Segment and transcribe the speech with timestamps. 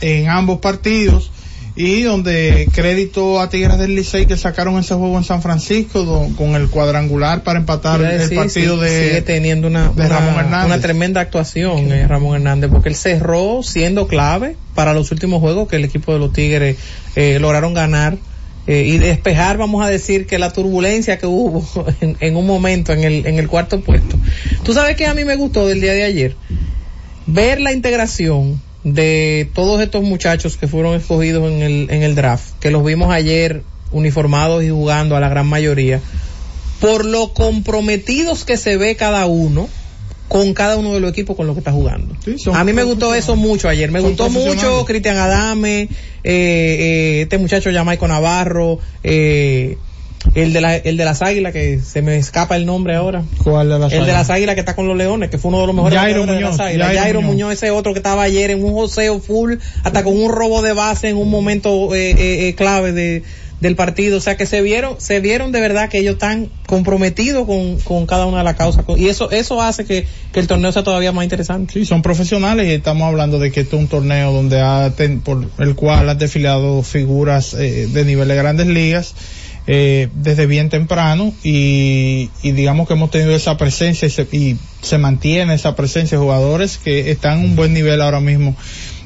[0.00, 1.30] en ambos partidos
[1.76, 6.54] y donde crédito a Tigres del Licey que sacaron ese juego en San Francisco con
[6.54, 10.66] el cuadrangular para empatar el partido de sigue teniendo una, Ramón Hernández.
[10.66, 15.68] una tremenda actuación eh, Ramón Hernández porque él cerró siendo clave para los últimos juegos
[15.68, 16.76] que el equipo de los Tigres
[17.14, 18.18] eh, lograron ganar
[18.66, 21.64] eh, y despejar vamos a decir que la turbulencia que hubo
[22.00, 24.18] en, en, un momento en el, en el cuarto puesto
[24.64, 26.36] tú sabes que a mí me gustó del día de ayer
[27.26, 32.54] ver la integración de todos estos muchachos que fueron escogidos en el, en el draft,
[32.60, 36.00] que los vimos ayer uniformados y jugando a la gran mayoría,
[36.80, 39.68] por lo comprometidos que se ve cada uno
[40.30, 42.14] con cada uno de los equipos con los que está jugando.
[42.54, 43.90] a mí me gustó eso mucho ayer.
[43.90, 45.88] Me gustó mucho Cristian Adame, eh,
[46.22, 49.76] eh, este muchacho Jamaico Navarro, eh,
[50.34, 53.24] el de, la, el de las águilas, que se me escapa el nombre ahora.
[53.42, 55.60] ¿Cuál de las El de las águilas que está con los leones, que fue uno
[55.62, 56.96] de los mejores Jairo Muñoz, de las águilas.
[56.96, 57.52] Jairo, Muñoz.
[57.52, 61.08] ese otro que estaba ayer en un joseo full, hasta con un robo de base
[61.08, 63.24] en un momento eh, eh, eh, clave de,
[63.60, 64.18] del partido.
[64.18, 68.06] O sea que se vieron, se vieron de verdad que ellos están comprometidos con, con
[68.06, 68.84] cada una de las causas.
[68.96, 71.72] Y eso, eso hace que, que el torneo sea todavía más interesante.
[71.72, 74.92] Sí, son profesionales y estamos hablando de que este es un torneo donde ha,
[75.24, 79.14] por el cual han desfilado figuras de nivel de grandes ligas
[79.72, 84.98] eh, desde bien temprano y, digamos que hemos tenido esa presencia y se, y se
[84.98, 88.56] mantiene esa presencia de jugadores que están en un buen nivel ahora mismo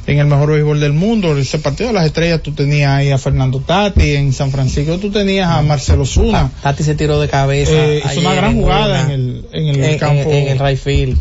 [0.06, 1.36] en el mejor béisbol del mundo.
[1.36, 5.10] Ese partido de las estrellas tú tenías ahí a Fernando Tati, en San Francisco tú
[5.10, 6.50] tenías a Marcelo Zuna.
[6.62, 7.72] Tati se tiró de cabeza.
[7.74, 10.30] Eh, es una gran jugada en el, en el campo.
[10.30, 11.18] En, el right field.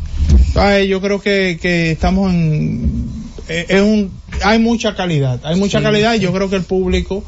[0.87, 3.09] yo creo que, que estamos en,
[3.49, 4.09] eh, es un,
[4.41, 7.25] hay mucha calidad, hay mucha calidad y yo creo que el público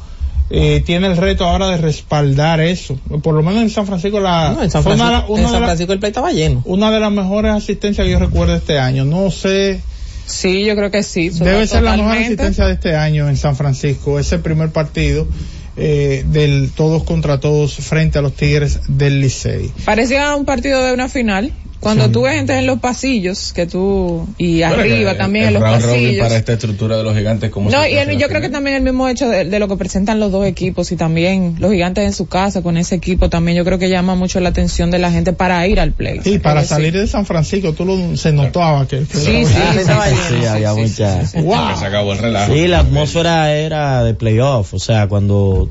[0.48, 2.98] eh, tiene el reto ahora de respaldar eso.
[3.22, 4.56] Por lo menos en San Francisco la...
[4.62, 6.62] en San Francisco, el play estaba lleno.
[6.64, 9.04] Una de las mejores asistencias que yo recuerdo este año.
[9.04, 9.80] No sé...
[10.26, 11.28] Sí, yo creo que sí.
[11.30, 14.18] Debe ser la mejor asistencia de este año en San Francisco.
[14.18, 15.28] Ese primer partido
[15.76, 19.70] eh, del todos contra todos frente a los Tigres del Licey.
[19.84, 21.52] Parecía un partido de una final.
[21.86, 26.24] Cuando tú ves gente en los pasillos, que tú, y arriba también en los pasillos.
[26.24, 29.08] para esta estructura de los gigantes, como No, y yo creo que también el mismo
[29.08, 32.62] hecho de, lo que presentan los dos equipos y también los gigantes en su casa
[32.62, 35.64] con ese equipo también yo creo que llama mucho la atención de la gente para
[35.68, 36.20] ir al play.
[36.24, 40.74] Sí, para salir de San Francisco, tú lo, se notaba que, sí, sí, sí, había
[40.74, 41.24] mucha.
[41.24, 42.52] Se acabó el relajo.
[42.52, 45.70] Sí, la atmósfera era de playoff, o sea, cuando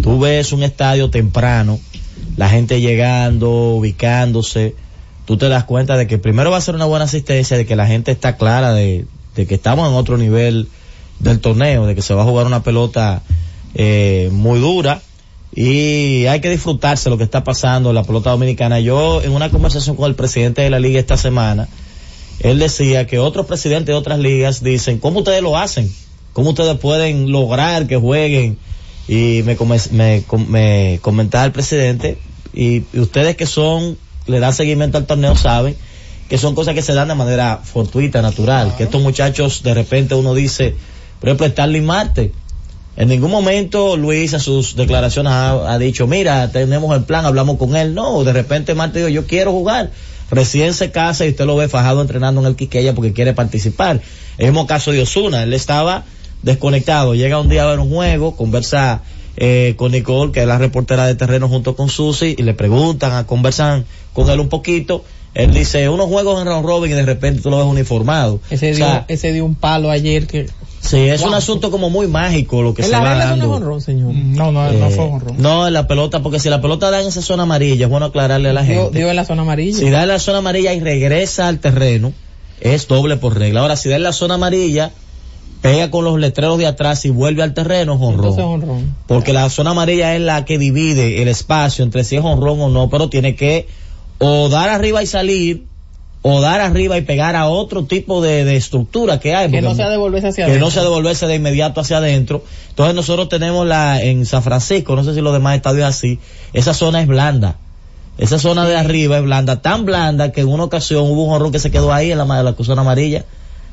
[0.00, 1.80] tú ves un estadio temprano,
[2.36, 4.74] la gente llegando, ubicándose,
[5.26, 7.76] tú te das cuenta de que primero va a ser una buena asistencia, de que
[7.76, 10.68] la gente está clara de, que estamos en otro nivel
[11.18, 13.22] del torneo, de que se va a jugar una pelota
[13.74, 15.02] eh, muy dura
[15.54, 18.78] y hay que disfrutarse lo que está pasando en la pelota dominicana.
[18.78, 21.68] Yo en una conversación con el presidente de la liga esta semana,
[22.40, 25.92] él decía que otros presidentes de otras ligas dicen, ¿cómo ustedes lo hacen?
[26.32, 28.58] ¿Cómo ustedes pueden lograr que jueguen?
[29.08, 29.56] Y me,
[29.92, 32.18] me, me comentaba el presidente,
[32.52, 35.76] y ustedes que son le dan seguimiento al torneo saben
[36.28, 38.74] que son cosas que se dan de manera fortuita, natural.
[38.76, 40.74] Que estos muchachos, de repente uno dice,
[41.20, 42.32] por ejemplo, Starling Marte.
[42.96, 47.76] En ningún momento Luis a sus declaraciones ha, dicho, mira, tenemos el plan, hablamos con
[47.76, 47.94] él.
[47.94, 49.90] No, de repente Marte dijo, yo quiero jugar.
[50.30, 54.00] Recién se casa y usted lo ve fajado entrenando en el Quiqueya porque quiere participar.
[54.38, 56.04] El mismo caso de Osuna, él estaba
[56.42, 57.14] desconectado.
[57.14, 59.02] Llega un día a ver un juego, conversa
[59.36, 63.12] eh, con Nicole, que es la reportera de terreno junto con Susi, y le preguntan,
[63.12, 63.84] a conversan
[64.16, 65.04] con él un poquito.
[65.34, 68.40] Él dice, unos juegos en round robin y de repente tú lo ves uniformado.
[68.48, 70.48] Ese, dio, ese dio un palo ayer que...
[70.80, 73.60] Sí, es un asunto como muy mágico lo que se va dando.
[73.60, 74.14] No, señor.
[74.14, 75.36] no, no, no fue honrón.
[75.38, 78.06] No, en la pelota, porque si la pelota da en esa zona amarilla, es bueno
[78.06, 78.96] aclararle a la gente.
[78.96, 79.78] Dio, en la zona amarilla.
[79.78, 82.12] Si da en la zona amarilla y regresa al terreno,
[82.60, 83.60] es doble por regla.
[83.60, 84.92] Ahora, si da en la zona amarilla,
[85.60, 88.94] pega con los letreros de atrás y vuelve al terreno, es honrón.
[89.08, 92.68] Porque la zona amarilla es la que divide el espacio entre si es honrón o
[92.68, 93.66] no, pero tiene que
[94.18, 95.64] o dar arriba y salir,
[96.22, 99.50] o dar arriba y pegar a otro tipo de, estructura que hay.
[99.50, 100.66] Que no sea devolverse hacia que adentro.
[100.66, 102.42] no sea devolverse de inmediato hacia adentro.
[102.70, 106.18] Entonces nosotros tenemos la, en San Francisco, no sé si los demás estadios así,
[106.52, 107.56] esa zona es blanda.
[108.18, 111.52] Esa zona de arriba es blanda, tan blanda que en una ocasión hubo un honrón
[111.52, 113.24] que se quedó ahí en la, la zona amarilla.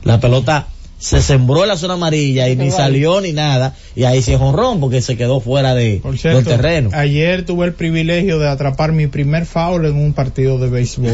[0.03, 0.67] La pelota
[1.03, 3.75] se sembró en la zona amarilla y ni salió ni nada.
[3.93, 6.91] Y ahí se honrón porque se quedó fuera de, del terreno.
[6.93, 11.11] Ayer tuve el privilegio de atrapar mi primer foul en un partido de béisbol.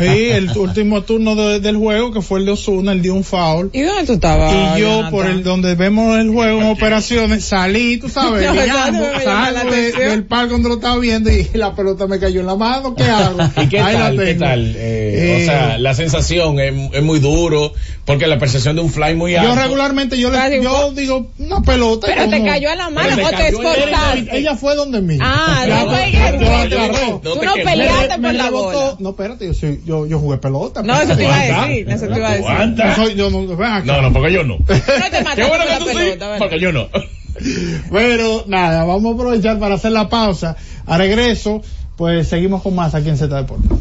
[0.00, 3.68] y el último turno del juego, que fue el de Osuna, él dio un foul.
[3.74, 4.78] ¿Y dónde tú estabas?
[4.78, 8.42] Y yo, por el donde vemos el juego en operaciones, salí, tú sabes,
[9.22, 12.94] salgo del parque donde lo estaba viendo y la pelota me cayó en la mano.
[12.94, 13.36] ¿Qué hago?
[13.62, 14.16] ¿Y qué tal?
[14.16, 14.74] ¿Qué tal?
[14.76, 17.74] Eh, o sea, eh, la sensación es, es muy duro
[18.06, 19.54] porque la percepción de un fly muy muy alto.
[19.54, 22.06] Yo regularmente yo, le, yo digo una pelota.
[22.06, 24.38] Pero te cayó a la mano o te esforzaste.
[24.38, 25.18] Ella fue donde mí.
[25.20, 25.64] Ah,
[27.20, 28.96] no, Tú no peleaste por la bola.
[28.98, 30.82] No, espérate, yo, yo, yo jugué pelota.
[30.82, 31.88] No, eso te iba a decir.
[31.90, 33.16] Eso te iba a decir.
[33.16, 34.56] Yo no, no, porque yo no.
[34.58, 34.64] No
[35.34, 36.88] Qué bueno que tú sí, porque yo no.
[37.90, 40.56] Bueno, nada, vamos a aprovechar para hacer la pausa.
[40.86, 41.60] A regreso,
[41.96, 43.78] pues seguimos con más aquí en Z Deportes.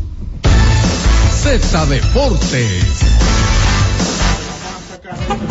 [1.32, 3.35] Z Deportes.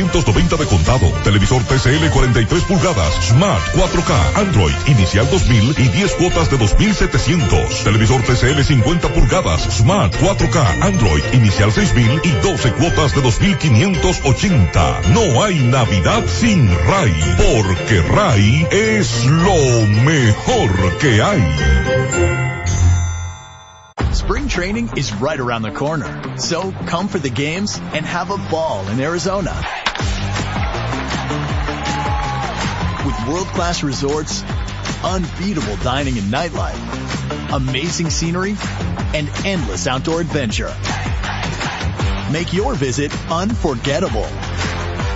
[0.00, 1.06] 10.790 de contado.
[1.24, 7.84] Televisor TCL 43 pulgadas, Smart 4K, Android, inicial 2000 y 10 cuotas de 2700.
[7.84, 15.00] Televisor TCL 50 pulgadas, Smart 4K, Android, inicial 6000 y 12 cuotas de 2580.
[15.12, 22.49] No hay Navidad sin RAI, porque RAI es lo mejor que hay.
[24.12, 26.36] Spring training is right around the corner.
[26.36, 29.54] So come for the games and have a ball in Arizona.
[33.06, 34.42] With world-class resorts,
[35.04, 38.56] unbeatable dining and nightlife, amazing scenery,
[39.14, 40.74] and endless outdoor adventure.
[42.32, 44.28] Make your visit unforgettable.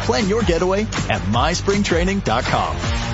[0.04, 3.13] Plan your getaway at myspringtraining.com.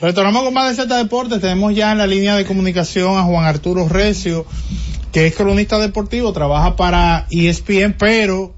[0.00, 1.40] Retornamos con más de Z Deportes.
[1.40, 4.46] Tenemos ya en la línea de comunicación a Juan Arturo Recio,
[5.12, 8.52] que es cronista deportivo, trabaja para ESPN, pero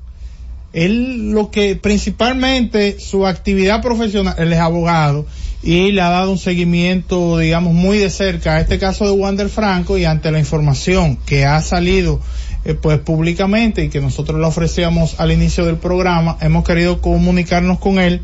[0.73, 5.27] él lo que principalmente su actividad profesional, él es abogado
[5.63, 9.49] y le ha dado un seguimiento, digamos, muy de cerca a este caso de Wander
[9.49, 12.21] Franco y ante la información que ha salido
[12.65, 17.79] eh, pues públicamente y que nosotros le ofrecíamos al inicio del programa, hemos querido comunicarnos
[17.79, 18.23] con él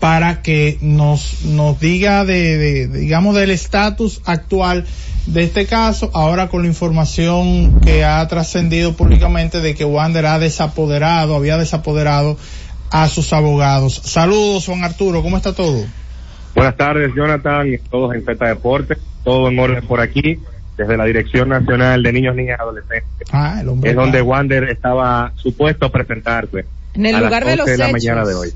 [0.00, 4.84] para que nos, nos diga de, de digamos, del estatus actual
[5.26, 10.38] de este caso, ahora con la información que ha trascendido públicamente de que Wander ha
[10.38, 12.36] desapoderado, había desapoderado
[12.90, 13.94] a sus abogados.
[14.04, 15.84] Saludos, Juan Arturo, ¿cómo está todo?
[16.54, 20.38] Buenas tardes, Jonathan, y todos en Feta Deportes, todo en orden por aquí,
[20.76, 23.28] desde la Dirección Nacional de Niños, Niñas y Adolescentes.
[23.32, 26.66] Ah, el hombre es donde Wander estaba supuesto a presentarse.
[26.94, 28.52] En el lugar de los de la mañana de hoy.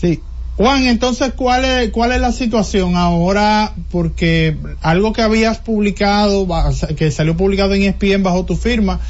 [0.00, 0.20] Sí,
[0.56, 3.74] Juan, entonces, ¿cuál es, ¿cuál es la situación ahora?
[3.90, 6.46] Porque algo que habías publicado,
[6.96, 9.00] que salió publicado en ESPN bajo tu firma,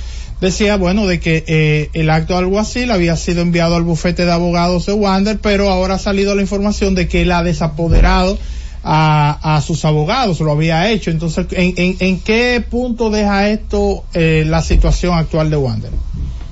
[0.40, 4.32] decía, bueno, de que eh, el acto así le había sido enviado al bufete de
[4.32, 8.38] abogados de Wander, pero ahora ha salido la información de que él ha desapoderado
[8.82, 11.10] a, a sus abogados, lo había hecho.
[11.10, 15.90] Entonces, ¿en, en, qué punto deja esto eh, la situación actual de Wander?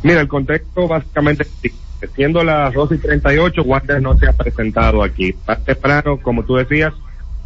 [0.02, 1.46] Mira, el contexto básicamente
[2.08, 5.34] siendo las 2 y 38, Wander no se ha presentado aquí.
[5.46, 6.92] Más temprano, como tú decías,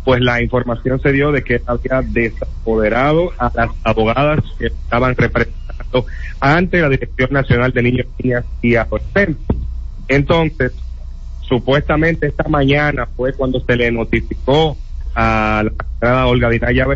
[0.04, 6.06] pues la información se dio de que había desapoderado a las abogadas que estaban representando
[6.40, 9.56] ante la Dirección Nacional de Niños, Niñas y Adolescentes.
[10.08, 10.72] Entonces,
[11.40, 14.76] supuestamente esta mañana fue cuando se le notificó
[15.14, 15.64] a
[16.00, 16.86] la Olga Dinaya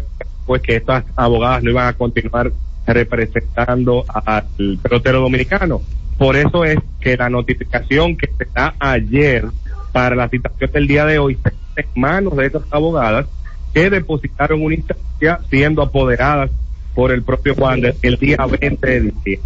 [0.46, 2.52] pues que estas abogadas no iban a continuar
[2.86, 4.46] representando al
[4.82, 5.80] pelotero dominicano.
[6.20, 9.46] Por eso es que la notificación que se da ayer
[9.90, 13.24] para la citación del día de hoy está en manos de esas abogadas
[13.72, 16.50] que depositaron una instancia siendo apoderadas
[16.94, 19.40] por el propio Wander el día 20 de diciembre.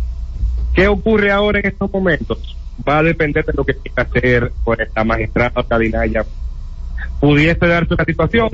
[0.74, 2.56] ¿Qué ocurre ahora en estos momentos?
[2.88, 6.26] Va a depender de lo que quiera hacer pues, la magistrada Cadinaya.
[7.20, 8.50] Pudiese darse una situación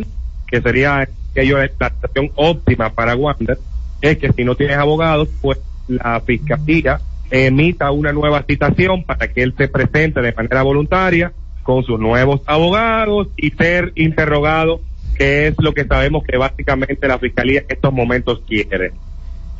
[0.46, 1.44] que sería que
[1.78, 3.58] la situación óptima para Wander,
[4.02, 5.58] es que si no tienes abogados, pues
[5.88, 11.32] la fiscalía emita una nueva citación para que él se presente de manera voluntaria
[11.62, 14.80] con sus nuevos abogados y ser interrogado,
[15.16, 18.92] que es lo que sabemos que básicamente la fiscalía en estos momentos quiere.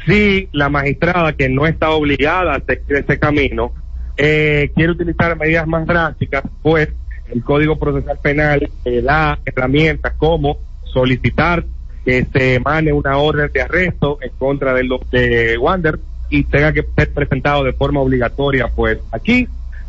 [0.07, 3.73] Si la magistrada, que no está obligada a seguir ese camino,
[4.17, 6.89] eh, quiere utilizar medidas más drásticas, pues
[7.31, 11.65] el Código Procesal Penal eh, da herramientas como solicitar
[12.05, 15.99] que se emane una orden de arresto en contra de, los de Wander
[16.31, 19.49] y tenga que ser presentado de forma obligatoria, pues aquí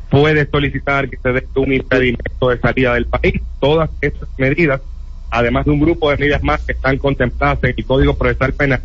[0.10, 3.42] puede solicitar que se dé un impedimento de salida del país.
[3.60, 4.82] Todas estas medidas,
[5.30, 8.82] además de un grupo de medidas más que están contempladas en el Código Procesal Penal,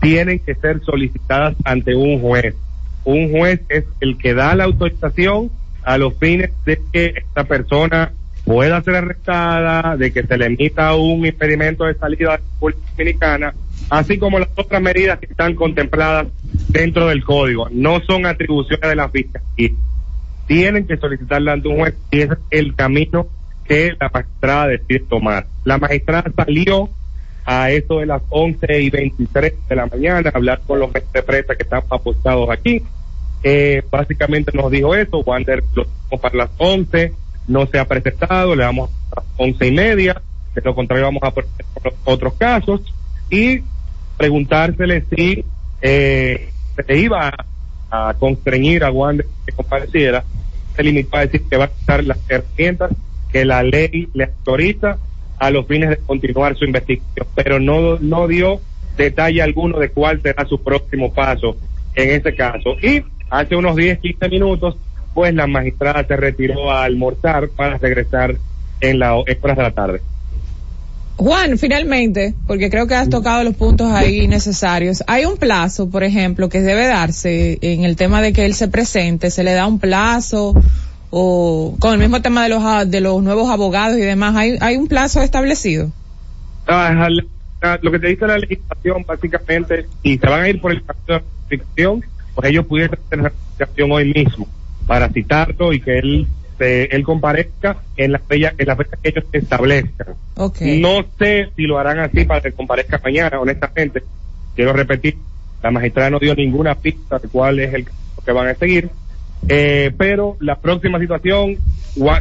[0.00, 2.54] tienen que ser solicitadas ante un juez.
[3.04, 5.50] Un juez es el que da la autorización
[5.82, 8.12] a los fines de que esta persona
[8.44, 12.80] pueda ser arrestada, de que se le emita un impedimento de salida de la República
[12.96, 13.54] Dominicana,
[13.90, 16.28] así como las otras medidas que están contempladas
[16.68, 17.68] dentro del código.
[17.70, 19.76] No son atribuciones de la fiscalía.
[20.46, 23.26] Tienen que solicitarla ante un juez y es el camino
[23.64, 25.46] que la magistrada decide tomar.
[25.64, 26.88] La magistrada salió
[27.44, 31.22] a eso de las 11 y 23 de la mañana a hablar con los de
[31.22, 32.82] presa que están apostados aquí.
[33.42, 35.86] Eh, básicamente nos dijo eso, Wander lo
[36.18, 37.12] para las 11,
[37.48, 40.20] no se ha presentado, le damos a las 11 y media,
[40.54, 41.50] de lo contrario vamos a poner
[42.04, 42.82] otros casos
[43.30, 43.62] y
[44.20, 45.42] preguntársele si
[45.80, 46.50] eh,
[46.86, 47.32] se iba
[47.90, 50.24] a, constreñir a Wander que compareciera,
[50.76, 52.92] se limitó a decir que va a usar las herramientas
[53.32, 54.98] que la ley le autoriza
[55.38, 58.60] a los fines de continuar su investigación, pero no, no dio
[58.98, 61.56] detalle alguno de cuál será su próximo paso
[61.94, 62.76] en ese caso.
[62.82, 64.76] Y hace unos 10, 15 minutos,
[65.14, 68.36] pues la magistrada se retiró a almorzar para regresar
[68.82, 70.02] en la horas de la tarde.
[71.20, 75.04] Juan, finalmente, porque creo que has tocado los puntos ahí necesarios.
[75.06, 78.68] Hay un plazo, por ejemplo, que debe darse en el tema de que él se
[78.68, 79.30] presente.
[79.30, 80.54] ¿Se le da un plazo?
[81.10, 84.78] O con el mismo tema de los, de los nuevos abogados y demás, ¿hay, hay
[84.78, 85.92] un plazo establecido?
[86.66, 87.10] Ah,
[87.82, 91.04] lo que te dice la legislación, básicamente, si se van a ir por el camino
[91.06, 92.02] de restricción,
[92.34, 94.48] pues ellos pudieran hacer la hoy mismo
[94.86, 96.26] para citarlo y que él
[96.60, 100.08] él comparezca en la fecha, en la fecha que ellos establezcan.
[100.80, 104.02] No sé si lo harán así para que comparezca mañana, honestamente.
[104.54, 105.16] Quiero repetir,
[105.62, 108.90] la magistrada no dio ninguna pista de cuál es el caso que van a seguir.
[109.48, 111.56] Eh, pero la próxima situación,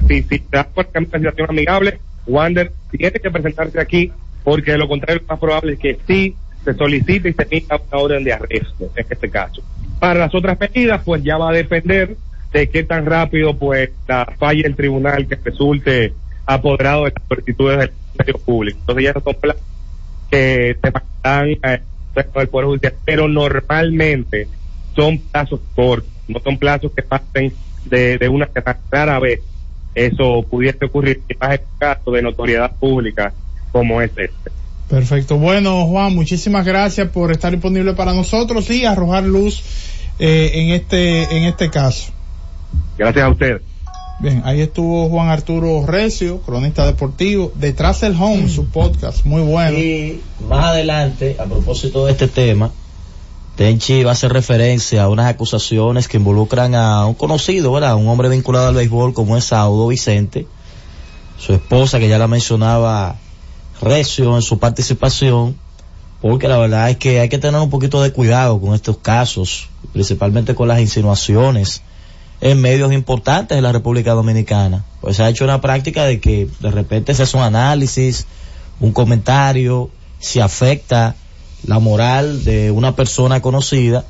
[0.08, 4.12] si, si se da una situación amigable, Wander tiene que presentarse aquí,
[4.44, 7.76] porque de lo contrario, lo más probable es que sí se solicite y se emita
[7.92, 9.62] una orden de arresto en este caso.
[10.00, 12.16] Para las otras medidas, pues ya va a depender
[12.52, 16.14] de qué tan rápido pues la falla el tribunal que resulte
[16.46, 18.80] apoderado de las solicitudes del Ministerio Público.
[18.80, 19.64] Entonces ya son plazos
[20.32, 21.82] que se pasan eh,
[22.16, 24.48] del Poder Judicial, pero normalmente
[24.96, 27.54] son plazos cortos, no son plazos que pasen
[27.86, 28.50] de, de una
[28.92, 29.42] rara vez.
[29.96, 33.34] Eso pudiese ocurrir en más caso de notoriedad pública
[33.72, 34.52] como es este.
[34.90, 35.38] Perfecto.
[35.38, 39.62] Bueno, Juan, muchísimas gracias por estar disponible para nosotros y arrojar luz
[40.18, 42.12] eh, en este en este caso.
[42.98, 43.62] Gracias a usted.
[44.20, 49.78] Bien, ahí estuvo Juan Arturo Recio, cronista deportivo, detrás del home, su podcast, muy bueno.
[49.78, 52.70] Y más adelante, a propósito de este tema,
[53.56, 57.96] Tenchi va a hacer referencia a unas acusaciones que involucran a un conocido, ¿verdad?
[57.96, 60.48] Un hombre vinculado al béisbol como es Saudo Vicente,
[61.38, 63.16] su esposa que ya la mencionaba
[63.82, 65.56] Recio en su participación,
[66.22, 69.70] porque la verdad es que hay que tener un poquito de cuidado con estos casos,
[69.94, 71.84] principalmente con las insinuaciones
[72.42, 74.86] en medios importantes de la República Dominicana.
[75.02, 78.26] Pues se ha hecho una práctica de que de repente se hace un análisis,
[78.80, 81.16] un comentario, se afecta
[81.66, 84.06] la moral de una persona conocida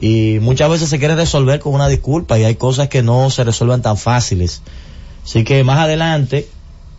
[0.00, 3.44] y muchas veces se quiere resolver con una disculpa y hay cosas que no se
[3.44, 4.62] resuelven tan fáciles.
[5.24, 6.48] Así que más adelante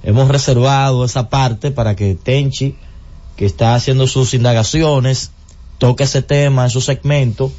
[0.04, 2.76] hemos reservado esa parte para que Tenchi,
[3.38, 5.32] que está haciendo sus indagaciones,
[5.78, 7.52] toque ese tema en su segmento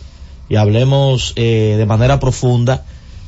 [0.48, 2.84] y hablemos eh, de manera profunda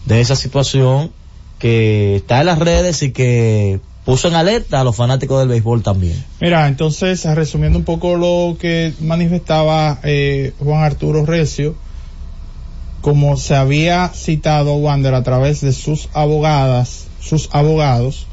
[0.07, 1.11] de esa situación
[1.59, 5.83] que está en las redes y que puso en alerta a los fanáticos del béisbol
[5.83, 6.25] también.
[6.41, 11.75] Mira, entonces, resumiendo un poco lo que manifestaba eh, Juan Arturo Recio,
[13.01, 18.27] como se había citado Wander a través de sus abogadas, sus abogados,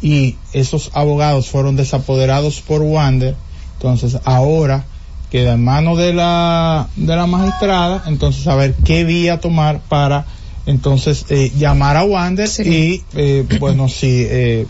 [0.00, 3.34] y esos abogados fueron desapoderados por Wander,
[3.74, 4.84] entonces ahora
[5.30, 10.24] queda en manos de la, de la magistrada, entonces a ver qué vía tomar para
[10.68, 14.66] entonces eh, llamar a Wander y eh, bueno sí eh,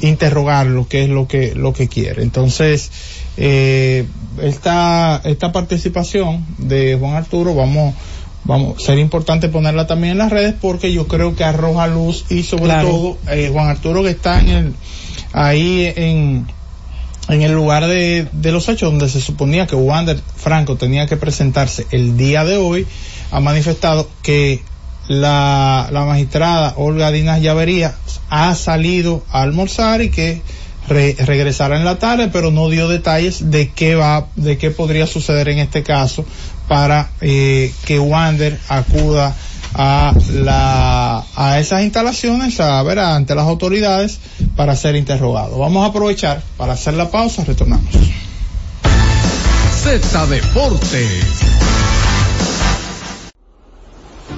[0.00, 2.22] interrogarlo qué es lo que lo que quiere.
[2.22, 2.90] Entonces
[3.36, 4.06] eh,
[4.40, 7.94] esta esta participación de Juan Arturo vamos
[8.44, 12.44] vamos sería importante ponerla también en las redes porque yo creo que arroja luz y
[12.44, 14.74] sobre todo eh, Juan Arturo que está en el
[15.32, 16.46] ahí en
[17.28, 21.16] en el lugar de, de los hechos donde se suponía que Wander Franco tenía que
[21.16, 22.86] presentarse el día de hoy
[23.32, 24.62] ha manifestado que
[25.08, 27.94] la, la magistrada Olga Dinas Llavería
[28.28, 30.42] ha salido a almorzar y que
[30.88, 35.06] re, regresará en la tarde, pero no dio detalles de qué va, de qué podría
[35.06, 36.24] suceder en este caso
[36.68, 39.34] para eh, que Wander acuda
[39.74, 44.18] a la a esas instalaciones a ver ante las autoridades
[44.56, 45.58] para ser interrogado.
[45.58, 47.92] Vamos a aprovechar para hacer la pausa, retornamos.
[49.82, 51.65] Z Deportes.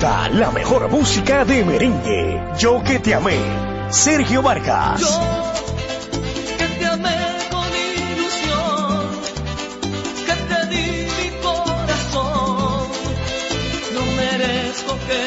[0.00, 2.40] La mejor música de merengue.
[2.58, 3.36] Yo que te amé.
[3.90, 5.02] Sergio Vargas.
[5.02, 5.52] Yo
[6.56, 7.18] que te amé
[7.50, 9.10] con ilusión,
[10.24, 12.88] que te di mi corazón.
[13.92, 15.22] No merezco que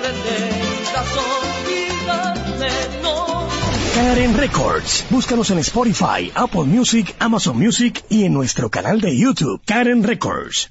[0.00, 2.70] pretendas olvidarme,
[3.02, 3.48] no.
[3.96, 5.04] Karen Records.
[5.10, 10.70] Búscanos en Spotify, Apple Music, Amazon Music y en nuestro canal de YouTube, Karen Records.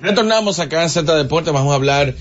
[0.00, 2.14] Retornamos acá en Z Deportes, vamos a hablar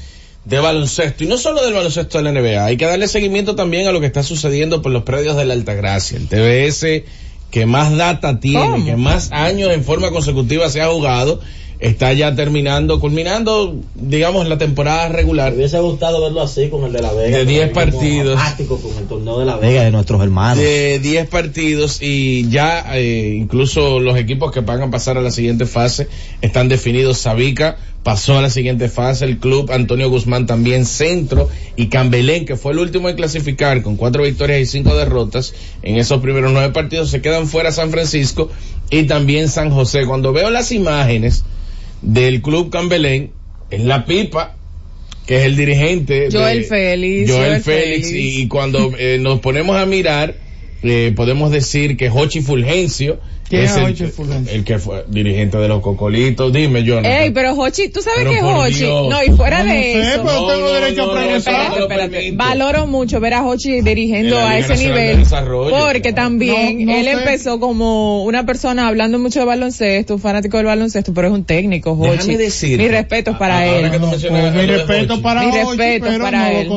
[0.46, 3.88] de baloncesto y no solo del baloncesto de la NBA, hay que darle seguimiento también
[3.88, 7.04] a lo que está sucediendo por los predios de la Altagracia, el TBS
[7.52, 8.86] que más data tiene, ¿Cómo?
[8.86, 11.42] que más años en forma consecutiva se ha jugado,
[11.80, 15.52] está ya terminando, culminando, digamos, la temporada regular.
[15.52, 17.38] Me hubiese gustado verlo así con el de La Vega.
[17.38, 18.42] De 10 como partidos.
[18.68, 20.58] con el torneo de La Vega de nuestros hermanos.
[20.58, 25.32] de 10 partidos y ya eh, incluso los equipos que van a pasar a la
[25.32, 26.08] siguiente fase
[26.42, 27.18] están definidos.
[27.18, 32.56] Sabica pasó a la siguiente fase, el club Antonio Guzmán también centro y Cambelén, que
[32.56, 36.72] fue el último en clasificar con cuatro victorias y cinco derrotas en esos primeros nueve
[36.72, 38.52] partidos, se quedan fuera San Francisco
[38.92, 40.06] y también San José.
[40.06, 41.44] Cuando veo las imágenes
[42.06, 43.32] del club Cambelén,
[43.72, 44.56] en la pipa,
[45.26, 46.30] que es el dirigente.
[46.32, 48.08] Joel de- Félix, Joel, Joel Félix.
[48.10, 48.38] Félix.
[48.38, 50.36] Y, cuando eh, nos ponemos a mirar
[50.84, 54.54] eh, podemos decir que Hochi Fulgencio ¿Quién es el, Hochi Fulgencio?
[54.56, 56.52] el que fue dirigente de los Cocolitos.
[56.52, 57.12] Dime, Jonathan.
[57.12, 59.10] Ey, pero Hochi, tú sabes Pero que Hochi, Dios.
[59.10, 60.24] no, y fuera No, no de sé, eso.
[60.26, 61.36] pero tengo derecho a no, preguntar.
[61.38, 62.32] Espérate, no espérate.
[62.34, 65.24] Valoro mucho ver a Hochi dirigiendo a ese nivel.
[65.24, 66.16] Porque claro.
[66.16, 67.12] también No, no él sé.
[67.12, 71.44] empezó como una persona hablando mucho de baloncesto, un fanático del baloncesto, pero es un
[71.44, 72.12] técnico, Hochi.
[72.18, 73.92] Déjame decirte, Mi respeto para él.
[74.02, 76.68] No, mi respeto para Mi Hochi, respeto para no él.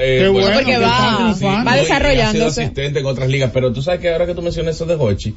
[0.00, 1.34] Eh, Qué bueno, porque que va-.
[1.64, 2.22] No, desarrollándose.
[2.28, 4.86] Ha sido asistente en otras ligas, pero tú sabes que ahora que tú mencionas eso
[4.86, 5.34] de Hochi,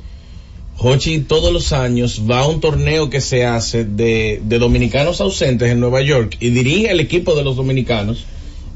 [0.79, 5.71] Hochi todos los años va a un torneo que se hace de, de dominicanos ausentes
[5.71, 8.25] en Nueva York y dirige el equipo de los dominicanos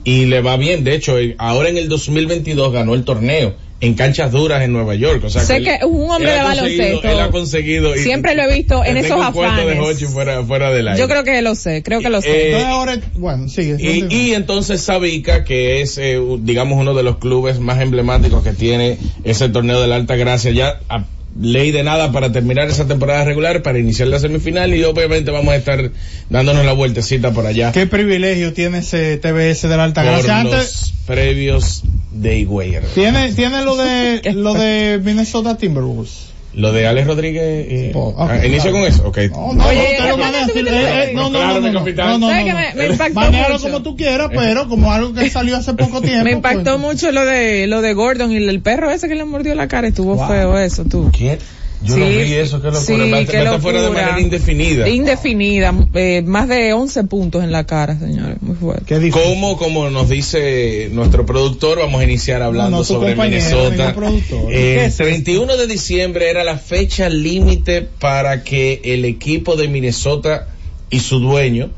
[0.03, 0.83] y le va bien.
[0.83, 4.95] De hecho, eh, ahora en el 2022 ganó el torneo en canchas duras en Nueva
[4.95, 5.23] York.
[5.25, 7.07] O sea, Sé él- que es un hombre él de baloncesto.
[7.07, 7.95] Él ha conseguido.
[7.95, 9.79] y- Siempre lo he visto en esos cuento de afanes.
[9.79, 10.99] Hochi fuera, fuera del aire.
[10.99, 12.29] Yo creo que lo sé, creo que lo sé.
[12.31, 13.77] Eh, Entonces ahora, bueno, sigue.
[13.79, 18.53] Y, y entonces Sabica, que es, eh, digamos, uno de los clubes más emblemáticos que
[18.53, 21.05] tiene ese torneo de la Alta Gracia, ya a
[21.39, 25.53] ley de nada para terminar esa temporada regular, para iniciar la semifinal y obviamente vamos
[25.53, 25.91] a estar
[26.29, 27.71] dándonos la vueltecita por allá.
[27.71, 30.43] ¿Qué privilegio tiene ese TBS de la Alta por Gracia?
[30.43, 32.87] los Antes, previos de Higuera.
[32.93, 36.30] tiene, tiene lo de, lo de Minnesota Timberwolves.
[36.53, 38.77] Lo de Alex Rodríguez, eh, Oh, ok, ah, inicio claro.
[38.77, 39.17] con eso, ok.
[39.31, 40.51] No, no, Oye, usted lo ¿qué maneja pasa?
[40.51, 42.57] así, ¿Tú eh, eh, no, no, no, no, no, no, ¿Sabes no, que no.
[42.57, 43.59] me- me impactó mucho?
[43.61, 46.25] como tú quieras, pero como algo que salió hace poco tiempo.
[46.25, 49.23] Me impactó pues, mucho lo de lo de Gordon y el perro ese que le
[49.23, 50.27] mordió la cara, estuvo Wow.
[50.27, 51.09] feo eso, tú.
[51.17, 51.39] ¿Quién?
[51.83, 52.81] Yo no Sí, vi eso, qué locura.
[52.85, 54.87] sí, Mete- qué mete fuera de manera indefinida.
[54.87, 58.85] Indefinida, eh, más de 11 puntos en la cara, señores, muy fuerte.
[58.85, 59.23] Qué difícil.
[59.23, 63.95] Como, como nos dice nuestro productor, vamos a iniciar hablando No, no, tu sobre Minnesota.
[63.97, 69.67] Eh, ¿Qué es 31 de diciembre era la fecha límite para que el equipo de
[69.67, 70.47] Minnesota
[70.91, 71.71] y su dueño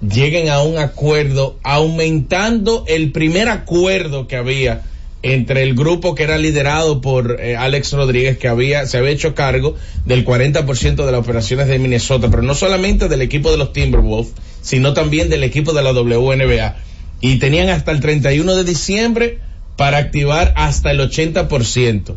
[0.00, 4.82] lleguen a un acuerdo, aumentando el primer acuerdo que había
[5.22, 9.34] entre el grupo que era liderado por eh, Alex Rodríguez, que había, se había hecho
[9.34, 13.72] cargo del 40% de las operaciones de Minnesota, pero no solamente del equipo de los
[13.72, 16.76] Timberwolves, sino también del equipo de la WNBA.
[17.20, 19.38] Y tenían hasta el 31 de diciembre
[19.76, 22.14] para activar hasta el 80%.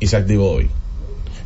[0.00, 0.68] Y se activó hoy.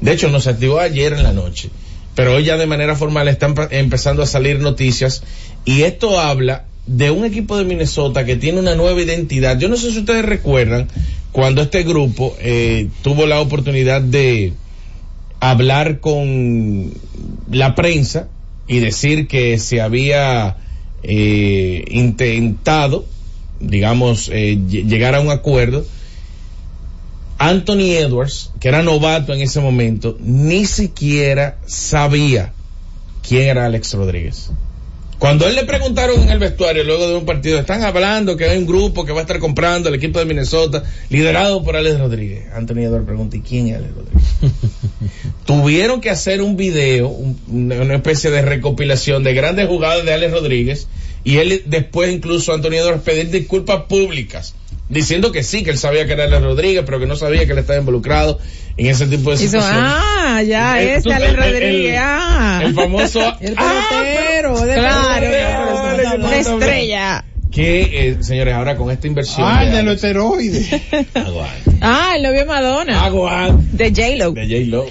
[0.01, 1.71] De hecho, no se activó ayer en la noche.
[2.15, 5.23] Pero hoy ya de manera formal están empezando a salir noticias.
[5.65, 9.59] Y esto habla de un equipo de Minnesota que tiene una nueva identidad.
[9.59, 10.88] Yo no sé si ustedes recuerdan
[11.33, 14.53] cuando este grupo eh, tuvo la oportunidad de
[15.40, 16.92] hablar con
[17.51, 18.29] la prensa
[18.68, 20.57] y decir que se había
[21.03, 23.07] eh, intentado,
[23.61, 25.85] digamos, eh, lle- llegar a un acuerdo.
[27.38, 32.53] Anthony Edwards, que era novato en ese momento, ni siquiera sabía
[33.27, 34.51] quién era Alex Rodríguez.
[35.23, 38.59] Cuando él le preguntaron en el vestuario luego de un partido, están hablando que hay
[38.59, 42.47] un grupo que va a estar comprando el equipo de Minnesota, liderado por Alex Rodríguez.
[42.53, 44.23] Anthony Edwards pregunta, ¿y quién es Alex Rodríguez?
[45.45, 50.33] Tuvieron que hacer un video, un- una especie de recopilación de grandes jugadas de Alex
[50.33, 50.89] Rodríguez,
[51.23, 54.57] y él después incluso Anthony Edwards pedir disculpas públicas,
[54.89, 57.53] diciendo que sí, que él sabía que era Alex Rodríguez, pero que no sabía que
[57.53, 58.41] él estaba involucrado
[58.77, 59.83] en ese tipo de Hizo, situaciones.
[59.85, 62.61] ah, ya, El- este tú- Alex el- el- Rodríguez, ah.
[62.65, 66.25] el famoso El Ah, pelotero, de Claro, pelotero.
[66.27, 67.25] una estrella.
[67.51, 70.69] que eh, señores ahora con esta inversión Ah, de los esteroides.
[71.85, 73.05] Ah, el novio de Madonna.
[73.05, 74.31] Agua De J-Lo.
[74.33, 74.87] de J Lo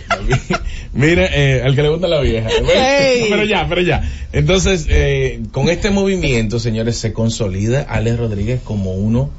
[0.93, 3.27] mira eh, al que le gusta la vieja Hey.
[3.29, 8.91] pero ya pero ya entonces eh, con este movimiento señores se consolida Alex Rodríguez como
[8.91, 9.29] uno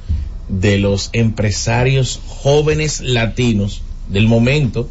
[0.49, 4.89] de los empresarios jóvenes latinos del momento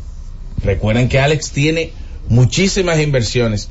[0.63, 1.91] recuerden que Alex tiene
[2.30, 3.69] muchísimas inversiones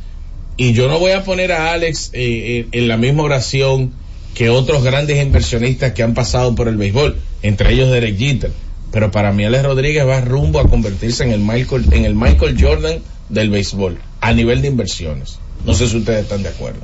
[0.56, 3.92] y yo no voy a poner a Alex eh, eh, en la misma oración
[4.34, 8.52] que otros grandes inversionistas que han pasado por el béisbol, entre ellos Derek Jeter.
[8.92, 12.56] Pero para mí Alex Rodríguez va rumbo a convertirse en el Michael, en el Michael
[12.60, 12.98] Jordan
[13.28, 15.38] del béisbol, a nivel de inversiones.
[15.64, 16.80] No sé si ustedes están de acuerdo.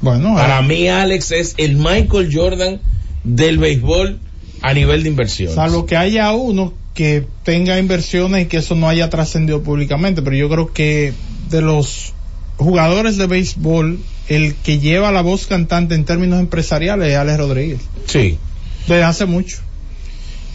[0.00, 2.80] Bueno, Para eh, mí Alex es el Michael Jordan
[3.24, 4.20] del béisbol
[4.62, 5.54] a nivel de inversiones.
[5.54, 10.34] salvo que haya uno que tenga inversiones y que eso no haya trascendido públicamente, pero
[10.34, 11.12] yo creo que
[11.50, 12.14] de los
[12.56, 17.80] jugadores de béisbol, el que lleva la voz cantante en términos empresariales es Alex Rodríguez.
[18.06, 18.38] Sí.
[18.88, 19.58] Desde hace mucho.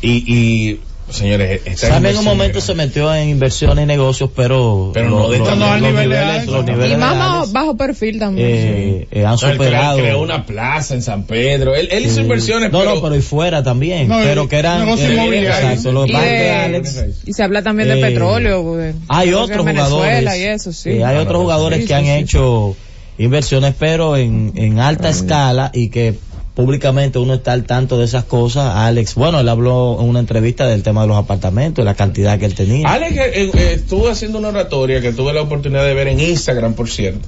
[0.02, 4.92] Y, y señores, esta También en un momento se metió en inversiones y negocios, pero,
[4.94, 5.58] Pero no de los, los.
[5.58, 8.48] No, niveles, los niveles Y más bajo, perfil también.
[8.50, 9.94] eh, eh, han No, superado.
[9.96, 11.76] creó, creó una plaza en San Pedro.
[11.76, 14.08] Él, él hizo inversiones, No, pero, no, pero y fuera también.
[14.08, 14.88] No, pero que eran.
[14.88, 17.06] eh, exacto, lo que Y de- Alex.
[17.26, 18.64] Y se habla también de petróleo.
[18.64, 20.38] pues, Hay otros jugadores.
[20.38, 20.90] Y eso, sí.
[20.92, 22.12] eh, hay otros jugadores sí, que sí, han sí.
[22.12, 22.76] hecho
[23.18, 26.16] inversiones, pero en, en alta escala y que
[26.62, 28.76] públicamente uno está al tanto de esas cosas.
[28.76, 32.46] Alex, bueno, él habló en una entrevista del tema de los apartamentos, la cantidad que
[32.46, 32.88] él tenía.
[32.88, 36.76] Alex eh, eh, estuvo haciendo una oratoria que tuve la oportunidad de ver en Instagram,
[36.76, 37.28] por cierto,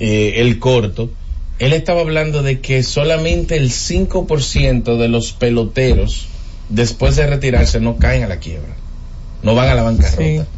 [0.00, 1.10] eh, el corto.
[1.60, 6.26] Él estaba hablando de que solamente el 5% de los peloteros,
[6.68, 8.74] después de retirarse, no caen a la quiebra,
[9.44, 10.48] no van a la bancarrota.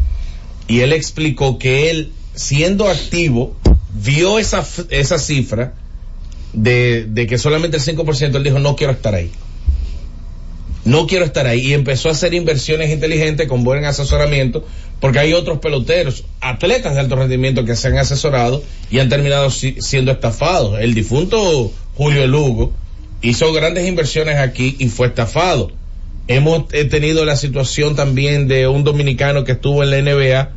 [0.66, 3.54] Y él explicó que él, siendo activo,
[3.92, 5.74] vio esa, esa cifra
[6.54, 9.30] de, que solamente el 5%, él dijo, no quiero estar ahí.
[10.84, 11.60] No quiero estar ahí.
[11.68, 14.66] Y empezó a hacer inversiones inteligentes con buen asesoramiento,
[15.00, 19.50] porque hay otros peloteros, atletas de alto rendimiento que se han asesorado y han terminado
[19.50, 20.78] si- siendo estafados.
[20.80, 22.72] El difunto Julio Lugo
[23.22, 25.72] hizo grandes inversiones aquí y fue estafado.
[26.28, 30.50] Hemos tenido la situación también de un dominicano que estuvo en la NBA,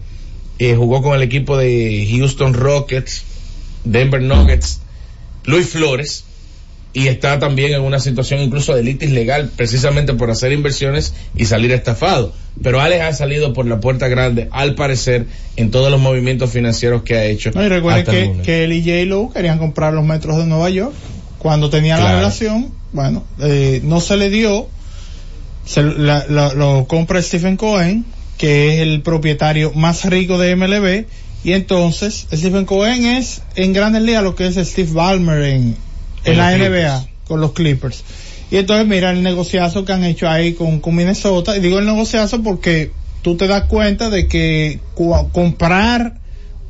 [0.60, 3.24] eh, jugó con el equipo de Houston Rockets,
[3.86, 4.82] Denver Nuggets,
[5.48, 6.24] Luis Flores,
[6.94, 11.46] y está también en una situación incluso de litis legal, precisamente por hacer inversiones y
[11.46, 12.34] salir estafado.
[12.64, 15.26] Pero Alex ha salido por la puerta grande, al parecer,
[15.58, 17.52] en todos los movimientos financieros que ha hecho.
[17.54, 18.06] No, y recuerden
[18.44, 19.06] que, él y J.
[19.06, 20.94] Lo querían comprar los metros de Nueva York.
[21.40, 24.68] Cuando tenían la relación, bueno, eh, no se le dio.
[25.66, 28.06] Se, la- la- lo compra Stephen Cohen,
[28.40, 31.06] que es el propietario más rico de MLB.
[31.48, 35.78] Y entonces, Stephen Cohen es en grandes ligas lo que es Steve Ballmer en,
[36.26, 38.04] la NBA, con los Clippers.
[38.52, 41.56] Y entonces mira el negociazo que han hecho ahí con, con Minnesota.
[41.56, 44.82] Y digo el negociazo porque tú te das cuenta de que
[45.32, 46.18] comprar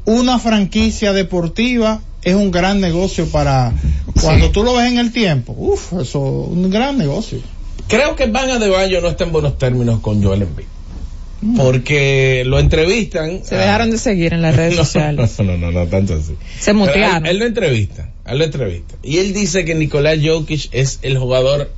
[0.06, 3.74] una franquicia deportiva es un gran negocio para
[4.22, 5.56] cuando tú lo ves en el tiempo.
[5.58, 7.40] Uf, eso es un gran negocio.
[7.88, 10.68] Creo que Van Adebayo no está en buenos términos con Joel Embiid.
[11.56, 13.44] Porque lo entrevistan.
[13.44, 15.40] Se dejaron de seguir en las redes no, sociales.
[15.40, 16.36] No, no, no, no tanto así.
[16.60, 17.26] Se mutearon.
[17.26, 18.96] Él, él lo entrevista, él lo entrevista.
[19.04, 21.72] Y él dice que Nicolás Jokic es el jugador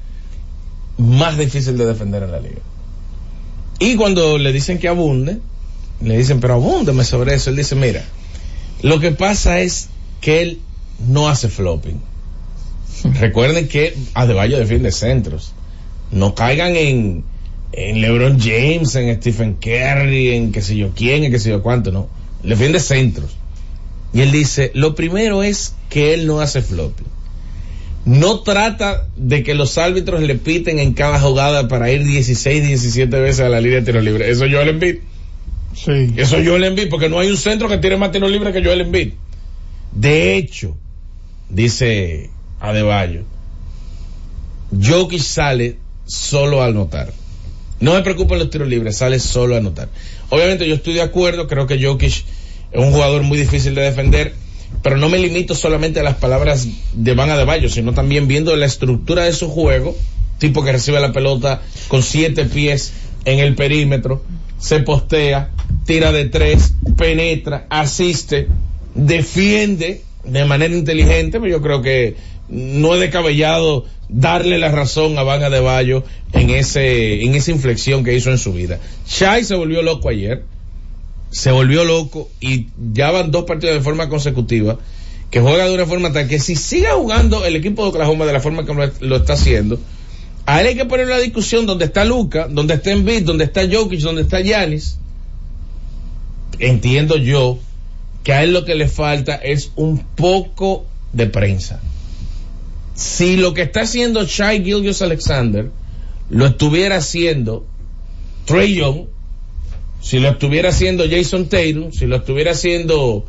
[0.98, 2.62] más difícil de defender en la liga.
[3.80, 5.40] Y cuando le dicen que abunde,
[6.02, 7.50] le dicen, pero abúndeme sobre eso.
[7.50, 8.04] Él dice, mira,
[8.82, 9.90] lo que pasa es
[10.22, 10.60] que él
[11.08, 12.02] no hace flopping.
[13.20, 15.54] Recuerden que Adebayo defiende centros.
[16.12, 17.24] No caigan en,
[17.72, 21.62] en LeBron James, en Stephen Curry, en qué sé yo quién, en qué sé yo
[21.62, 22.08] cuánto, no.
[22.44, 23.36] Defiende centros.
[24.14, 27.06] Y él dice, lo primero es que él no hace flopping.
[28.06, 33.20] No trata de que los árbitros le piten en cada jugada para ir 16, 17
[33.20, 34.32] veces a la línea de tiro libre.
[34.32, 34.96] Eso yo le Embiid.
[35.76, 36.14] Sí.
[36.18, 38.64] Eso yo le Embiid, porque no hay un centro que tire más tiro libre que
[38.64, 39.14] Joel Embiid.
[39.92, 40.76] De hecho,
[41.50, 42.30] dice
[42.60, 43.24] Adebayo,
[44.72, 47.12] Jokic sale solo a anotar.
[47.80, 49.90] No me preocupan los tiros libres, sale solo a anotar.
[50.30, 52.26] Obviamente yo estoy de acuerdo, creo que Jokic es
[52.74, 54.34] un jugador muy difícil de defender,
[54.84, 58.66] pero no me limito solamente a las palabras de Van Adebayo, sino también viendo la
[58.66, 59.96] estructura de su juego,
[60.40, 62.94] tipo que recibe la pelota con siete pies
[63.26, 64.24] en el perímetro,
[64.60, 65.52] se postea,
[65.86, 68.48] tira de tres, penetra, asiste,
[68.94, 72.16] defiende de manera inteligente, pero yo creo que
[72.50, 78.16] no es descabellado darle la razón a Van Adebayo en ese, en esa inflexión que
[78.16, 78.80] hizo en su vida.
[79.08, 80.44] Shai se volvió loco ayer,
[81.32, 84.80] se volvió loco y ya van dos partidos de forma consecutiva
[85.30, 88.34] que juega de una forma tal que si sigue jugando el equipo de Oklahoma de
[88.34, 89.80] la forma que lo, está haciendo,
[90.46, 93.62] a él hay que poner la discusión donde está Luca, donde está Embiid, donde está
[93.72, 94.98] Jokic, donde está Yanis.
[96.58, 97.60] Entiendo yo
[98.24, 101.80] que a él lo que le falta es un poco de prensa.
[103.00, 105.72] Si lo que está haciendo Shai Gilgios Alexander
[106.30, 107.66] lo estuviera haciendo
[108.44, 109.06] Trey Young,
[110.02, 113.26] si lo estuviera haciendo Jason Tatum, si lo estuviera haciendo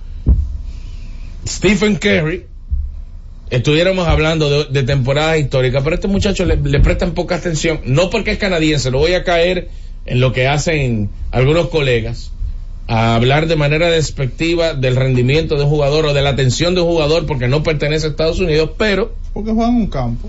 [1.46, 2.46] Stephen Curry,
[3.50, 7.80] estuviéramos hablando de, de temporadas históricas, pero a este muchacho le, le prestan poca atención,
[7.84, 9.68] no porque es canadiense, lo voy a caer
[10.04, 12.32] en lo que hacen algunos colegas,
[12.92, 16.80] a hablar de manera despectiva del rendimiento de un jugador o de la atención de
[16.80, 20.28] un jugador porque no pertenece a Estados Unidos, pero, Porque juegan un campo.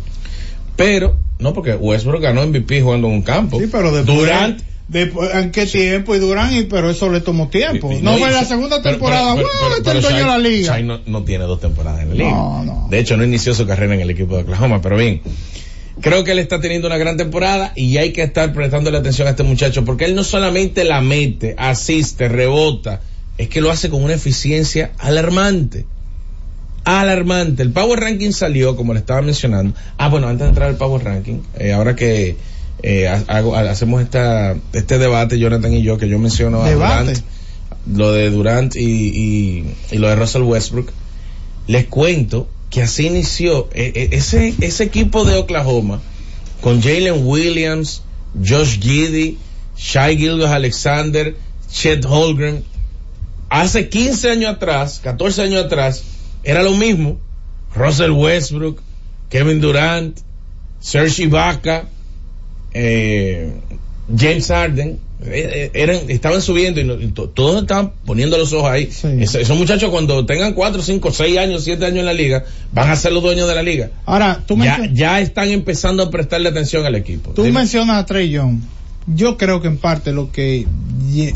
[0.75, 3.59] pero, no porque Westbrook ganó MVP jugando en un campo.
[3.59, 4.15] Sí, pero después.
[4.17, 6.13] Durant Después, ¿En qué tiempo?
[6.15, 7.89] Y Durán, y, pero eso le tomó tiempo.
[7.93, 9.35] Y- No, fue en la segunda temporada.
[9.35, 9.47] pero-
[9.83, 10.67] pero- este pero la liga.
[10.73, 12.29] Shai no, no tiene dos temporadas en la liga.
[12.31, 12.87] No, no.
[12.89, 15.21] De hecho, no inició su carrera en el equipo de Oklahoma, pero bien.
[16.01, 19.31] Creo que él está teniendo una gran temporada y hay que estar prestándole atención a
[19.31, 23.01] este muchacho porque él no solamente la mete, asiste, rebota,
[23.37, 25.85] es que lo hace con una eficiencia alarmante.
[26.83, 27.61] Alarmante.
[27.61, 29.75] El Power Ranking salió, como le estaba mencionando.
[29.97, 32.35] Ah, bueno, antes de entrar al Power Ranking, eh, ahora que
[32.81, 36.69] eh, ha- hago- hacemos esta, este debate, Jonathan y yo, que yo menciono a.
[36.73, 37.09] Durant,
[37.95, 40.89] lo de Durant y, y, y lo de Russell Westbrook,
[41.67, 46.01] les cuento que así inició eh, eh, ese, ese equipo de Oklahoma
[46.61, 48.01] con Jalen Williams,
[48.33, 49.37] Josh Giddy,
[49.77, 51.35] Shai Gildas Alexander,
[51.69, 52.63] Chet Holgren.
[53.49, 56.03] Hace 15 años atrás, 14 años atrás,
[56.43, 57.19] era lo mismo.
[57.75, 58.81] Russell Westbrook,
[59.29, 60.17] Kevin Durant,
[60.79, 61.87] Serge Ibaka,
[62.73, 63.51] eh,
[64.15, 68.89] James Harden, eran, estaban subiendo y, todos estaban poniendo los ojos ahí.
[69.19, 72.89] Es- esos muchachos cuando tengan 4, 5, 6 años, 7 años en la liga, van
[72.89, 73.91] a ser los dueños de la liga.
[74.05, 77.31] Ahora, tú, Ya, ya están empezando a prestarle atención al equipo.
[77.31, 77.59] tú Dime.
[77.59, 78.59] mencionas a Trey Young.
[79.07, 80.67] Yo creo que en parte lo que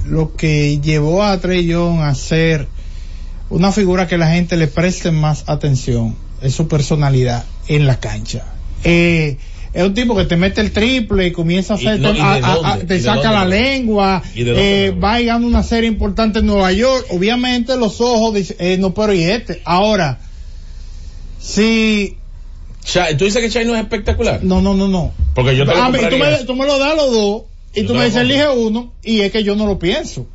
[0.07, 2.67] lo que llevó a Trey Young a ser
[3.49, 8.45] una figura que la gente le preste más atención es su personalidad en la cancha.
[8.83, 9.37] Eh,
[9.75, 12.21] es un tipo que te mete el triple y comienza a hacer, no, ¿y de
[12.21, 12.83] a- a- a- dónde?
[12.85, 13.35] ¿Y te saca dónde?
[13.35, 17.05] la lengua, eh, va y gana una serie importante en Nueva York.
[17.11, 19.61] Obviamente los ojos dicen, eh, no, pero y este.
[19.65, 20.19] Ahora,
[21.39, 22.17] si
[23.17, 24.43] ¿Tú dices que Chai no es espectacular?
[24.43, 25.11] no, no, no, no.
[25.33, 27.41] Porque yo te lo Ah, y tú, me, tú me lo das a los dos
[27.73, 30.27] y Yo tú me dices elige uno y es que yo no lo pienso.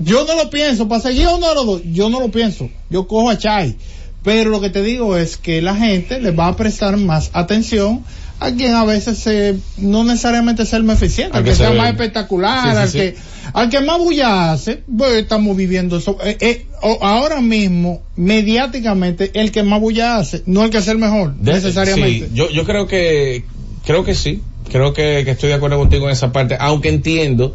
[0.00, 2.68] Yo no lo pienso, para seguir uno de los dos, yo no lo pienso.
[2.90, 3.76] Yo cojo a Chai.
[4.24, 8.04] Pero lo que te digo es que la gente le va a prestar más atención
[8.44, 11.64] a quien a veces se, no necesariamente es el más eficiente, Al que que se
[11.66, 12.98] sea más espectacular, Sí, sí, al sí.
[12.98, 13.16] que,
[13.52, 16.18] al que más bulla hace, pues estamos viviendo eso.
[16.24, 16.66] Eh, eh,
[17.00, 21.52] ahora mismo, mediáticamente, el que más bulla hace, no el que es el mejor, De-
[21.54, 22.28] necesariamente.
[22.34, 23.44] yo, yo creo que,
[23.84, 24.42] creo que sí.
[24.72, 27.54] Creo que, que estoy de acuerdo contigo en esa parte, aunque entiendo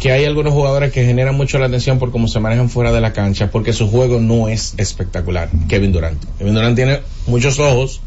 [0.00, 3.00] que hay algunos jugadores que generan mucho la atención por cómo se manejan fuera de
[3.02, 5.50] la cancha, porque su juego no es espectacular.
[5.68, 6.22] Kevin Durant.
[6.38, 8.00] Kevin Durant tiene muchos ojos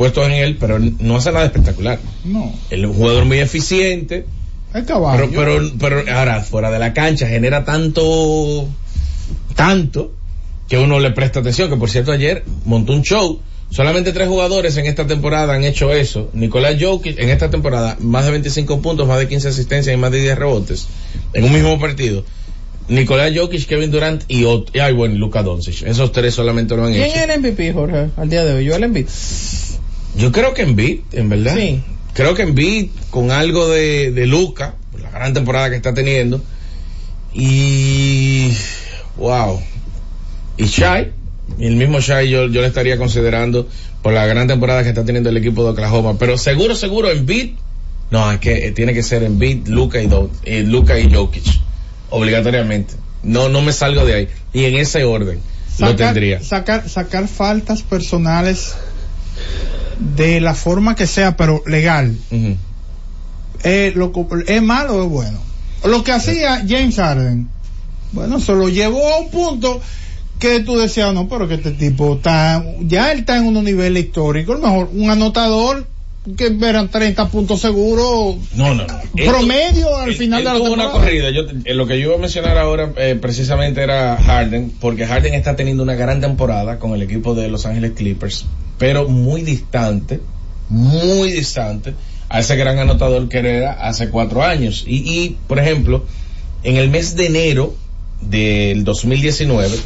[0.00, 1.98] puestos en él, pero no hace nada espectacular.
[2.24, 4.24] No, un jugador muy eficiente,
[4.72, 5.28] el caballo.
[5.30, 8.66] pero, pero, pero ahora fuera de la cancha genera tanto,
[9.54, 10.12] tanto
[10.70, 11.68] que uno le presta atención.
[11.68, 13.40] Que por cierto ayer montó un show.
[13.68, 16.30] Solamente tres jugadores en esta temporada han hecho eso.
[16.32, 20.12] Nicolás Jokic en esta temporada más de 25 puntos, más de 15 asistencias y más
[20.12, 20.88] de 10 rebotes
[21.34, 22.24] en un mismo partido.
[22.88, 24.46] Nicolás Jokic, Kevin Durant y,
[24.80, 25.82] ay, bueno, Luka Doncic.
[25.82, 27.16] Esos tres solamente lo han ¿Quién hecho.
[27.20, 28.64] es el MVP, Jorge, al día de hoy?
[28.64, 29.06] Yo el MVP.
[30.16, 31.56] Yo creo que Embiid, en verdad.
[31.56, 31.82] Sí.
[32.14, 36.42] Creo que Embiid con algo de, de Luca, por la gran temporada que está teniendo.
[37.32, 38.52] Y
[39.16, 39.60] wow.
[40.56, 41.12] Y Shai,
[41.58, 43.68] el mismo Shai yo, yo le estaría considerando
[44.02, 46.16] por la gran temporada que está teniendo el equipo de Oklahoma.
[46.18, 47.52] Pero seguro, seguro Embiid.
[48.10, 51.44] No, es que eh, tiene que ser Embiid, Luca y, Do- eh, Luka y Jokic.
[52.10, 52.94] Obligatoriamente.
[53.22, 54.28] No, no me salgo de ahí.
[54.52, 55.38] Y en ese orden
[55.78, 56.42] lo tendría.
[56.42, 58.74] Sacar, sacar faltas personales
[60.16, 62.16] de la forma que sea, pero legal.
[63.62, 64.12] Eh, lo
[64.46, 65.38] ¿Es malo o es bueno?
[65.84, 67.48] Lo que hacía James Harden,
[68.12, 69.80] bueno, se lo llevó a un punto
[70.38, 73.96] que tú decías, no, pero que este tipo está, ya él está en un nivel
[73.98, 75.86] histórico, a lo mejor un anotador
[76.36, 79.00] que verán 30 puntos seguros, No, no, no.
[79.24, 80.90] Promedio al final él de la tuvo temporada.
[80.94, 81.30] una corrida.
[81.30, 85.34] Yo, eh, lo que yo iba a mencionar ahora eh, precisamente era Harden, porque Harden
[85.34, 88.44] está teniendo una gran temporada con el equipo de Los Ángeles Clippers,
[88.80, 90.20] pero muy distante,
[90.70, 91.94] muy distante
[92.30, 94.84] a ese gran anotador que era hace cuatro años.
[94.86, 96.06] Y, y por ejemplo,
[96.62, 97.74] en el mes de enero
[98.22, 99.76] del 2019,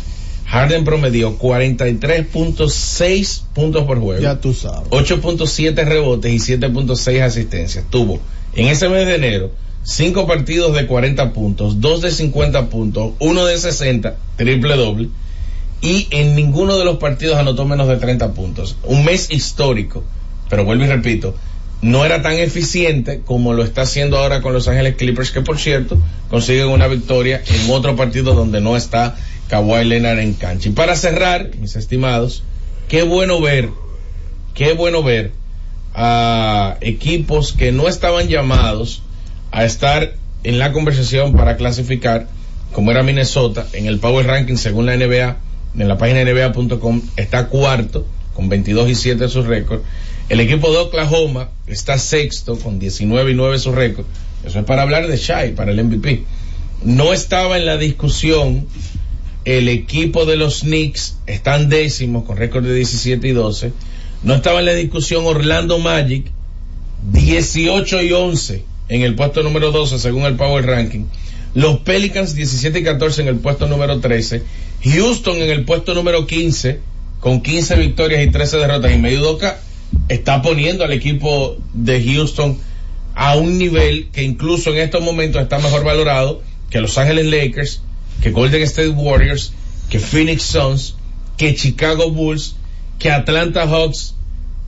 [0.46, 4.22] Harden promedió 43.6 puntos por juego.
[4.22, 4.88] Ya tú sabes.
[4.90, 7.84] 8.7 rebotes y 7.6 asistencias.
[7.90, 8.20] Tuvo
[8.54, 9.50] en ese mes de enero
[9.82, 15.08] 5 partidos de 40 puntos, 2 de 50 puntos, 1 de 60, triple doble.
[15.84, 18.76] Y en ninguno de los partidos anotó menos de 30 puntos.
[18.84, 20.02] Un mes histórico.
[20.48, 21.34] Pero vuelvo y repito,
[21.82, 25.58] no era tan eficiente como lo está haciendo ahora con Los Ángeles Clippers, que por
[25.58, 25.98] cierto
[26.30, 29.16] consiguen una victoria en otro partido donde no está
[29.48, 30.70] Kawhi Leonard en cancha.
[30.70, 32.42] Y para cerrar, mis estimados,
[32.88, 33.68] qué bueno ver,
[34.54, 35.32] qué bueno ver
[35.92, 39.02] a equipos que no estaban llamados
[39.52, 42.28] a estar en la conversación para clasificar,
[42.72, 45.36] como era Minnesota, en el Power Ranking según la NBA,
[45.78, 49.80] en la página NBA.com, está cuarto con 22 y 7 su récord.
[50.28, 54.06] El equipo de Oklahoma está sexto con 19 y 9 su récord.
[54.44, 56.24] Eso es para hablar de Shai, para el MVP.
[56.82, 58.66] No estaba en la discusión
[59.44, 63.72] el equipo de los Knicks, están décimos con récord de 17 y 12.
[64.22, 66.26] No estaba en la discusión Orlando Magic,
[67.12, 71.04] 18 y 11 en el puesto número 12 según el Power Ranking.
[71.54, 74.42] Los Pelicans 17 y 14 en el puesto número 13.
[74.84, 76.80] Houston en el puesto número 15
[77.20, 78.92] con 15 victorias y 13 derrotas.
[78.92, 79.58] Y Medudoka
[80.08, 82.58] está poniendo al equipo de Houston
[83.14, 87.82] a un nivel que incluso en estos momentos está mejor valorado que Los Ángeles Lakers,
[88.20, 89.52] que Golden State Warriors,
[89.88, 90.96] que Phoenix Suns,
[91.36, 92.56] que Chicago Bulls,
[92.98, 94.14] que Atlanta Hawks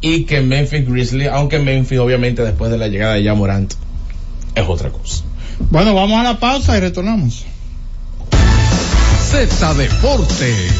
[0.00, 3.72] y que Memphis Grizzlies, aunque Memphis obviamente después de la llegada de Jamorant
[4.54, 5.24] es otra cosa.
[5.70, 7.44] Bueno, vamos a la pausa y retornamos.
[9.44, 10.72] Z Deportes.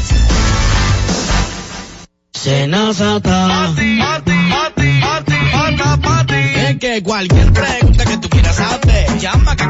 [6.55, 9.66] Es que cualquier pregunta que tú quieras saber, llama que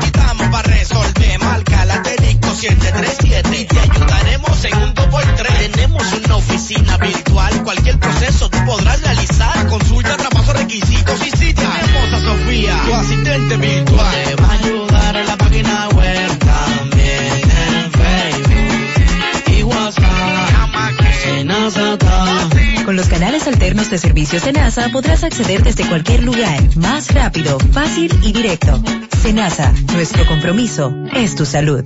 [24.28, 28.82] servicios Senasa podrás acceder desde cualquier lugar, más rápido, fácil y directo.
[29.22, 31.86] Senasa, nuestro compromiso es tu salud.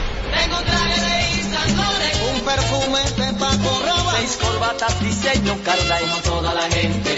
[0.37, 1.21] Tengo un traje de
[2.31, 7.15] un perfume de Paco Rabanne, seis corbatas diseño Carla como toda la gente,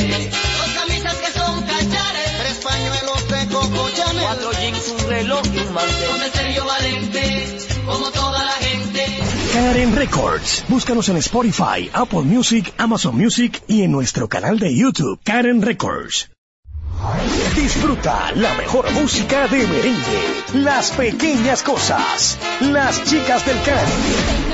[0.58, 5.58] dos camisas que son cachares, tres pañuelos de Coco Chanel, cuatro jeans, un reloj y
[5.60, 9.06] un mantel, con el Sergio Valente, como toda la gente.
[9.54, 10.66] Karen Records.
[10.68, 16.33] Búscanos en Spotify, Apple Music, Amazon Music y en nuestro canal de YouTube, Karen Records.
[17.56, 20.44] Disfruta la mejor música de merengue.
[20.54, 22.38] Las pequeñas cosas.
[22.62, 24.53] Las chicas del can.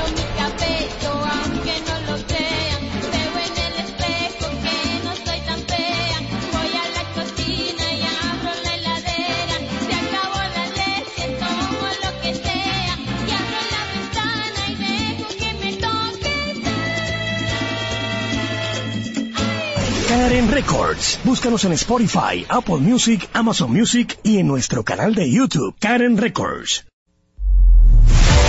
[20.10, 21.20] Karen Records.
[21.24, 26.88] Búscanos en Spotify, Apple Music, Amazon Music y en nuestro canal de YouTube, Karen Records.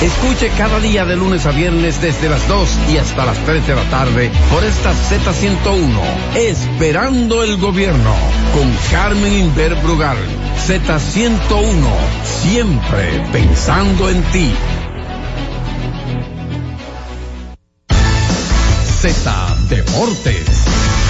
[0.00, 3.74] Escuche cada día de lunes a viernes desde las 2 y hasta las 3 de
[3.74, 8.14] la tarde por esta Z101, Esperando el Gobierno,
[8.54, 10.16] con Carmen Inver Brugal.
[10.66, 11.74] Z101,
[12.24, 14.50] siempre pensando en ti.
[19.02, 21.09] Z Deportes.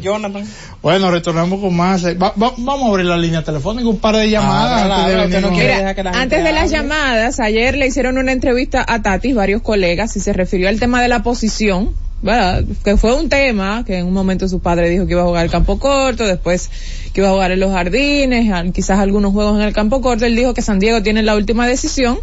[0.00, 0.44] Jonathan.
[0.82, 2.02] Bueno, retornamos con más.
[2.04, 4.82] eh, va- va- vamos a abrir la línea telefónica, un par de llamadas.
[4.82, 5.50] Ah, antes de claro, usted no venirnos.
[5.52, 8.84] quiere Mira, dejar que la gente antes de las llamadas, ayer le hicieron una entrevista
[8.86, 11.90] a Tatis, varios colegas, y se refirió al tema de la posición,
[12.22, 12.64] ¿verdad?
[12.84, 15.44] Que fue un tema que en un momento su padre dijo que iba a jugar
[15.44, 16.68] el campo corto, después
[17.12, 20.24] que iba a jugar en los jardines, quizás algunos juegos en el campo corto.
[20.26, 22.18] Él dijo que San Diego tiene la última decisión.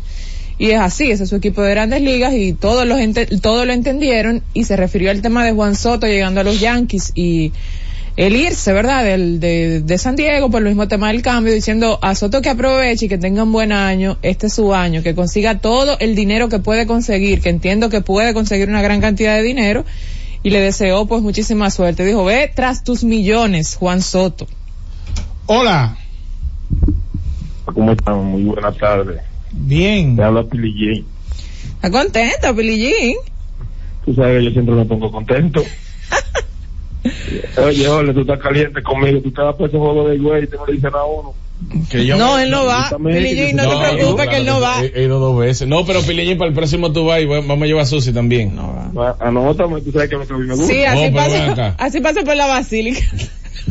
[0.60, 3.66] Y es así, ese es su equipo de grandes ligas y todos los ente- todos
[3.66, 7.54] lo entendieron y se refirió al tema de Juan Soto llegando a los Yankees y
[8.18, 9.06] el irse, ¿verdad?
[9.06, 12.50] Del, de, de San Diego por el mismo tema del cambio, diciendo a Soto que
[12.50, 16.14] aproveche y que tenga un buen año, este es su año, que consiga todo el
[16.16, 19.86] dinero que puede conseguir, que entiendo que puede conseguir una gran cantidad de dinero
[20.44, 22.04] y le deseó pues muchísima suerte.
[22.06, 24.46] Dijo, ve tras tus millones, Juan Soto.
[25.46, 25.96] Hola.
[27.64, 28.26] ¿Cómo están?
[28.26, 29.22] Muy buenas tardes.
[29.60, 30.16] Bien.
[30.16, 31.06] Te habla Pilillín.
[31.76, 33.16] ¿Está contento, Pilillín?
[34.06, 35.64] Tú sabes que yo siempre me pongo contento.
[37.64, 39.22] Oye, ole, tú estás caliente conmigo.
[39.22, 41.34] Tú te vas por ese juego de güey y te no le dicen a uno.
[41.90, 42.90] Que yo No, me- él no va.
[42.90, 44.84] Pilillín, no, que- te No, preocupes Claro que él no va.
[44.84, 45.68] He, he ido dos veces.
[45.68, 48.12] No, pero Pilillín, para el próximo tú vas y va- vamos a llevar a Susi
[48.14, 48.56] también.
[48.56, 50.66] No Ah, Anótame, tú sabes que lo a me gusta.
[50.68, 53.02] Sí, así, pasa, así pasa por la basílica.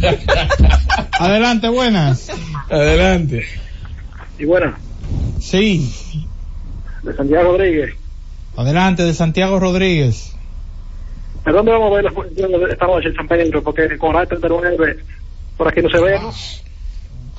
[1.18, 2.30] Adelante, buenas.
[2.70, 3.44] Adelante.
[4.38, 4.72] Y bueno,
[5.40, 6.26] Sí.
[7.02, 7.94] de Santiago Rodríguez.
[8.56, 10.34] Adelante, de Santiago Rodríguez.
[11.44, 13.62] ¿De dónde vamos a ver la función esta noche en San Pedro?
[13.62, 14.98] Porque con el 39
[15.56, 16.18] por aquí no se ve.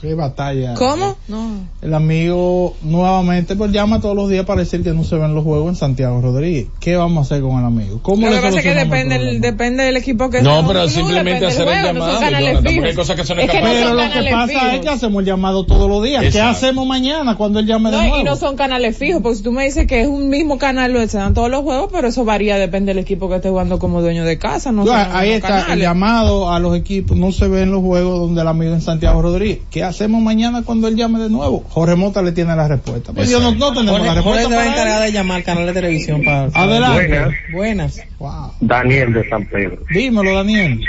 [0.01, 0.09] ¿No?
[0.09, 0.73] Qué batalla.
[0.75, 1.17] ¿Cómo?
[1.27, 1.51] No.
[1.81, 5.43] El amigo nuevamente pues llama todos los días para decir que no se ven los
[5.43, 6.67] juegos en Santiago Rodríguez.
[6.79, 7.99] ¿Qué vamos a hacer con el amigo?
[8.01, 10.81] ¿Cómo Lo le que pasa es que depende, el, depende del equipo que No, pero
[10.83, 13.97] No, simplemente hacer el no llamado, hay cosas que son Es que no Pero son
[13.97, 14.73] lo que pasa fijos.
[14.73, 16.25] es que hacemos el llamado todos los días.
[16.31, 18.19] ¿Qué hacemos mañana cuando él llame de No, nuevo?
[18.19, 20.93] y no son canales fijos, porque si tú me dices que es un mismo canal,
[20.93, 23.79] lo se dan todos los juegos, pero eso varía, depende del equipo que esté jugando
[23.79, 27.17] como dueño de casa, no ahí está el llamado a los equipos.
[27.17, 29.59] No se ven los juegos donde el amigo en Santiago Rodríguez.
[29.71, 31.65] ¿Qué hacemos mañana cuando él llame de nuevo?
[31.69, 33.13] Jorge Mota le tiene la respuesta.
[33.13, 34.53] Pues yo no, no tenemos Jorge, la Jorge respuesta.
[34.53, 35.05] a para encargar él.
[35.07, 36.43] de llamar al canal de televisión para...
[36.53, 37.37] Adelante.
[37.51, 38.01] Buenas.
[38.19, 38.53] Wow.
[38.61, 39.79] Daniel de San Pedro.
[39.91, 40.79] Dímelo, Daniel.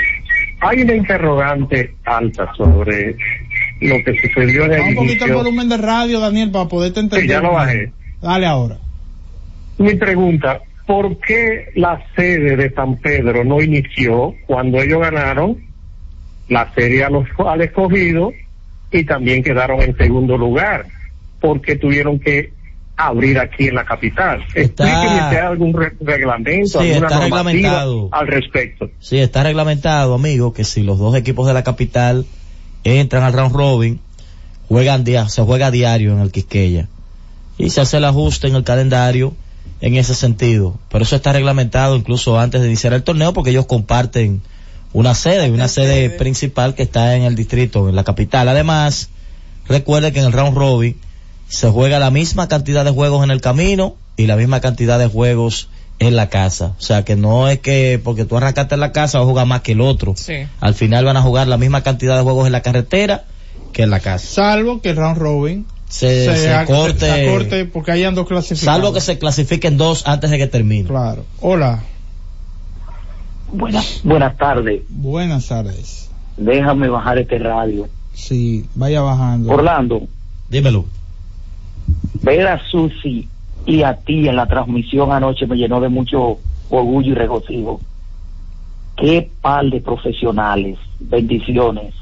[0.61, 3.15] Hay una interrogante alta sobre
[3.81, 7.27] lo que sucedió en el un poquito el volumen de radio, Daniel, para poderte entender.
[7.27, 7.91] Sí, ya lo bajé.
[8.21, 8.77] Dale ahora.
[9.79, 15.57] Mi pregunta, ¿por qué la sede de San Pedro no inició cuando ellos ganaron
[16.49, 18.31] la serie a los, al escogido
[18.91, 20.85] y también quedaron en segundo lugar?
[21.39, 22.53] Porque tuvieron que
[22.97, 24.41] abrir aquí en la capital.
[24.53, 28.09] Explíqueme si hay algún re- reglamento, Sí, alguna está reglamentado.
[28.11, 28.89] al respecto.
[28.99, 32.25] Sí, está reglamentado, amigo, que si los dos equipos de la capital
[32.83, 33.99] entran al round robin,
[34.67, 36.87] juegan dia- se juega a diario en el Quisqueya.
[37.57, 39.33] Y se hace el ajuste en el calendario
[39.81, 40.77] en ese sentido.
[40.91, 44.41] Pero eso está reglamentado incluso antes de iniciar el torneo porque ellos comparten
[44.93, 48.49] una sede, una sede principal que está en el distrito, en la capital.
[48.49, 49.09] Además,
[49.67, 50.97] recuerde que en el round robin
[51.47, 55.07] se juega la misma cantidad de juegos en el camino y la misma cantidad de
[55.07, 55.69] juegos
[55.99, 56.73] en la casa.
[56.77, 59.45] O sea que no es que porque tú arrancaste en la casa vas a jugar
[59.45, 60.15] más que el otro.
[60.17, 60.33] Sí.
[60.59, 63.25] Al final van a jugar la misma cantidad de juegos en la carretera
[63.71, 64.25] que en la casa.
[64.25, 68.81] Salvo que el round robin Se, se corte, se acorte porque hayan dos clasificados.
[68.81, 70.87] salvo que se clasifiquen dos antes de que termine.
[70.87, 71.25] Claro.
[71.39, 71.83] Hola.
[73.51, 74.83] Buenas, buenas tardes.
[74.89, 76.09] Buenas tardes.
[76.37, 77.87] Déjame bajar este radio.
[78.13, 79.51] Sí, vaya bajando.
[79.51, 80.01] Orlando,
[80.49, 80.85] Dímelo.
[82.21, 83.27] ver a Susi
[83.65, 86.37] y a ti en la transmisión anoche me llenó de mucho
[86.69, 87.79] orgullo y regocijo.
[88.97, 90.77] Qué par de profesionales.
[90.99, 91.93] Bendiciones.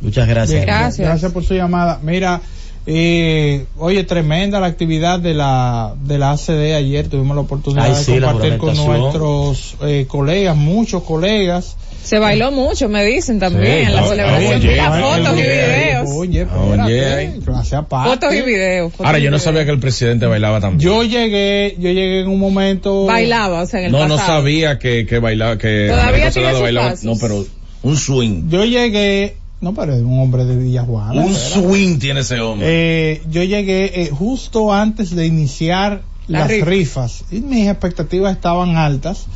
[0.00, 0.64] Muchas gracias.
[0.64, 1.32] Bien, gracias.
[1.32, 2.00] por su llamada.
[2.02, 2.40] Mira,
[2.86, 7.08] eh, oye, tremenda la actividad de la de la ACD ayer.
[7.08, 11.76] Tuvimos la oportunidad Ay, de sí, compartir con nuestros eh, colegas, muchos colegas.
[12.02, 14.54] Se bailó mucho, me dicen también, en la Sí, celebración.
[14.56, 16.08] oye, Mira, oye, fotos y oye, videos.
[16.10, 17.24] Oye, Oye.
[17.36, 17.86] espérate.
[17.88, 18.92] Fotos y videos.
[18.92, 20.80] fotos Ahora, y yo no sabía que el presidente bailaba también.
[20.80, 23.04] Yo llegué, yo llegué en un momento.
[23.04, 24.40] Bailaba, o sea, en el no, no pasado.
[24.40, 26.90] sabía que, que bailaba, que Todavía tiene sus bailaba.
[26.90, 27.04] pasos.
[27.04, 27.44] No, pero
[27.82, 28.48] un swing.
[28.48, 31.20] Yo llegué, no, pero es un hombre de Villajuana.
[31.22, 32.66] Un swing tiene ese hombre.
[32.68, 36.66] Eh, yo llegué eh, justo antes de iniciar La las rifa.
[36.66, 39.26] rifas y mis expectativas estaban altas.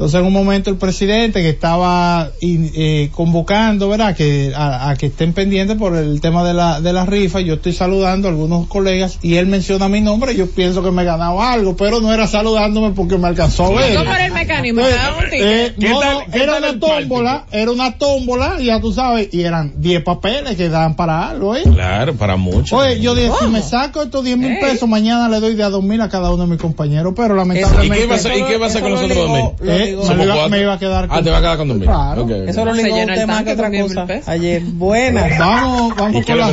[0.00, 4.16] Entonces en un momento el presidente que estaba in- eh, convocando, ¿verdad?
[4.16, 7.52] Que a, a que estén pendientes por el tema de la de la rifa, yo
[7.56, 11.04] estoy saludando a algunos colegas y él menciona mi nombre, yo pienso que me he
[11.04, 13.94] ganado algo, pero no era saludándome porque me alcanzó a ver.
[13.94, 14.80] ¿Cómo era el mecanismo?
[14.80, 14.86] Eh,
[15.32, 19.28] eh, ¿Qué no, tal- no, qué era una tómbola, era una tómbola, ya tú sabes,
[19.34, 21.62] y eran 10 papeles que daban para algo, ¿eh?
[21.70, 22.74] Claro, para mucho.
[22.78, 25.68] Oye, yo dije, si me saco estos 10 mil pesos, mañana le doy de a
[25.68, 27.98] dos mil a cada uno de mis compañeros, pero ¿Y lamentablemente...
[27.98, 29.89] qué vas y qué vas a hacer con eso nosotros lo dos ligó- mil?
[29.96, 31.86] Me, iba, me iba a quedar Ah, te va a quedar con dos mil.
[31.86, 32.22] Claro.
[32.22, 32.48] Ok, ok.
[32.48, 34.06] Eso lo ligó un tema que otra con 10.000 cosa.
[34.06, 34.28] pesos.
[34.28, 35.38] Ayer, buenas.
[35.38, 36.48] Vamos, ¿Y vamos con la...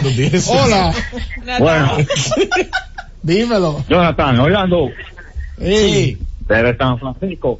[0.47, 0.93] Hola,
[1.59, 1.91] Bueno,
[3.23, 3.83] dímelo.
[3.89, 4.89] Jonathan, Orlando,
[5.59, 6.17] Sí.
[6.47, 7.59] desde San Francisco.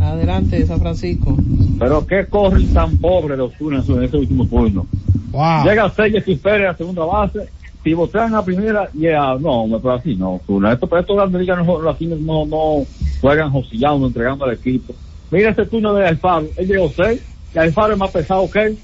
[0.00, 1.36] Adelante, San Francisco.
[1.78, 4.86] Pero qué corre tan pobre de Osuna en ese último turno.
[5.30, 5.64] Wow.
[5.64, 7.48] Llega Selles y Pérez a segunda base,
[7.82, 10.72] pivotean a primera y a, no, pero así no, Osuna.
[10.72, 12.86] Esto, pero estos grandes ligas no, no, no
[13.20, 14.94] juegan josillando, entregando al equipo.
[15.30, 17.20] Mira ese turno de Alfaro, él llegó seis,
[17.54, 18.78] y Alfaro es más pesado que él.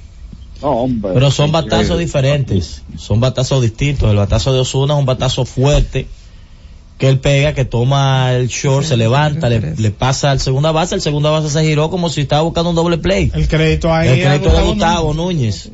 [0.62, 1.12] No, hombre.
[1.14, 4.10] Pero son batazos diferentes, son batazos distintos.
[4.10, 6.06] El batazo de Osuna es un batazo fuerte
[6.98, 10.94] que él pega, que toma el short, se levanta, le, le pasa al segunda base,
[10.94, 13.32] el segunda base se giró como si estaba buscando un doble play.
[13.34, 14.08] El crédito ahí.
[14.08, 15.70] El crédito de Gustavo Núñez,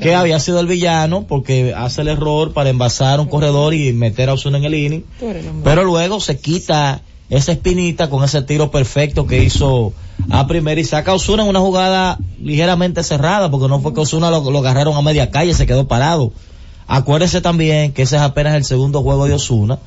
[0.00, 4.28] que había sido el villano porque hace el error para envasar un corredor y meter
[4.28, 5.04] a Osuna en el inning.
[5.62, 9.92] Pero luego se quita esa espinita con ese tiro perfecto que hizo
[10.30, 14.30] a primera y saca Osuna en una jugada ligeramente cerrada porque no fue que Osuna
[14.30, 16.32] lo, lo agarraron a media calle, se quedó parado.
[16.86, 19.78] Acuérdese también que ese es apenas el segundo juego de Osuna,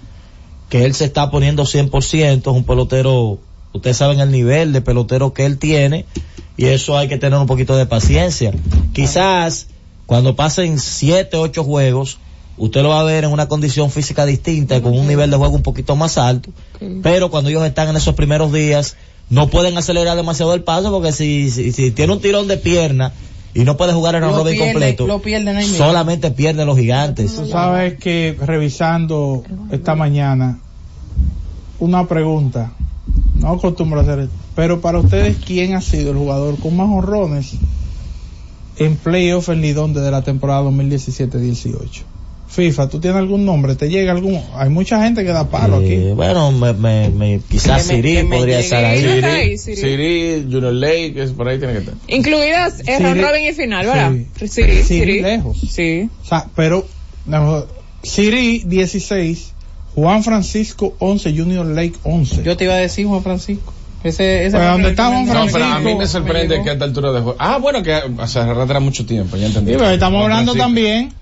[0.70, 3.40] que él se está poniendo 100%, es un pelotero,
[3.74, 6.06] ustedes saben el nivel de pelotero que él tiene
[6.58, 8.54] y eso hay que tener un poquito de paciencia.
[8.92, 9.68] Quizás
[10.06, 12.20] cuando pasen 7, 8 juegos,
[12.60, 15.38] usted lo va a ver en una condición física distinta y con un nivel de
[15.38, 16.52] juego un poquito más alto,
[17.02, 18.96] pero cuando ellos están en esos primeros días,
[19.30, 23.14] no pueden acelerar demasiado el paso porque si, si, si tiene un tirón de pierna
[23.54, 25.78] y no puede jugar Lo robin pierde- completo, lo pierden ahí mismo.
[25.86, 27.36] solamente pierden los gigantes.
[27.36, 30.60] Tú sabes que revisando esta mañana
[31.80, 32.74] una pregunta,
[33.36, 36.90] no acostumbro a hacer esto, pero para ustedes, ¿quién ha sido el jugador con más
[36.90, 37.54] honrones
[38.78, 42.02] en playoff en Lidón desde la temporada 2017-18?
[42.50, 43.76] FIFA, ¿tú tienes algún nombre?
[43.76, 44.42] ¿Te llega algún?
[44.56, 46.14] Hay mucha gente que da palo Eh, aquí.
[46.16, 49.58] bueno, me, me, me- quizás me- Siri me podría estar ahí.
[49.58, 51.94] Siri Junior Lake, que es por ahí tiene que estar.
[52.08, 54.14] Incluidas eh, Siri- round robin y final, ¿verdad?
[54.48, 55.22] Siri Siri.
[55.22, 55.58] lejos.
[55.60, 56.10] Sí.
[56.24, 56.88] O sea, pero
[57.28, 57.66] no,
[58.02, 59.54] Siri 16,
[59.94, 62.42] Juan Francisco 11, Junior Lake 11.
[62.44, 63.74] Yo te iba a decir Juan Francisco.
[64.04, 66.70] Ese, ese Pues, ¿dónde está Juan primer- No, pero a mí Francisco, me sorprende que
[66.70, 67.36] a esta altura de juego.
[67.38, 69.72] Ah, bueno, que o sea, arrastra mucho tiempo, ya entendí.
[69.74, 70.66] Sí, pero estamos Juan hablando Francisco.
[70.66, 71.14] también.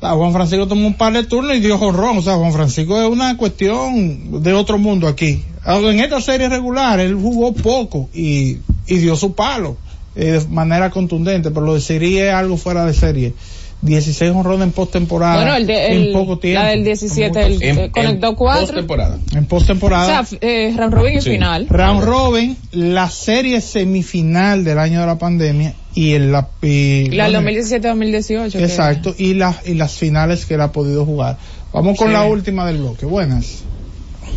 [0.00, 2.18] Juan Francisco tomó un par de turnos y dio jorrón.
[2.18, 5.42] O sea, Juan Francisco es una cuestión de otro mundo aquí.
[5.66, 9.76] En esta serie regular él jugó poco y, y dio su palo
[10.16, 11.80] eh, de manera contundente, pero lo de
[12.28, 13.34] es algo fuera de serie.
[13.82, 16.60] 16 honrones en postemporada Bueno, el de, el, en poco tiempo.
[16.62, 18.66] la del 17, el, En- eh, conectó en cuatro.
[18.66, 19.18] postemporada.
[19.34, 20.24] En O postemporada.
[20.24, 21.30] sea, eh, round robin y Sí.
[21.30, 21.66] final.
[21.68, 27.24] Round Robin, la serie semifinal del año de la pandemia y el la, y- La
[27.24, 28.58] del bueno, 2017-2018.
[28.58, 31.38] que- Exacto, y las y las finales que él ha podido jugar.
[31.72, 32.12] Vamos con Sí.
[32.12, 33.06] la última del bloque.
[33.06, 33.62] Buenas.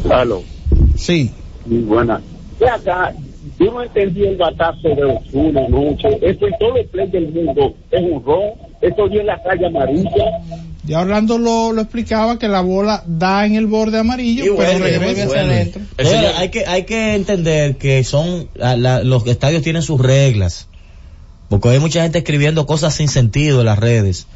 [0.09, 0.41] Aló.
[0.95, 1.31] Sí.
[1.65, 2.21] Muy buena.
[2.59, 3.13] Ve acá,
[3.59, 6.07] yo no entendí el batazo de Osuna anoche.
[6.21, 8.72] Eso en todo el play del mundo es un ron.
[8.84, 10.09] Eso dio en la calle amarilla.
[10.86, 14.79] Ya Orlando lo, lo explicaba que la bola da en el borde amarillo, Y pero
[14.79, 15.81] regresa hacia adentro.
[16.38, 20.67] Hay que hay que entender que son la- la- los estadios tienen sus reglas
[21.49, 24.27] porque hay mucha gente escribiendo cosas sin sentido en las redes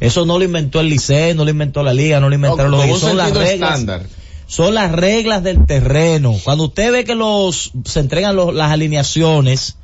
[0.00, 2.84] eso no lo inventó el liceo no lo inventó la liga no lo inventaron No,
[2.84, 4.02] los son las reglas estándar.
[4.48, 9.76] son las reglas del terreno cuando usted ve que los se entregan los- las alineaciones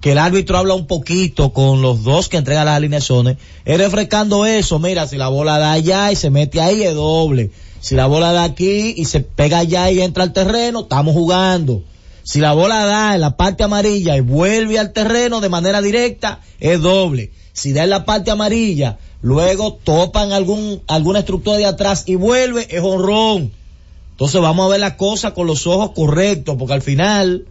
[0.00, 4.46] que el árbitro habla un poquito con los dos que entregan las alineaciones, es refrescando
[4.46, 8.06] eso, mira, si la bola da allá y se mete ahí es doble, si la
[8.06, 11.82] bola da aquí y se pega allá y entra al terreno, estamos jugando.
[12.22, 16.40] Si la bola da en la parte amarilla y vuelve al terreno de manera directa,
[16.60, 17.32] es doble.
[17.52, 22.66] Si da en la parte amarilla, luego topan algún, alguna estructura de atrás y vuelve,
[22.70, 23.52] es honrón.
[24.12, 27.44] Entonces vamos a ver la cosa con los ojos correctos, porque al final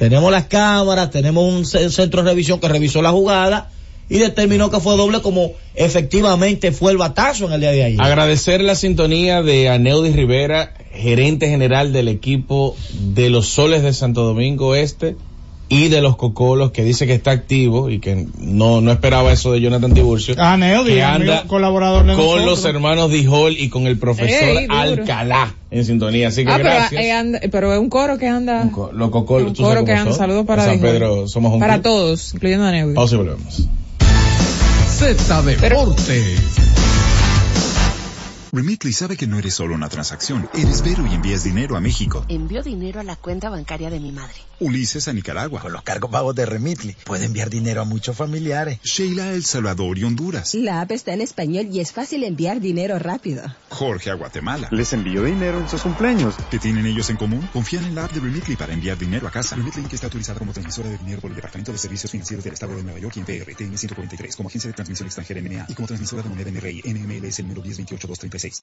[0.00, 3.70] tenemos las cámaras, tenemos un ce- centro de revisión que revisó la jugada
[4.08, 8.00] y determinó que fue doble como efectivamente fue el batazo en el día de ayer.
[8.00, 14.22] Agradecer la sintonía de Aneudi Rivera, gerente general del equipo de los Soles de Santo
[14.24, 15.16] Domingo Este
[15.72, 19.52] y de los Cocolos, que dice que está activo y que no, no esperaba eso
[19.52, 20.34] de Jonathan Tiburcio.
[20.36, 22.44] Ah, Neody, que anda colaborador de con nosotros.
[22.44, 24.66] los hermanos Dijol y con el profesor Ey.
[24.68, 26.28] Alcalá en sintonía.
[26.28, 27.02] Así que Ah, pero, gracias.
[27.04, 28.64] eh, anda- pero es un coro que anda.
[28.92, 30.12] los Cocolos, un tú coro sabes que anda.
[30.12, 30.90] Saludos para San Dijol.
[30.90, 31.84] Pedro somos un Para club.
[31.84, 32.94] todos, incluyendo a Neudi.
[32.94, 33.68] Pausa y volvemos.
[34.88, 36.40] Z Deportes.
[38.52, 42.24] Remitly sabe que no eres solo una transacción, eres Vero y envías dinero a México.
[42.28, 44.34] Envío dinero a la cuenta bancaria de mi madre.
[44.60, 45.60] Ulises a Nicaragua.
[45.60, 48.78] Con los cargos pagos de Remitly, puede enviar dinero a muchos familiares.
[48.82, 50.54] Sheila a El Salvador y Honduras.
[50.54, 53.42] La app está en español y es fácil enviar dinero rápido.
[53.70, 54.68] Jorge a Guatemala.
[54.70, 56.34] Les envío dinero en sus cumpleaños.
[56.50, 57.48] ¿Qué tienen ellos en común?
[57.52, 59.56] Confían en la app de Remitly para enviar dinero a casa.
[59.56, 62.52] Remitly que está autorizada como transmisora de dinero por el Departamento de Servicios Financieros del
[62.52, 65.74] Estado de Nueva York y en PRTN 143 como agencia de transmisión extranjera NMA y
[65.74, 68.62] como transmisora de moneda NRI NMLS el número 1028236.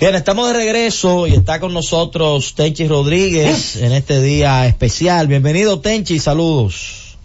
[0.00, 5.26] Bien, estamos de regreso y está con nosotros Tenchi Rodríguez en este día especial.
[5.26, 7.18] Bienvenido Tenchi, saludos.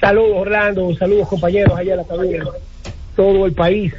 [0.00, 2.46] Saludos Orlando, saludos compañeros allá en la cabina,
[3.14, 3.92] todo el país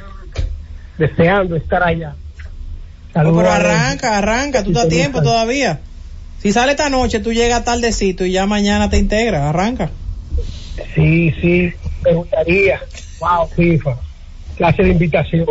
[0.98, 2.16] deseando estar allá.
[3.14, 5.78] Oh, pero arranca, arranca, tú estás a tiempo todavía.
[6.40, 9.90] Si sale esta noche, tú llegas tardecito y ya mañana te integras, arranca.
[10.96, 11.72] Sí, sí,
[12.04, 12.80] me gustaría.
[13.20, 13.96] Wow, FIFA.
[14.56, 15.46] Clase de invitación.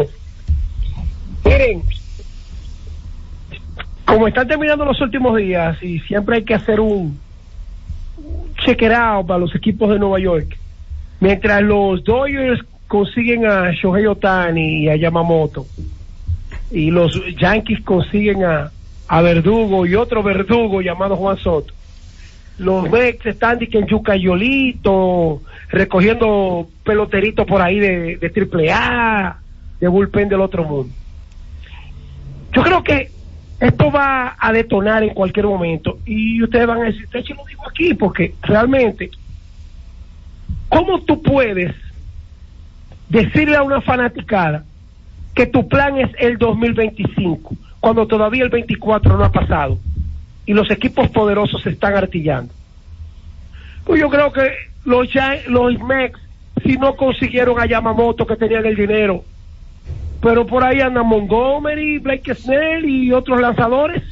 [1.46, 1.82] Miren,
[4.10, 7.20] como están terminando los últimos días y siempre hay que hacer un
[8.66, 10.58] chequeado para los equipos de Nueva York,
[11.20, 15.68] mientras los Dodgers consiguen a Shohei Otani y a Yamamoto
[16.72, 18.72] y los Yankees consiguen a,
[19.08, 21.74] a Verdugo y otro Verdugo llamado Juan Soto.
[22.58, 29.38] Los Mets están en Yucayolito, recogiendo peloteritos por ahí de, de triple A,
[29.80, 30.94] de bullpen del otro mundo.
[32.52, 33.19] Yo creo que
[33.60, 37.64] esto va a detonar en cualquier momento y ustedes van a decir, Techi lo digo
[37.68, 39.10] aquí porque realmente,
[40.70, 41.76] ¿cómo tú puedes
[43.10, 44.64] decirle a una fanaticada
[45.34, 49.78] que tu plan es el 2025 cuando todavía el 24 no ha pasado
[50.46, 52.54] y los equipos poderosos se están artillando?
[53.84, 54.52] Pues yo creo que
[54.86, 55.10] los,
[55.48, 56.18] los Mex,
[56.64, 59.26] si no consiguieron a Yamamoto que tenían el dinero,
[60.22, 64.04] pero por ahí andan Montgomery, Blake Snell y otros lanzadores.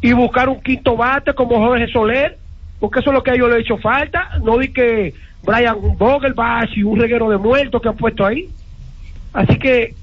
[0.00, 2.38] Y buscar un quinto bate como Jorge Soler,
[2.80, 4.30] porque eso es lo que a ellos les ha hecho falta.
[4.42, 8.48] No di que Brian Vogelbach y un reguero de muertos que han puesto ahí.
[9.32, 9.94] Así que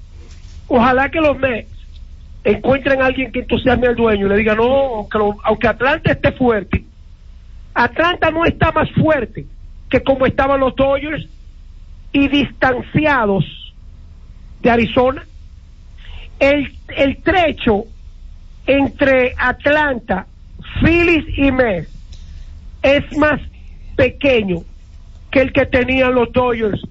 [0.68, 1.70] ojalá que los Mets
[2.43, 6.32] encuentren a alguien que entusiasme al dueño y le diga, no, aunque, aunque Atlanta esté
[6.32, 6.84] fuerte,
[7.74, 9.45] Atlanta no está más fuerte
[9.89, 11.28] que como estaban los Dodgers
[12.12, 13.59] y distanciados
[14.62, 15.26] de Arizona.
[16.39, 17.86] El, el trecho
[18.66, 20.28] entre Atlanta,
[20.82, 21.89] Phillies y Mets
[22.82, 23.41] es más
[23.95, 24.60] pequeño
[25.32, 26.82] que el que tenían los Dodgers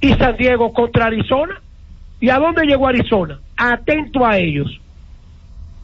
[0.00, 1.60] y San Diego contra Arizona.
[2.20, 3.38] ¿Y a dónde llegó Arizona?
[3.56, 4.80] Atento a ellos.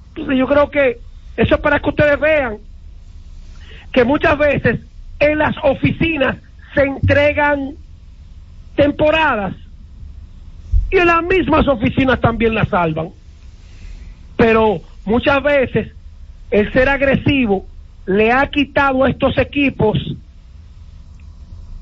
[0.09, 0.99] Entonces yo creo que
[1.37, 2.59] eso es para que ustedes vean
[3.93, 4.81] que muchas veces
[5.19, 6.37] en las oficinas
[6.75, 7.75] se entregan
[8.77, 9.55] temporadas
[10.91, 13.11] y en las mismas oficinas también las salvan.
[14.37, 15.93] Pero muchas veces
[16.51, 17.67] el ser agresivo
[18.07, 19.99] le ha quitado a estos equipos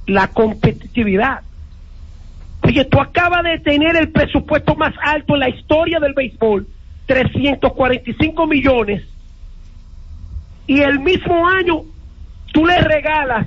[0.07, 1.41] la competitividad.
[2.63, 6.67] Oye, tú acabas de tener el presupuesto más alto en la historia del béisbol,
[7.07, 9.05] 345 millones,
[10.67, 11.83] y el mismo año
[12.53, 13.47] tú le regalas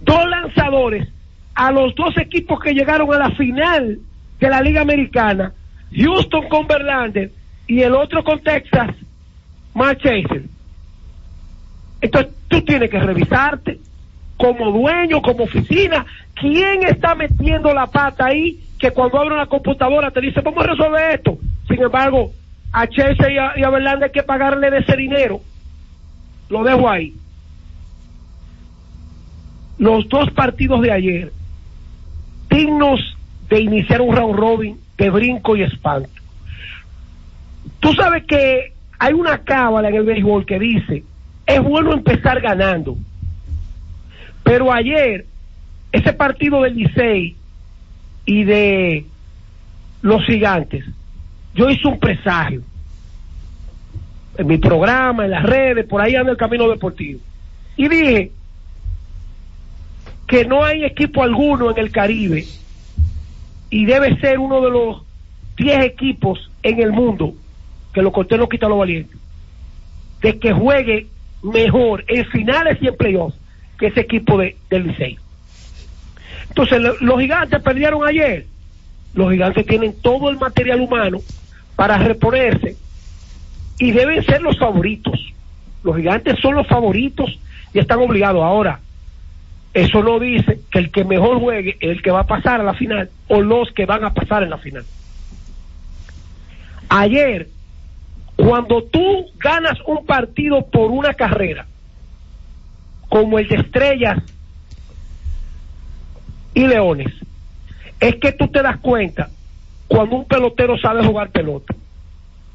[0.00, 1.08] dos lanzadores
[1.54, 3.98] a los dos equipos que llegaron a la final
[4.38, 5.52] de la Liga Americana,
[5.94, 7.30] Houston con Verlander
[7.66, 8.94] y el otro con Texas,
[9.74, 10.44] Mark Chaser.
[12.00, 13.80] Entonces tú tienes que revisarte
[14.36, 20.10] como dueño, como oficina, quién está metiendo la pata ahí que cuando abre una computadora
[20.10, 21.38] te dice, vamos a resolver esto.
[21.66, 22.32] Sin embargo,
[22.72, 25.40] a Chase y a, y Verlander hay que pagarle de ese dinero.
[26.50, 27.14] Lo dejo ahí.
[29.78, 31.32] Los dos partidos de ayer,
[32.50, 33.15] dignos
[33.48, 36.10] de iniciar un round robin de brinco y espanto.
[37.80, 41.04] Tú sabes que hay una cábala en el béisbol que dice,
[41.46, 42.96] es bueno empezar ganando.
[44.42, 45.26] Pero ayer,
[45.92, 47.36] ese partido del Licey
[48.24, 49.06] y de
[50.02, 50.84] los gigantes,
[51.54, 52.62] yo hice un presagio
[54.38, 57.20] en mi programa, en las redes, por ahí anda el camino deportivo.
[57.76, 58.32] Y dije
[60.26, 62.44] que no hay equipo alguno en el Caribe
[63.70, 65.02] y debe ser uno de los
[65.56, 67.34] 10 equipos en el mundo,
[67.92, 69.16] que lo conté no quita lo valiente,
[70.22, 71.06] de que juegue
[71.42, 73.36] mejor en finales y en playoffs
[73.78, 74.94] que ese equipo de, del.
[76.48, 78.46] Entonces, lo- los gigantes perdieron ayer.
[79.14, 81.20] Los gigantes tienen todo el material humano
[81.74, 82.76] para reponerse
[83.78, 85.18] y deben ser los favoritos.
[85.82, 87.38] Los gigantes son los favoritos
[87.72, 88.42] y están obligados.
[88.42, 88.80] Ahora,
[89.76, 92.64] eso no dice que el que mejor juegue es el que va a pasar a
[92.64, 94.86] la final o los que van a pasar en la final.
[96.88, 97.48] Ayer,
[98.36, 101.66] cuando tú ganas un partido por una carrera,
[103.10, 104.22] como el de Estrellas
[106.54, 107.12] y Leones,
[108.00, 109.28] es que tú te das cuenta
[109.88, 111.74] cuando un pelotero sabe jugar pelota.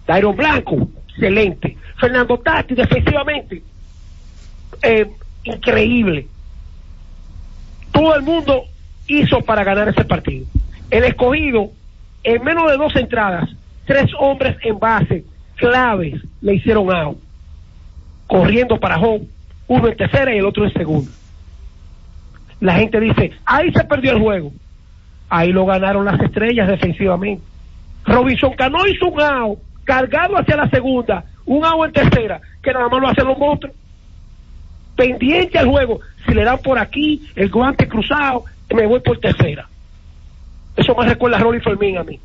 [0.08, 1.78] Dairon Blanco, excelente.
[2.00, 3.62] Fernando Tati, defensivamente,
[4.82, 5.08] eh,
[5.44, 6.26] increíble.
[8.02, 8.64] Todo el mundo
[9.06, 10.48] hizo para ganar ese partido.
[10.90, 11.70] El escogido,
[12.24, 13.48] en menos de dos entradas,
[13.86, 15.24] tres hombres en base
[15.56, 17.20] claves le hicieron out,
[18.26, 19.28] corriendo para home,
[19.68, 21.12] uno en tercera y el otro en segunda.
[22.60, 24.52] La gente dice, ahí se perdió el juego.
[25.30, 27.44] Ahí lo ganaron las estrellas defensivamente.
[28.06, 32.90] Robinson Cano hizo un out, cargado hacia la segunda, un out en tercera, que nada
[32.90, 33.76] más lo hacen los monstruos.
[34.96, 39.68] Pendiente al juego, si le dan por aquí el guante cruzado, me voy por tercera.
[40.76, 42.20] Eso me recuerda a Rolly Fermín a mí.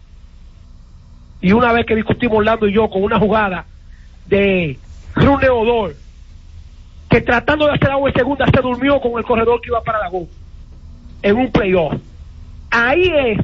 [1.41, 3.65] Y una vez que discutimos Orlando y yo con una jugada
[4.27, 4.79] de
[5.15, 5.95] Rune Odor,
[7.09, 10.01] que tratando de hacer agua en segunda se durmió con el corredor que iba para
[10.01, 10.27] la gol
[11.23, 11.95] en un playoff.
[12.71, 13.39] Ahí es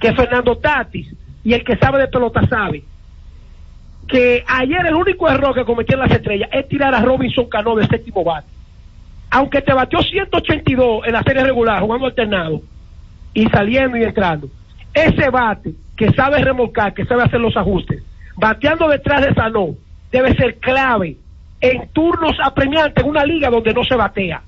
[0.00, 2.84] que Fernando Tatis y el que sabe de pelota sabe
[4.06, 7.86] que ayer el único error que cometió las estrellas es tirar a Robinson Cano de
[7.86, 8.48] séptimo bate.
[9.30, 12.60] Aunque te batió 182 en la serie regular jugando alternado
[13.32, 14.48] y saliendo y entrando.
[14.92, 18.02] Ese bate que sabe remolcar, que sabe hacer los ajustes,
[18.36, 19.74] bateando detrás de Sano,
[20.12, 21.16] debe ser clave
[21.60, 24.42] en turnos apremiantes en una liga donde no se batea.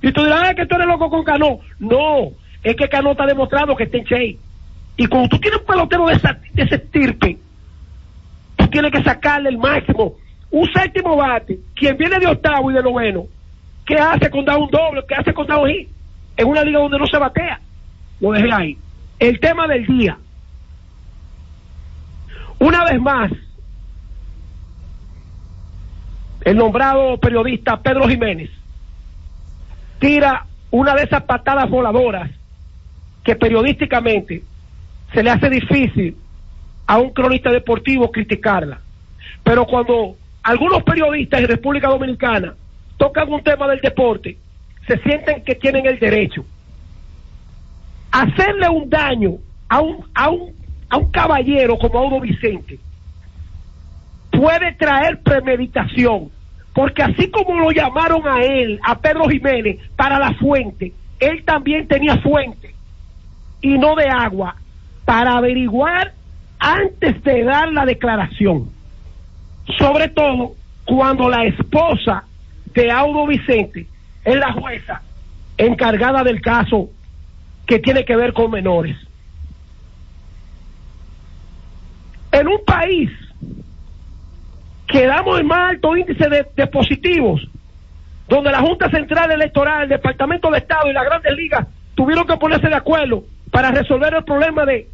[0.00, 1.60] Y tú dirás, "Ah, que tú eres loco con Cano.
[1.78, 2.30] No,
[2.62, 4.38] es que Cano está demostrando que está en shape.
[4.96, 7.38] Y cuando tú tienes un pelotero de, esa, de ese estirpe,
[8.72, 10.14] tienes que sacarle el máximo.
[10.50, 13.26] Un séptimo bate, quien viene de octavo y de noveno,
[13.86, 15.02] ¿qué hace con dar un doble?
[15.06, 15.88] ¿Qué hace con dar un hit?
[16.36, 17.60] En una liga donde no se batea.
[18.20, 18.78] Lo dejé ahí.
[19.18, 20.18] El tema del día.
[22.58, 23.30] Una vez más,
[26.44, 28.50] el nombrado periodista Pedro Jiménez
[29.98, 32.30] tira una de esas patadas voladoras
[33.24, 34.42] que periodísticamente
[35.12, 36.16] se le hace difícil
[36.92, 38.78] a un cronista deportivo criticarla.
[39.42, 42.54] Pero cuando algunos periodistas en República Dominicana
[42.98, 44.36] tocan un tema del deporte,
[44.86, 46.44] se sienten que tienen el derecho.
[48.10, 49.38] Hacerle un daño
[49.70, 50.52] a un, a un,
[50.90, 52.78] a un caballero como Audo Vicente
[54.30, 56.30] puede traer premeditación,
[56.74, 61.88] porque así como lo llamaron a él, a Pedro Jiménez, para la fuente, él también
[61.88, 62.74] tenía fuente
[63.62, 64.56] y no de agua
[65.06, 66.12] para averiguar
[66.62, 68.70] antes de dar la declaración.
[69.78, 70.54] Sobre todo
[70.84, 72.24] cuando la esposa
[72.72, 73.86] de Audo Vicente
[74.24, 75.02] es la jueza
[75.58, 76.88] encargada del caso
[77.66, 78.96] que tiene que ver con menores.
[82.30, 83.10] En un país
[84.86, 87.46] que damos el más alto índice de, de positivos,
[88.28, 92.36] donde la Junta Central Electoral, el Departamento de Estado y las grandes ligas tuvieron que
[92.36, 94.88] ponerse de acuerdo para resolver el problema de,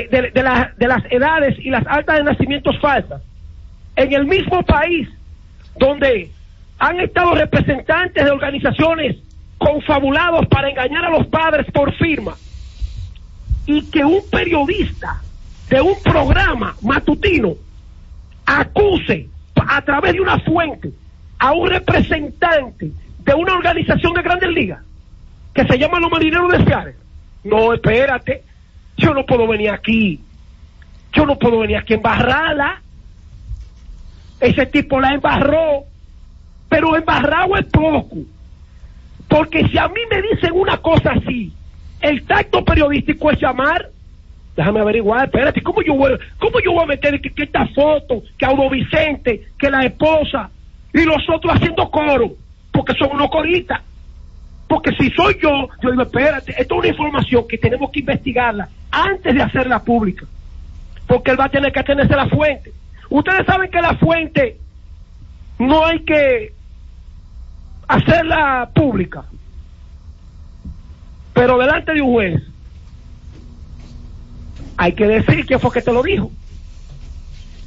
[0.00, 3.22] de, la- de las edades y las altas de nacimientos falsas.
[3.96, 5.08] En el mismo país
[5.78, 6.30] donde
[6.78, 9.16] han estado representantes de organizaciones
[9.58, 12.34] confabulados para engañar a los padres por firma
[13.66, 15.20] y que un periodista
[15.68, 17.54] de un programa matutino
[18.46, 20.90] acuse a través de una fuente
[21.38, 22.90] a un representante
[23.20, 24.80] de una organización de grandes ligas
[25.54, 26.94] que se llama los marineros de Seattle.
[27.44, 28.42] No, espérate,
[28.96, 30.20] yo no puedo venir aquí,
[31.12, 32.82] yo no puedo venir aquí a embarrarla.
[34.40, 35.84] Ese tipo la embarró,
[36.68, 38.16] pero embarrado es poco.
[39.28, 41.52] Porque si a mí me dicen una cosa así,
[42.00, 43.88] el tacto periodístico es llamar,
[44.56, 48.22] déjame averiguar, espérate, ¿cómo yo voy, cómo yo voy a meter que, que esta foto,
[48.36, 50.50] que Audo Vicente, que la esposa,
[50.92, 52.32] y los otros haciendo coro?
[52.72, 53.80] Porque son unos coristas.
[54.72, 58.70] Porque si soy yo, yo digo, espérate, esto es una información que tenemos que investigarla
[58.90, 60.24] antes de hacerla pública.
[61.06, 62.72] Porque él va a tener que atenerse a la fuente.
[63.10, 64.56] Ustedes saben que la fuente
[65.58, 66.54] no hay que
[67.86, 69.26] hacerla pública.
[71.34, 72.42] Pero delante de un juez
[74.78, 76.30] hay que decir quién fue que te lo dijo.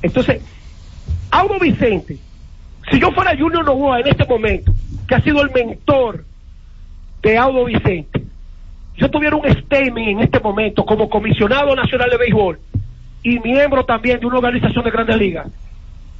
[0.01, 0.41] Entonces,
[1.29, 2.17] Audo Vicente,
[2.89, 4.73] si yo fuera Junior Novoa en este momento,
[5.07, 6.25] que ha sido el mentor
[7.25, 8.21] de Audo Vicente,
[8.97, 12.59] yo tuviera un statement en este momento como comisionado nacional de béisbol
[13.23, 15.47] y miembro también de una organización de grandes ligas,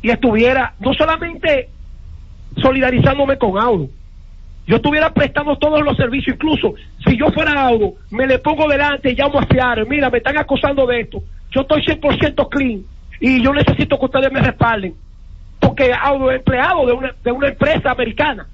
[0.02, 1.70] y estuviera no solamente
[2.58, 3.88] solidarizándome con Audo,
[4.66, 6.74] yo estuviera prestando todos los servicios, incluso
[7.06, 10.40] si yo fuera Audo, me le pongo delante y llamo a Seattle, mira, me están
[10.40, 12.82] acusando de esto, yo estoy 100% clean
[13.20, 14.96] y yo necesito que ustedes me respalden,
[15.60, 18.48] porque Audo es empleado de una, de una empresa americana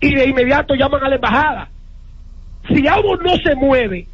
[0.00, 1.68] y de inmediato llaman a la embajada.
[2.68, 4.06] Si Audo no se mueve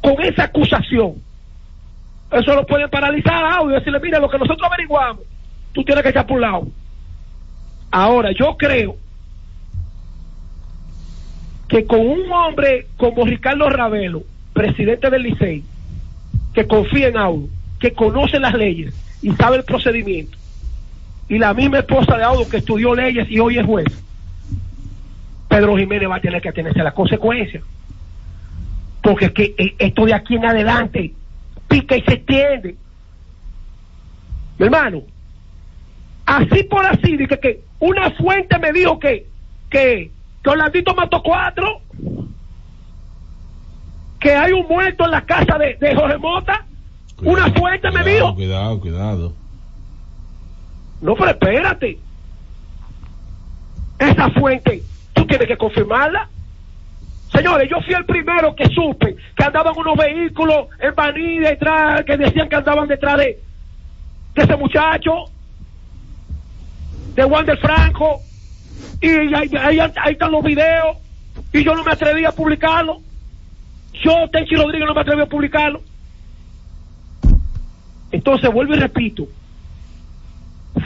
[0.00, 1.14] con esa acusación,
[2.30, 5.24] eso lo pueden paralizar a Audo y decirle, mira, lo que nosotros averiguamos,
[5.72, 6.68] tú tienes que echar por un lado.
[7.90, 8.96] Ahora, yo creo
[11.68, 14.22] que con un hombre como Ricardo Ravelo,
[14.52, 15.64] presidente del Licey,
[16.54, 17.48] que confía en Audo,
[17.80, 20.36] que conoce las leyes y sabe el procedimiento,
[21.28, 23.86] y la misma esposa de Audo que estudió leyes y hoy es juez,
[25.56, 27.64] Pedro Jiménez va a tener que atenerse a las consecuencias.
[29.02, 31.14] Porque es que eh, esto de aquí en adelante
[31.66, 32.76] pica y se extiende.
[34.58, 35.00] Mi hermano,
[36.26, 39.28] así por así, dije que una fuente me dijo que,
[39.70, 40.10] que,
[40.44, 41.80] que Orlandito mató cuatro,
[44.20, 46.66] que hay un muerto en la casa de, de Jorge Mota.
[47.22, 48.34] una fuente me dijo.
[48.34, 49.32] Cuidado, cuidado.
[51.00, 51.98] No, pero espérate.
[53.98, 54.82] Esa fuente,
[55.26, 56.28] tú tienes que confirmarla.
[57.32, 62.16] Señores, yo fui el primero que supe que andaban unos vehículos en Baní detrás, que
[62.16, 63.38] decían que andaban detrás de,
[64.36, 65.24] ese muchacho,
[67.14, 68.20] de Wander Franco,
[69.00, 70.96] y ahí- ahí están los videos,
[71.52, 73.00] y yo no me atreví a publicarlo.
[74.04, 75.80] Yo, Tenchi Rodríguez, no me atreví a publicarlo.
[78.12, 79.26] Entonces, vuelvo y repito,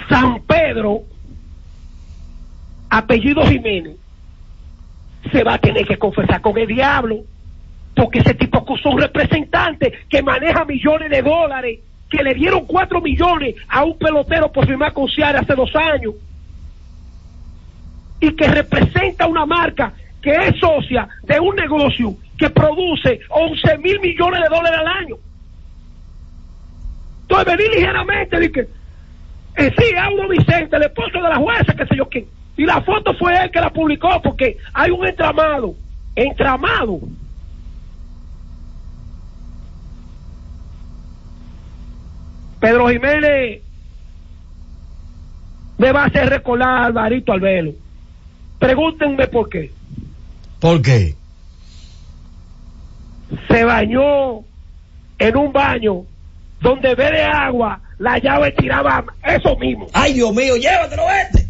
[0.09, 1.03] San Pedro,
[2.89, 3.97] apellido Jiménez,
[5.31, 7.21] se va a tener que confesar con el diablo,
[7.95, 13.01] porque ese tipo es un representante que maneja millones de dólares, que le dieron cuatro
[13.01, 16.15] millones a un pelotero por firmar con hace dos años,
[18.21, 24.01] y que representa una marca que es socia de un negocio que produce 11 mil
[24.01, 25.17] millones de dólares al año.
[27.23, 28.69] Entonces vení ligeramente, dije,
[29.57, 29.85] eh, sí,
[30.29, 32.27] Vicente, el esposo de la jueza, qué sé yo quién.
[32.61, 35.75] Y la foto fue él que la publicó porque hay un entramado,
[36.15, 37.01] entramado.
[42.61, 43.63] Pedro Jiménez
[45.79, 47.73] me va a hacer recordar a Alvarito Albelo.
[48.59, 49.73] Pregúntenme por qué.
[50.59, 51.15] ¿Por qué?
[53.49, 54.41] Se bañó
[55.19, 56.03] en un baño
[56.61, 59.87] donde ve de agua, la llave tiraba eso mismo.
[59.95, 61.50] Ay, Dios mío, llévatelo este.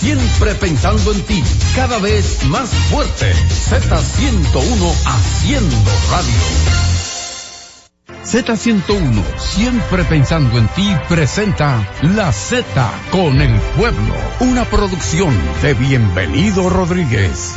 [0.00, 1.42] Siempre pensando en ti,
[1.74, 3.32] cada vez más fuerte.
[3.32, 6.88] Z101 haciendo radio.
[8.24, 11.84] Z101, siempre pensando en ti, presenta
[12.14, 12.64] La Z
[13.10, 17.56] con el pueblo, una producción de Bienvenido Rodríguez.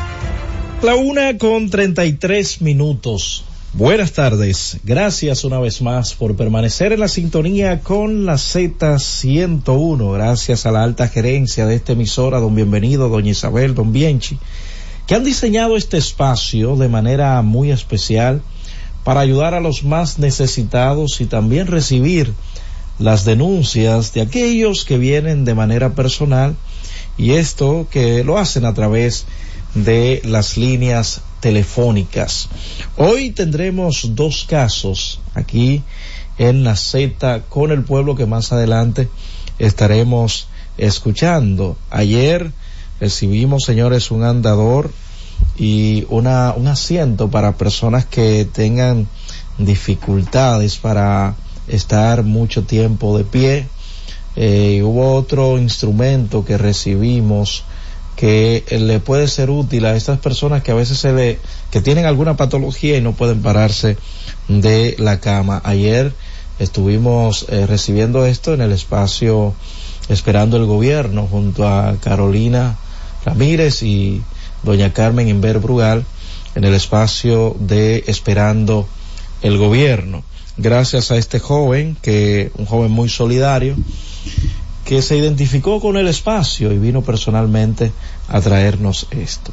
[0.81, 3.45] La una con 33 minutos.
[3.73, 10.65] Buenas tardes, gracias una vez más por permanecer en la sintonía con la Z101, gracias
[10.65, 14.37] a la alta gerencia de esta emisora, don Bienvenido, doña Isabel, don Bienchi,
[15.07, 18.41] que han diseñado este espacio de manera muy especial
[19.05, 22.33] para ayudar a los más necesitados y también recibir
[22.99, 26.57] las denuncias de aquellos que vienen de manera personal
[27.17, 29.25] y esto que lo hacen a través
[29.75, 32.47] de las líneas telefónicas.
[32.95, 35.83] Hoy tendremos dos casos aquí
[36.37, 39.09] en la Z con el pueblo que más adelante
[39.59, 41.75] estaremos escuchando.
[41.89, 42.51] Ayer
[42.99, 44.91] recibimos, señores, un andador
[45.57, 49.07] y una, un asiento para personas que tengan
[49.57, 51.35] dificultades para
[51.67, 53.67] estar mucho tiempo de pie.
[54.35, 57.63] Eh, hubo otro instrumento que recibimos
[58.21, 61.39] que le puede ser útil a estas personas que a veces se le,
[61.71, 63.97] que tienen alguna patología y no pueden pararse
[64.47, 65.59] de la cama.
[65.65, 66.13] Ayer
[66.59, 69.55] estuvimos eh, recibiendo esto en el espacio
[70.07, 72.77] Esperando el Gobierno junto a Carolina
[73.25, 74.21] Ramírez y
[74.61, 76.05] doña Carmen Inver Brugal
[76.53, 78.87] en el espacio de Esperando
[79.41, 80.23] el Gobierno.
[80.57, 83.75] Gracias a este joven, que un joven muy solidario,
[84.91, 87.93] que se identificó con el espacio y vino personalmente
[88.31, 89.51] a traernos esto.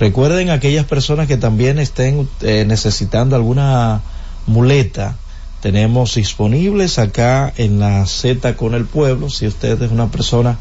[0.00, 4.02] Recuerden aquellas personas que también estén eh, necesitando alguna
[4.46, 5.16] muleta.
[5.60, 9.30] Tenemos disponibles acá en la Z con el pueblo.
[9.30, 10.58] Si usted es una persona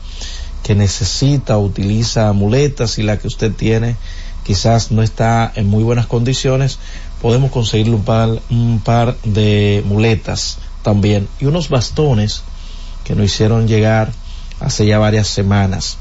[0.64, 3.98] que necesita o utiliza muletas y la que usted tiene
[4.44, 6.78] quizás no está en muy buenas condiciones,
[7.20, 12.44] podemos conseguirle un par, un par de muletas también y unos bastones
[13.04, 14.12] que nos hicieron llegar
[14.60, 15.98] hace ya varias semanas.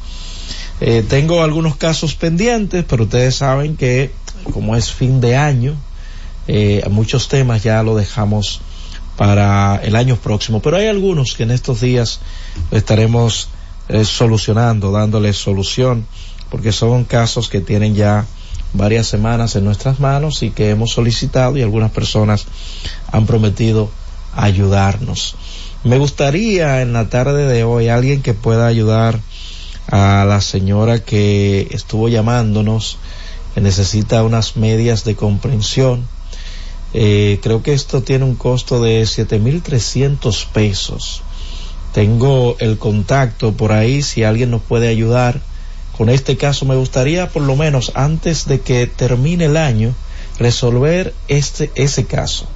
[0.80, 4.10] Eh, tengo algunos casos pendientes, pero ustedes saben que
[4.52, 5.76] como es fin de año,
[6.46, 8.60] eh, muchos temas ya lo dejamos
[9.16, 12.20] para el año próximo, pero hay algunos que en estos días
[12.70, 13.48] estaremos
[13.88, 16.06] eh, solucionando, dándoles solución,
[16.50, 18.26] porque son casos que tienen ya
[18.72, 22.46] varias semanas en nuestras manos y que hemos solicitado y algunas personas
[23.12, 23.88] han prometido
[24.34, 25.36] ayudarnos.
[25.84, 29.20] Me gustaría en la tarde de hoy alguien que pueda ayudar
[29.88, 32.98] a la señora que estuvo llamándonos,
[33.54, 36.06] que necesita unas medias de comprensión.
[36.92, 41.22] Eh, creo que esto tiene un costo de 7.300 pesos.
[41.92, 45.40] Tengo el contacto por ahí si alguien nos puede ayudar.
[45.96, 49.94] Con este caso me gustaría por lo menos antes de que termine el año
[50.38, 52.48] resolver este ese caso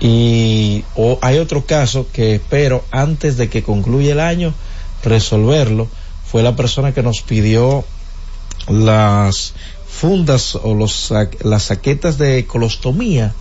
[0.00, 4.54] y o hay otro caso que espero antes de que concluya el año
[5.02, 5.88] resolverlo
[6.30, 7.84] fue la persona que nos pidió
[8.68, 9.54] las
[9.86, 11.12] fundas o los
[11.42, 13.32] las saquetas de colostomía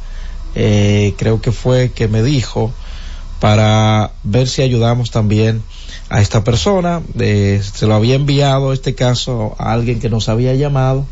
[0.55, 2.71] eh, creo que fue que me dijo
[3.39, 5.61] para ver si ayudamos también
[6.09, 11.05] a esta persona se lo había enviado este caso a alguien que nos había llamado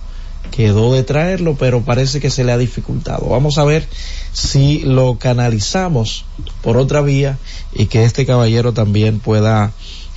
[0.52, 3.28] quedó de traerlo, pero parece que se le ha dificultado.
[3.28, 3.88] Vamos a ver
[4.34, 6.26] si lo canalizamos
[6.62, 7.38] por otra vía
[7.74, 9.72] y que este caballero también pueda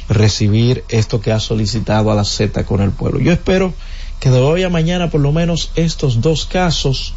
[0.09, 3.21] recibir esto que ha solicitado a la Z con el pueblo.
[3.21, 3.75] Yo espero
[4.21, 7.15] que de hoy a mañana por lo menos estos dos casos,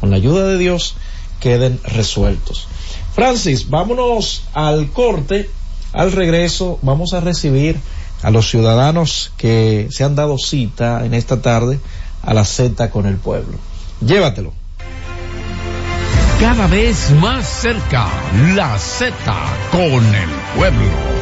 [0.00, 0.96] con la ayuda de Dios,
[1.40, 2.68] queden resueltos.
[3.14, 5.50] Francis, vámonos al corte.
[5.92, 7.76] Al regreso vamos a recibir
[8.22, 11.80] a los ciudadanos que se han dado cita en esta tarde
[12.22, 13.58] a la Z con el pueblo.
[14.00, 14.52] Llévatelo.
[16.40, 18.08] Cada vez más cerca,
[18.54, 19.14] la Z
[19.70, 21.21] con el pueblo.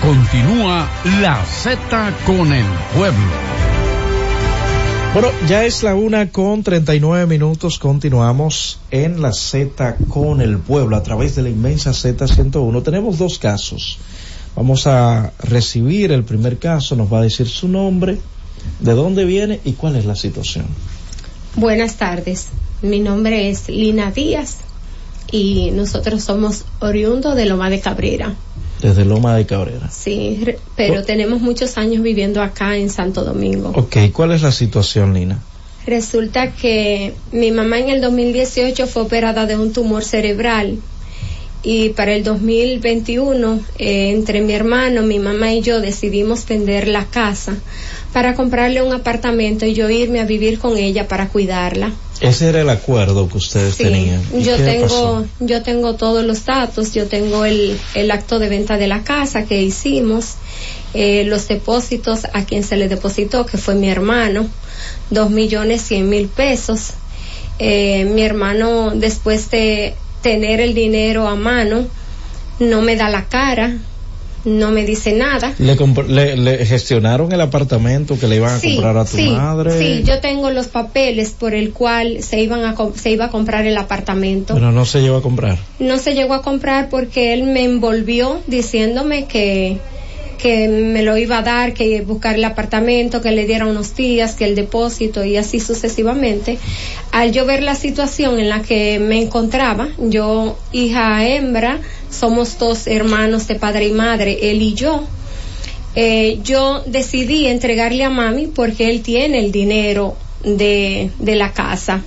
[0.11, 0.89] continúa
[1.21, 3.31] la Z con el pueblo.
[5.13, 7.79] Bueno, ya es la una con 39 minutos.
[7.79, 12.83] Continuamos en la Z con el pueblo a través de la inmensa Z101.
[12.83, 13.99] Tenemos dos casos.
[14.53, 16.97] Vamos a recibir el primer caso.
[16.97, 18.17] Nos va a decir su nombre,
[18.81, 20.65] de dónde viene y cuál es la situación.
[21.55, 22.47] Buenas tardes.
[22.81, 24.57] Mi nombre es Lina Díaz
[25.31, 28.35] y nosotros somos oriundos de Loma de Cabrera.
[28.81, 29.89] Desde Loma de Cabrera.
[29.91, 30.43] Sí,
[30.75, 33.71] pero tenemos muchos años viviendo acá en Santo Domingo.
[33.75, 35.39] Ok, ¿cuál es la situación, Lina?
[35.85, 40.77] Resulta que mi mamá en el 2018 fue operada de un tumor cerebral
[41.63, 47.05] y para el 2021 eh, entre mi hermano, mi mamá y yo decidimos vender la
[47.05, 47.55] casa
[48.13, 51.91] para comprarle un apartamento y yo irme a vivir con ella para cuidarla.
[52.21, 54.21] Ese era el acuerdo que ustedes Sí, tenían.
[54.33, 55.25] ¿Y Yo tengo, pasó?
[55.39, 59.45] yo tengo todos los datos, yo tengo el, el acto de venta de la casa
[59.45, 60.35] que hicimos,
[60.93, 64.47] eh, los depósitos a quien se le depositó, que fue mi hermano,
[65.09, 66.91] dos millones cien mil pesos.
[67.59, 71.87] Eh, mi hermano, después de tener el dinero a mano,
[72.59, 73.77] no me da la cara,
[74.45, 75.53] no me dice nada.
[75.59, 75.75] ¿Le,
[76.07, 79.77] le- le gestionaron el apartamento que le iban a comprar a tu sí, madre?
[79.79, 83.65] Sí, yo tengo los papeles por el cual se iban a se iba a comprar
[83.65, 84.53] el apartamento.
[84.53, 85.57] Pero no se llevó a comprar.
[85.79, 89.77] No se llegó a comprar porque él me envolvió diciéndome que
[90.41, 94.33] que me lo iba a dar, que buscar el apartamento, que le diera unos días,
[94.33, 96.57] que el depósito y así sucesivamente.
[97.11, 102.87] Al yo ver la situación en la que me encontraba, yo, hija hembra, somos dos
[102.87, 105.03] hermanos de padre y madre, él y yo,
[105.95, 112.01] eh, yo decidí entregarle a mami porque él tiene el dinero de, de la casa.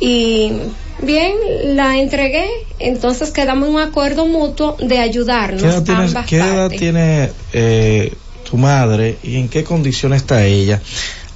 [0.00, 0.52] Y
[1.02, 1.32] bien,
[1.76, 2.46] la entregué,
[2.78, 7.30] entonces quedamos en un acuerdo mutuo de ayudarnos ¿Qué edad, tienes- ambas qué edad tiene
[7.52, 8.12] eh,
[8.48, 10.80] tu madre y en qué condición está ella?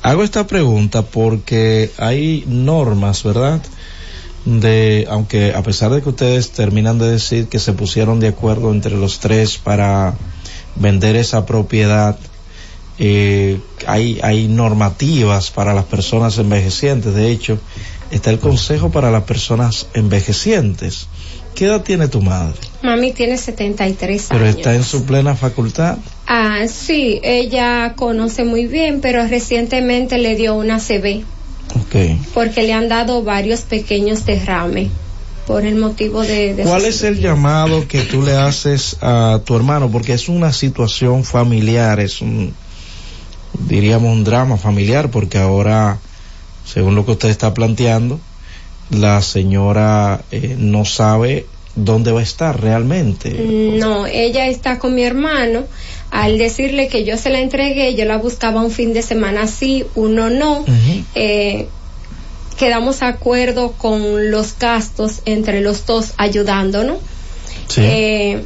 [0.03, 3.61] Hago esta pregunta porque hay normas, ¿verdad?
[4.45, 8.73] De, aunque a pesar de que ustedes terminan de decir que se pusieron de acuerdo
[8.73, 10.15] entre los tres para
[10.75, 12.19] vender esa propiedad,
[12.99, 17.15] eh, hay, hay normativas para las personas envejecientes.
[17.15, 17.59] De hecho,
[18.13, 21.09] está el consejo para las personas envejecientes.
[21.57, 22.55] ¿Qué edad tiene tu madre?
[22.83, 24.57] Mami tiene 73 Pero años.
[24.57, 25.99] está en su plena facultad.
[26.27, 31.25] Ah, sí, ella conoce muy bien, pero recientemente le dio una CB
[31.81, 32.19] Ok.
[32.33, 34.89] porque le han dado varios pequeños derrames
[35.47, 36.55] por el motivo de...
[36.55, 39.91] de ¿Cuál es el llamado que tú le haces a tu hermano?
[39.91, 42.55] Porque es una situación familiar, es un,
[43.69, 45.99] diríamos, un drama familiar, porque ahora,
[46.65, 48.21] según lo que usted está planteando,
[48.91, 53.31] la señora eh, no sabe dónde va a estar realmente.
[53.31, 55.65] No, ella está con mi hermano.
[56.11, 59.85] Al decirle que yo se la entregué, yo la buscaba un fin de semana sí,
[59.95, 60.65] uno no.
[61.15, 61.69] Eh,
[62.59, 66.99] quedamos de acuerdo con los gastos entre los dos ayudándonos.
[67.79, 68.45] Eh,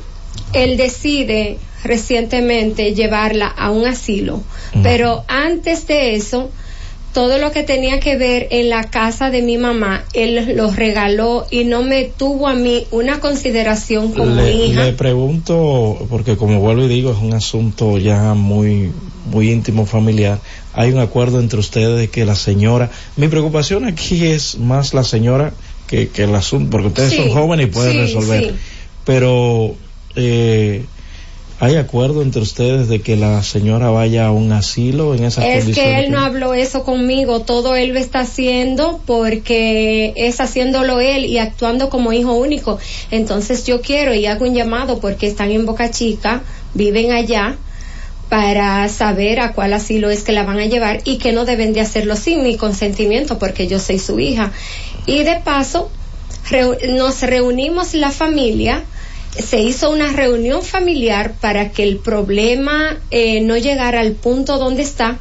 [0.53, 4.43] él decide recientemente llevarla a un asilo,
[4.83, 6.51] pero antes de eso,
[7.17, 11.47] todo lo que tenía que ver en la casa de mi mamá, él lo regaló
[11.51, 14.85] y no me tuvo a mí una consideración como Le, hija.
[14.85, 18.93] le pregunto, porque como vuelvo y digo, es un asunto ya muy,
[19.33, 20.41] muy íntimo familiar.
[20.75, 25.03] Hay un acuerdo entre ustedes de que la señora, mi preocupación aquí es más la
[25.03, 25.55] señora
[25.87, 28.45] que, que el asunto, porque ustedes Sí, son jóvenes y pueden sí, resolver.
[28.45, 28.51] sí.
[29.07, 29.75] Pero,
[30.17, 30.85] eh,
[31.59, 35.59] hay acuerdo entre ustedes de que la señora vaya a un asilo en esas Es
[35.65, 35.93] condiciones.
[35.95, 41.25] que él no habló eso conmigo, todo él lo está haciendo porque es haciéndolo él
[41.25, 42.79] y actuando como hijo único.
[43.11, 46.43] Entonces yo quiero y hago un llamado porque están en Boca Chica,
[46.75, 47.57] viven allá
[48.29, 51.73] para saber a cuál asilo es que la van a llevar y que no deben
[51.73, 54.53] de hacerlo sin mi consentimiento porque yo soy su hija.
[55.07, 55.91] Y de paso,
[56.51, 58.83] reu- nos reunimos la familia,
[59.39, 64.83] se hizo una reunión familiar para que el problema eh, no llegara al punto donde
[64.83, 65.19] está,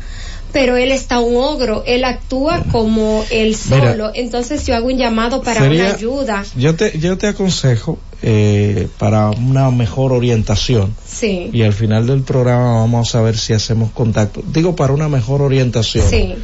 [0.52, 4.98] pero él está un ogro, él actúa como él Mira, solo, entonces yo hago un
[4.98, 6.46] llamado para sería- una ayuda.
[6.56, 12.22] Yo te, yo te aconsejo eh, para una mejor orientación Sí, y al final del
[12.22, 14.42] programa vamos a ver si hacemos contacto.
[14.48, 16.06] Digo, para una mejor orientación.
[16.10, 16.36] sí,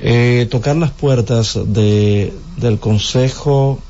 [0.00, 3.80] Eh, tocar las puertas de, del Consejo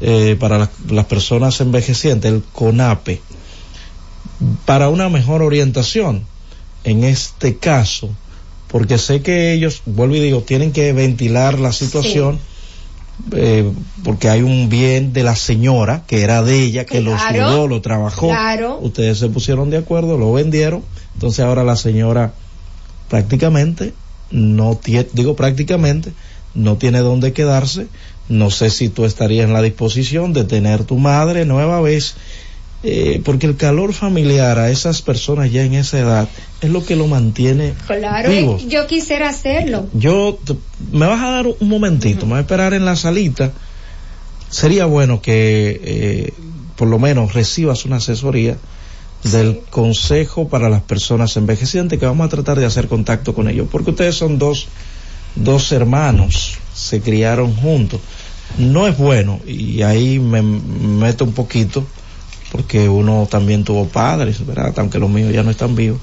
[0.00, 3.20] eh, para las, las personas envejecientes, el CONAPE,
[4.64, 6.24] para una mejor orientación
[6.84, 8.10] en este caso,
[8.68, 12.38] porque sé que ellos, vuelvo y digo, tienen que ventilar la situación.
[13.32, 13.68] eh,
[14.04, 17.82] porque hay un bien de la señora que era de ella, que lo sudó, lo
[17.82, 18.28] trabajó.
[18.28, 18.78] claro.
[18.80, 20.84] Ustedes se pusieron de acuerdo, lo vendieron.
[21.14, 22.32] Entonces ahora la señora
[23.08, 23.92] prácticamente
[24.30, 26.12] no tiene, digo prácticamente,
[26.54, 27.86] no tiene dónde quedarse.
[28.28, 32.14] No sé si tú estarías en la disposición de tener tu madre nueva vez,
[32.82, 36.28] eh, porque el calor familiar a esas personas ya en esa edad
[36.60, 38.68] es lo que lo mantiene claro, vivos.
[38.68, 39.86] yo quisiera hacerlo.
[39.94, 40.38] Yo,
[40.92, 43.52] me vas a dar un momentito, me vas a esperar en la salita.
[44.50, 46.32] Sería bueno que eh,
[46.76, 48.56] por lo menos recibas una asesoría
[49.24, 53.66] del Consejo para las Personas Envejecientes, que vamos a tratar de hacer contacto con ellos,
[53.70, 54.68] porque ustedes son dos,
[55.34, 58.00] dos hermanos, se criaron juntos.
[58.58, 61.86] No es bueno, y ahí me meto un poquito,
[62.50, 64.72] porque uno también tuvo padres, ¿verdad?
[64.78, 66.00] Aunque los míos ya no están vivos.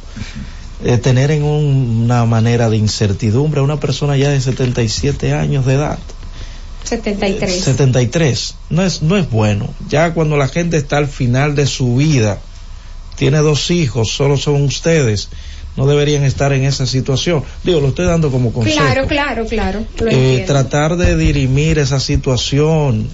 [0.84, 5.66] Eh, tener en un- una manera de incertidumbre a una persona ya de 77 años
[5.66, 5.98] de edad.
[6.84, 7.64] 73.
[7.64, 8.56] 73.
[8.70, 9.70] No es, no es bueno.
[9.90, 12.40] Ya cuando la gente está al final de su vida,
[13.16, 15.30] tiene dos hijos, solo son ustedes,
[15.76, 17.44] no deberían estar en esa situación.
[17.64, 18.78] Digo, lo estoy dando como consejo.
[18.78, 23.08] Claro, claro, claro, Eh, tratar de dirimir esa situación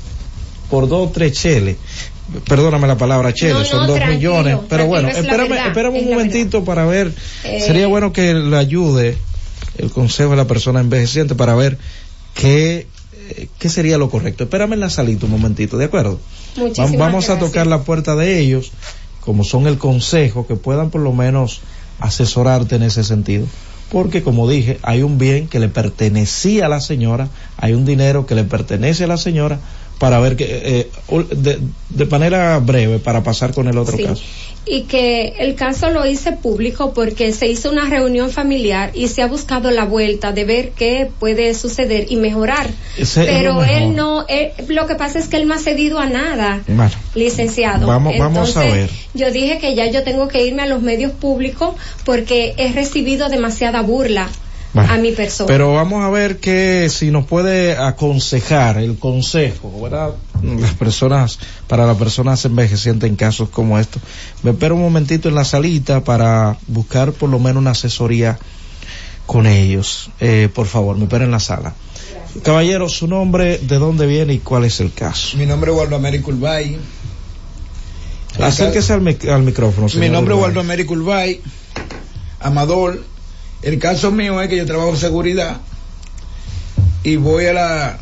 [0.70, 1.78] por dos o tres cheles.
[2.48, 4.58] Perdóname la palabra chele, No, no, son dos millones.
[4.70, 7.12] Pero bueno, espérame, verdad, espérame es un momentito para ver.
[7.44, 9.18] Eh, Sería bueno que le ayude
[9.78, 11.78] el consejo de la persona envejeciente para ver
[12.34, 12.88] qué,
[13.32, 14.46] eh, qué sería lo correcto.
[14.46, 16.20] Espérame en la salita un momentito, ¿de acuerdo?
[16.56, 18.72] Muchísimas Vamos a tocar la puerta de ellos,
[19.20, 21.62] como son el consejo, que puedan por lo menos
[22.02, 23.46] asesorarte en ese sentido.
[23.92, 28.26] Porque como dije, hay un bien que le pertenecía a la señora, hay un dinero
[28.26, 29.60] que le pertenece a la señora,
[30.02, 31.60] para ver que, eh, ul- de,
[31.90, 34.04] de manera breve, para pasar con el otro Sí.
[34.04, 34.24] caso.
[34.66, 39.22] Y que el caso lo hice público porque se hizo una reunión familiar y se
[39.22, 42.68] ha buscado la vuelta de ver qué puede suceder y mejorar.
[42.98, 46.08] Ese Pero él no, él- lo que pasa es que él no ha cedido a
[46.08, 46.62] nada.
[46.68, 47.86] Bueno, licenciado.
[47.86, 48.90] Vamos- vamos a ver.
[49.14, 51.76] Yo dije que ya yo tengo que irme a los medios públicos
[52.06, 54.30] porque he recibido demasiada burla
[54.74, 55.48] Bueno, a mi persona.
[55.48, 60.12] Pero vamos a ver que si nos puede aconsejar el consejo, ¿verdad?
[60.44, 64.02] Las personas, para las personas envejecientes en casos como estos.
[64.44, 68.40] Me espero un momentito en la salita para buscar por lo menos una asesoría
[69.26, 70.10] con ellos.
[70.20, 71.74] Eh, por favor, me espero en la sala.
[72.44, 75.38] Caballero, su nombre, de dónde viene y cuál es el caso.
[75.38, 76.78] Mi nombre es Waldo Américo Urbay.
[78.40, 79.88] Acérquese al, mic- al micrófono.
[79.96, 80.42] Mi nombre es.
[80.42, 81.42] Waldo Américo Urbay,
[82.40, 83.04] Amador.
[83.62, 85.58] El caso mío es que yo trabajo en seguridad
[87.04, 88.00] y voy a la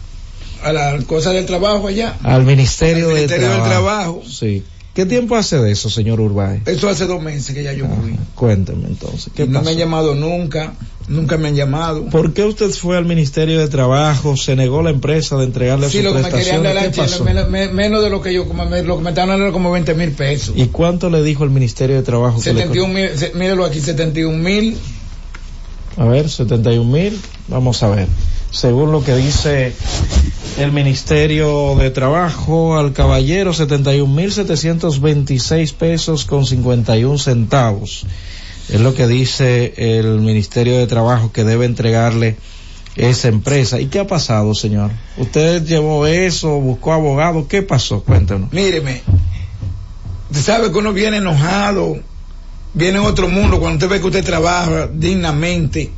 [0.64, 2.18] a la cosa del trabajo allá.
[2.24, 4.22] Al Ministerio, Al de Ministerio del Trabajo.
[4.28, 4.64] Sí.
[4.94, 6.62] ¿Qué tiempo hace de eso, señor Urbay?
[6.66, 8.18] Eso hace dos meses que ya yo fui.
[8.36, 9.32] Cuénteme entonces.
[9.34, 10.74] ¿Qué Y no me han llamado nunca,
[11.08, 12.06] nunca me han llamado.
[12.08, 14.36] ¿Por qué usted fue al Ministerio de Trabajo?
[14.36, 16.62] ¿Se negó la empresa de entregarle Sí, su lo que me querían
[17.24, 19.54] menos, me- menos de lo que yo, como me, lo que me estaban dando era
[19.54, 20.54] como 20 mil pesos.
[20.58, 22.42] ¿Y cuánto le dijo el Ministerio de Trabajo?
[22.42, 24.78] que le 71 mil, míralo aquí, 71 mil.
[25.98, 27.20] A ver, 71 mil.
[27.48, 28.08] Vamos a ver.
[28.52, 29.74] Según lo que dice
[30.58, 38.06] el Ministerio de Trabajo, al caballero 71 mil 726 pesos con 51 centavos.
[38.70, 42.38] Es lo que dice el Ministerio de Trabajo que debe entregarle
[42.96, 43.80] esa empresa.
[43.80, 44.92] ¿Y qué ha pasado, señor?
[45.18, 47.48] ¿Usted llevó eso, buscó abogado?
[47.48, 48.04] ¿Qué pasó?
[48.04, 48.52] Cuéntanos.
[48.52, 49.02] Míreme,
[50.30, 51.98] usted sabe que uno viene enojado,
[52.74, 55.92] viene en otro mundo cuando usted ve que usted trabaja dignamente.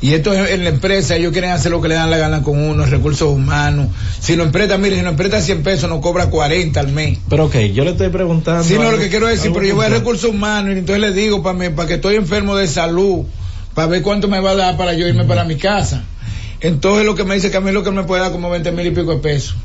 [0.00, 2.42] Y esto es en la empresa, ellos quieren hacer lo que le dan la gana
[2.42, 3.88] con uno, recursos humanos.
[4.20, 7.18] Si lo empresta, mire, si lo empresta 100 pesos, nos cobra 40 al mes.
[7.28, 8.62] Pero ok, yo le estoy preguntando.
[8.62, 11.12] Sí, no, lo que quiero decir, pero yo voy a recursos humanos y entonces le
[11.12, 13.24] digo para mí, para que estoy enfermo de salud,
[13.74, 16.04] para ver cuánto me va a dar para yo irme para mi casa.
[16.60, 18.70] Entonces lo que me dice que a mí lo que me puede dar como 20
[18.70, 19.56] mil y pico de pesos.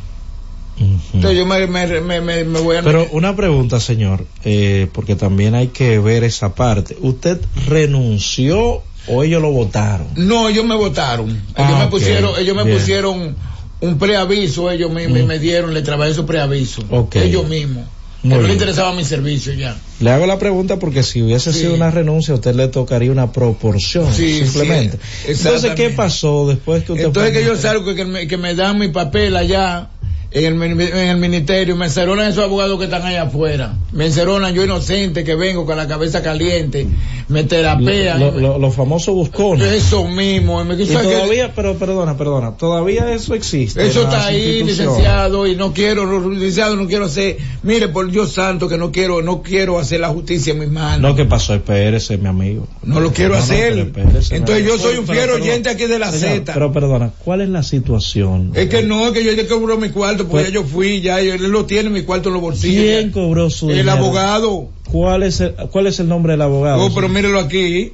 [0.80, 2.82] Entonces yo me, me, me, me- me voy a...
[2.82, 6.98] Pero una pregunta, señor, eh, porque también hay que ver esa parte.
[7.02, 10.08] ¿Usted renunció o ellos lo votaron?
[10.16, 11.30] No, ellos me votaron.
[11.30, 11.90] Ellos Ah, me ok.
[11.92, 12.78] pusieron, ellos me Bien.
[12.78, 13.36] pusieron
[13.82, 16.84] un preaviso, ellos me, me, me dieron, le trabajé su preaviso.
[16.90, 17.18] Ok.
[17.18, 17.86] Ellos mismos.
[18.24, 19.78] no le interesaba mi servicio ya.
[20.00, 21.60] Le hago la pregunta porque si hubiese Sí.
[21.60, 24.98] sido una renuncia, a usted le tocaría una proporción, Sí, simplemente.
[25.26, 28.56] sí, Entonces, ¿qué pasó después que usted Entonces que yo salgo, que me, que me
[28.56, 29.90] dan mi papel allá
[30.34, 33.76] en el, en el ministerio, me enceronan esos abogados que están allá afuera.
[33.92, 36.88] Me enceronan yo inocente que vengo con la cabeza caliente,
[37.28, 38.20] me terapean.
[38.20, 39.68] Lo- lo- los famosos buscones?
[39.72, 40.62] Eso mismo.
[40.64, 43.86] y quiso que- todavía, pero perdona, perdona, todavía eso existe.
[43.86, 48.68] Eso está ahí, licenciado, y no quiero, licenciado, no quiero hacer, mire, por Dios santo,
[48.68, 51.02] que no quiero, no quiero hacer la justicia en mis manos.
[51.02, 51.54] No, ¿qué pasó?
[51.54, 52.68] Espérese, mi amigo.
[52.84, 53.74] No lo quiero No, no, hacer.
[53.94, 56.54] pero espérese, Entonces yo soy un fiero oyente aquí de la Z.
[56.54, 58.52] Pero perdona, ¿cuál es la situación?
[58.56, 59.90] Es que no, es que yo ya cobró mi
[60.26, 62.84] cuarto, porque Pues- ya yo fui, ya él lo tiene mi cuarto en los bolsillos.
[62.84, 63.14] ¿Quién ya.
[63.14, 63.92] cobró su El dinero?
[63.98, 64.70] abogado.
[64.92, 66.84] ¿Cuál es el, cuál es el nombre del abogado?
[66.86, 67.92] Oh, pero mírelo aquí.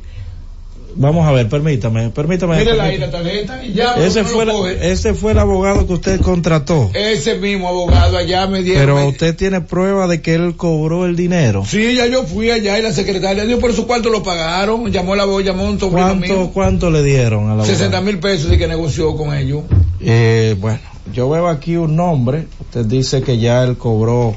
[0.95, 2.57] Vamos a ver, permítame, permítame.
[2.57, 3.63] Mírela ahí la tarjeta.
[3.63, 6.89] y ya, ese, no lo fue la- ese fue el abogado que usted contrató.
[6.95, 8.81] Ese mismo abogado allá me dieron.
[8.81, 11.63] Pero me- usted tiene prueba de que él cobró el dinero.
[11.65, 14.91] Sí, ya yo fui allá y la secretaria dio por su cuarto lo pagaron.
[14.91, 16.51] Llamó la voz, llamó un sobrino ¿Cuánto, mío.
[16.53, 17.69] ¿Cuánto le dieron al abogado?
[17.71, 19.61] 60 mil pesos y que negoció con ellos.
[20.01, 20.79] Eh, bueno,
[21.13, 22.47] yo veo aquí un nombre.
[22.59, 24.35] Usted dice que ya él cobró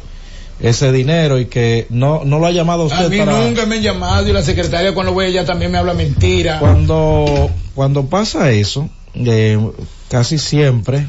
[0.61, 3.45] ese dinero y que no, no lo ha llamado usted A mí para...
[3.45, 6.59] nunca me han llamado y la secretaria cuando voy allá también me habla mentira.
[6.61, 9.59] Cuando, cuando pasa eso, eh,
[10.09, 11.07] casi siempre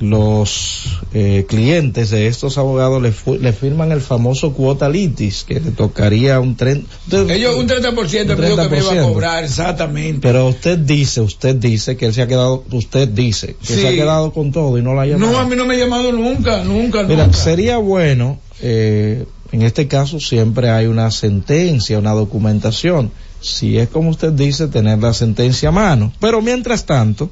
[0.00, 5.70] los eh, clientes de estos abogados le, le firman el famoso cuota litis, que le
[5.70, 6.86] tocaría un tren.
[7.06, 9.08] usted- Ellos un 30% Un me dijo que me iba a 30%.
[9.12, 10.18] cobrar, exactamente.
[10.20, 13.92] Pero usted dice, usted dice que él se ha quedado, usted dice que se ha
[13.92, 15.32] quedado con todo y no la ha llamado.
[15.32, 17.38] No, a mí no me ha llamado nunca, nunca, Mira, nunca.
[17.38, 23.10] sería bueno, eh, en este caso siempre hay una sentencia, una documentación.
[23.40, 26.12] Si es como usted dice, tener la sentencia a mano.
[26.20, 27.30] Pero mientras tanto,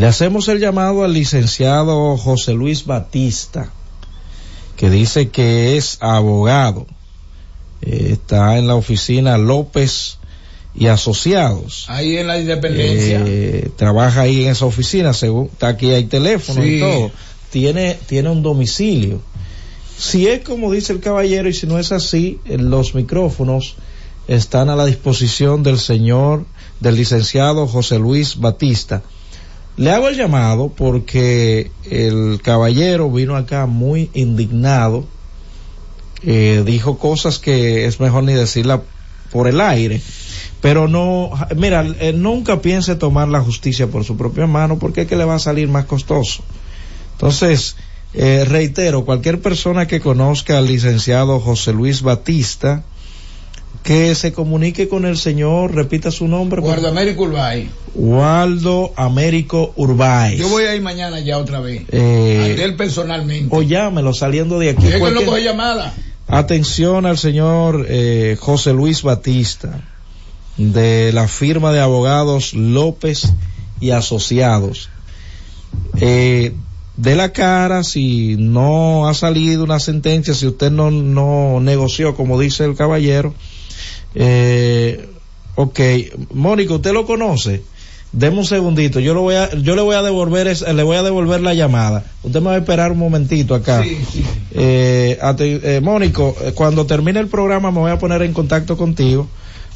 [0.00, 3.70] le hacemos el llamado al licenciado José Luis Batista,
[4.76, 6.86] que dice que es abogado.
[7.82, 10.16] Eh, está en la oficina López
[10.74, 11.84] y Asociados.
[11.88, 13.22] Ahí en la independencia.
[13.26, 16.76] Eh, trabaja ahí en esa oficina, según está aquí hay teléfono Sí.
[16.76, 17.10] y todo.
[17.50, 19.20] Tiene, tiene un domicilio.
[19.98, 23.74] Si es como dice el caballero y si no es así, eh, los micrófonos
[24.28, 26.46] están a la disposición del señor,
[26.80, 29.02] del licenciado José Luis Batista.
[29.76, 35.06] Le hago el llamado porque el caballero vino acá muy indignado,
[36.22, 38.82] eh, dijo cosas que es mejor ni decirla
[39.32, 40.00] por el aire,
[40.60, 45.06] pero no, mira, eh, nunca piense tomar la justicia por su propia mano porque es
[45.06, 46.42] que le va a salir más costoso.
[47.12, 47.76] Entonces,
[48.12, 52.84] eh, reitero, cualquier persona que conozca al licenciado José Luis Batista,
[53.82, 56.60] que se comunique con el señor, repita su nombre.
[56.60, 57.70] Guardo Américo Urbay.
[57.94, 60.38] Waldo Américo Urbáez.
[60.38, 61.82] Yo voy a ir mañana ya otra vez.
[61.90, 63.54] Eh, a él personalmente.
[63.54, 64.86] o llámelo saliendo de aquí.
[64.86, 65.94] él no coge llamada.
[66.26, 69.80] Atención al señor eh, José Luis Batista
[70.56, 73.32] de la firma de abogados López
[73.80, 74.90] y Asociados.
[76.00, 76.54] Eh,
[76.96, 82.38] de la cara si no ha salido una sentencia, si usted no, no negoció como
[82.38, 83.34] dice el caballero.
[84.14, 85.08] Eh,
[85.54, 85.80] ok,
[86.34, 87.62] Mónica, ¿usted lo conoce?
[88.12, 90.96] Deme un segundito, yo lo voy a, yo le voy a devolver, es- le voy
[90.96, 92.02] a devolver la llamada.
[92.24, 93.84] Usted me va a esperar un momentito acá.
[94.52, 98.76] Eh, ate- eh, Mónico, eh, cuando termine el programa me voy a poner en contacto
[98.76, 99.28] contigo.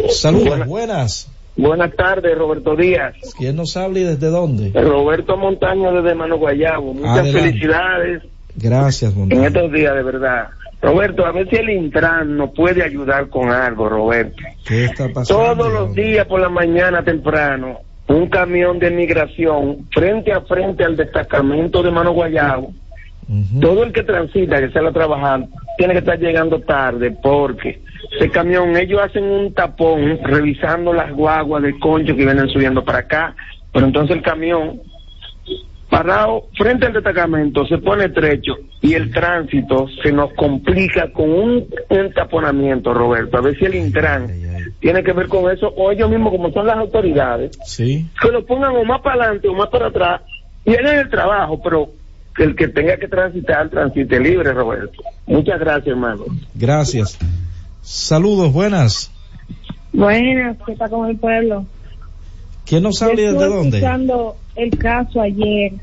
[0.10, 1.28] Saludos, buenas.
[1.58, 3.16] Buenas tardes, Roberto Díaz.
[3.38, 4.72] ¿Quién nos habla y desde dónde?
[4.80, 6.94] Roberto Montaño desde Mano Guayabo.
[6.94, 7.50] Muchas Adelante.
[7.50, 8.24] felicidades
[8.56, 9.48] Gracias, en Montaño.
[9.48, 10.48] estos días, de verdad.
[10.82, 14.42] Roberto, a ver si el Intran nos puede ayudar con algo, Roberto.
[14.66, 15.56] ¿Qué está pasando?
[15.56, 20.98] Todos los días por la mañana temprano, un camión de migración frente a frente al
[20.98, 22.74] destacamento de Mano Guayabo.
[23.62, 25.46] Todo el que transita, que sale a trabajar,
[25.78, 27.82] tiene que estar llegando tarde porque
[28.18, 33.00] ese camión, ellos hacen un tapón revisando las guaguas de concho que vienen subiendo para
[33.00, 33.36] acá,
[33.72, 34.82] pero entonces el camión
[35.92, 41.68] parado frente al destacamento se pone estrecho y el tránsito se nos complica con un
[41.90, 43.38] entaponamiento, Roberto.
[43.38, 44.28] A ver si el Intran
[44.80, 48.08] tiene que ver con eso o ellos mismos, como son las autoridades, Sí.
[48.22, 50.22] que lo pongan o más para adelante o más para atrás
[50.66, 51.90] y el trabajo, pero
[52.36, 55.04] que el que tenga que transitar, transite libre, Roberto.
[55.28, 56.24] Muchas gracias, hermano.
[56.56, 57.20] Gracias.
[57.82, 59.12] Saludos, buenas.
[59.92, 61.66] Buenas, ¿qué está con el pueblo?
[62.66, 63.78] ¿Quién nos habla y desde dónde?
[63.78, 65.74] escuchando el caso ayer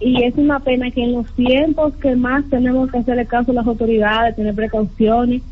[0.00, 3.54] y es una pena que en los tiempos que más tenemos que hacerle caso a
[3.54, 5.42] las autoridades, tener precauciones,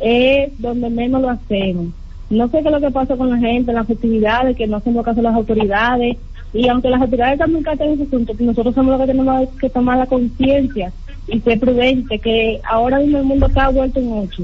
[0.00, 1.88] es donde menos lo hacemos.
[2.28, 4.76] No sé qué es lo que pasa con la gente en las festividades, que no
[4.76, 6.16] hacemos caso a las autoridades,
[6.52, 9.70] y aunque las autoridades también caten ese asunto, pues nosotros somos los que tenemos que
[9.70, 10.92] tomar la conciencia
[11.28, 14.42] y ser prudente, que ahora mismo el mundo está vuelto en ocho.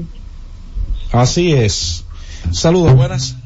[1.11, 2.05] Así es.
[2.51, 3.37] Saludos, buenas.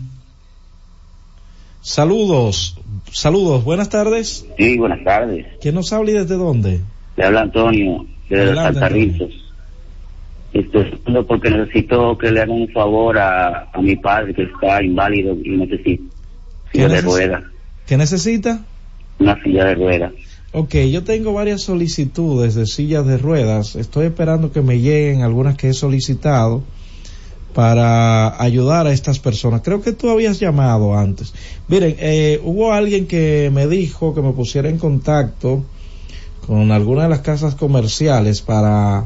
[1.88, 2.76] Saludos,
[3.14, 4.46] saludos, buenas tardes.
[4.58, 5.46] Sí, buenas tardes.
[5.62, 6.82] ¿Quién nos habla y desde dónde?
[7.16, 9.30] Le habla Antonio, de los Altarrizos.
[10.52, 15.34] Estoy porque necesito que le hagan un favor a, a mi padre que está inválido
[15.42, 16.04] y necesita
[16.74, 17.44] silla de ruedas,
[17.86, 18.66] ¿Qué necesita?
[19.20, 20.12] una silla de ruedas.
[20.52, 23.78] Ok, yo tengo varias solicitudes de sillas de ruedas.
[23.78, 26.64] Estoy esperando que me lleguen algunas que he solicitado
[27.58, 29.62] para ayudar a estas personas.
[29.64, 31.34] Creo que tú habías llamado antes.
[31.68, 35.64] Miren, eh, hubo alguien que me dijo que me pusiera en contacto
[36.46, 39.06] con alguna de las casas comerciales para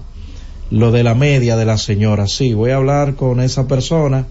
[0.70, 2.28] lo de la media de la señora.
[2.28, 4.28] Sí, voy a hablar con esa persona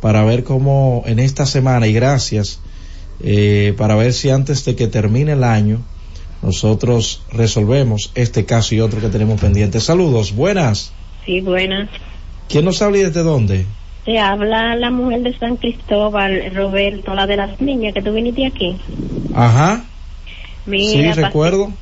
[0.00, 2.60] para ver cómo en esta semana, y gracias,
[3.20, 5.82] eh, para ver si antes de que termine el año
[6.42, 9.80] nosotros resolvemos este caso y otro que tenemos pendiente.
[9.80, 10.94] Saludos, buenas.
[11.26, 11.90] Sí, buenas.
[12.48, 13.66] ¿Quién nos habla y desde dónde?
[14.04, 18.46] Te habla la mujer de San Cristóbal, Roberto, la de las niñas que tú viniste
[18.46, 18.76] aquí.
[19.34, 19.84] Ajá,
[20.66, 21.72] Mira, sí, recuerdo.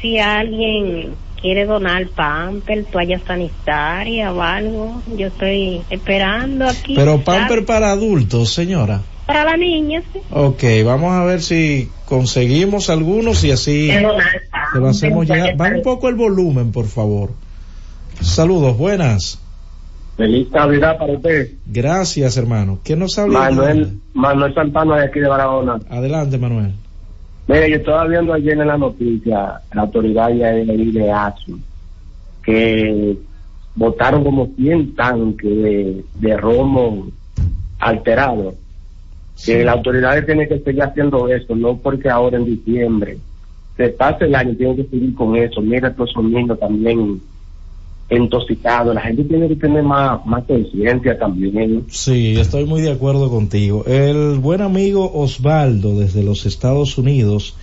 [0.00, 6.94] si alguien quiere donar pamper, toalla sanitaria o algo, yo estoy esperando aquí.
[6.96, 9.02] Pero pamper para adultos, señora.
[9.26, 10.20] Para la niña, sí.
[10.32, 15.56] Ok, vamos a ver si conseguimos algunos y así se lo hacemos llegar.
[15.56, 17.30] Baja un poco el volumen, por favor.
[18.20, 19.38] Saludos, buenas.
[20.18, 21.52] Feliz Navidad para usted.
[21.64, 22.80] Gracias, hermano.
[22.82, 23.38] ¿Quién nos habla?
[23.38, 25.78] Manuel, Manuel Santana de aquí de Barahona.
[25.88, 26.72] Adelante, Manuel.
[27.46, 31.60] Mire, yo estaba viendo ayer en la noticia, la autoridad ya de de ASU,
[32.42, 33.16] que
[33.76, 37.06] votaron como 100 tanques de, de romo
[37.78, 38.54] alterado.
[39.46, 43.18] Que las autoridades tienen que seguir haciendo eso, no porque ahora en diciembre
[43.76, 45.62] se pase el año, tienen que seguir con eso.
[45.62, 47.20] Mira, todos esos niños también
[48.10, 48.94] intoxicados.
[48.94, 51.84] La gente tiene que tener más, más conciencia también.
[51.88, 53.84] Sí, estoy muy de acuerdo contigo.
[53.86, 57.54] El buen amigo Osvaldo desde los Estados Unidos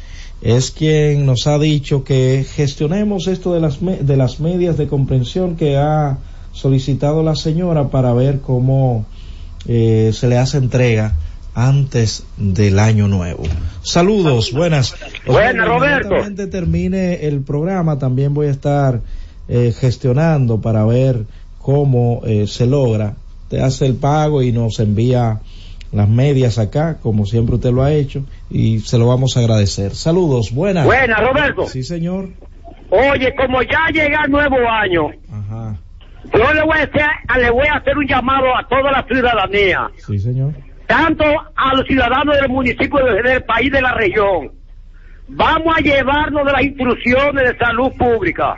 [0.42, 4.88] es quien nos ha dicho que gestionemos esto de las, me- de las medias de
[4.88, 6.18] comprensión que ha
[6.52, 9.06] solicitado la señora para ver cómo
[9.68, 11.16] eh, se le hace entrega
[11.56, 13.44] antes del año nuevo.
[13.82, 14.94] Saludos, buenas.
[15.26, 16.16] Buenas, Roberto.
[16.52, 19.02] termine el programa, también voy a estar
[19.48, 21.24] eh, gestionando para ver
[21.60, 23.14] cómo eh, se logra.
[23.50, 25.40] Te hace el pago y nos envía
[25.92, 29.96] las medias acá, como siempre usted lo ha hecho, y se lo vamos a agradecer.
[29.96, 30.86] Saludos, buenas.
[30.86, 31.68] Buenas, Roberto.
[31.68, 32.30] Sí, señor.
[32.90, 35.76] Oye, como ya llega el nuevo año, Ajá.
[36.34, 39.90] yo le voy, a hacer, le voy a hacer un llamado a toda la ciudadanía,
[40.06, 40.54] Sí, señor.
[40.86, 41.24] tanto
[41.56, 44.52] a los ciudadanos del municipio del país de la región.
[45.28, 48.56] Vamos a llevarnos de las instrucciones de salud pública.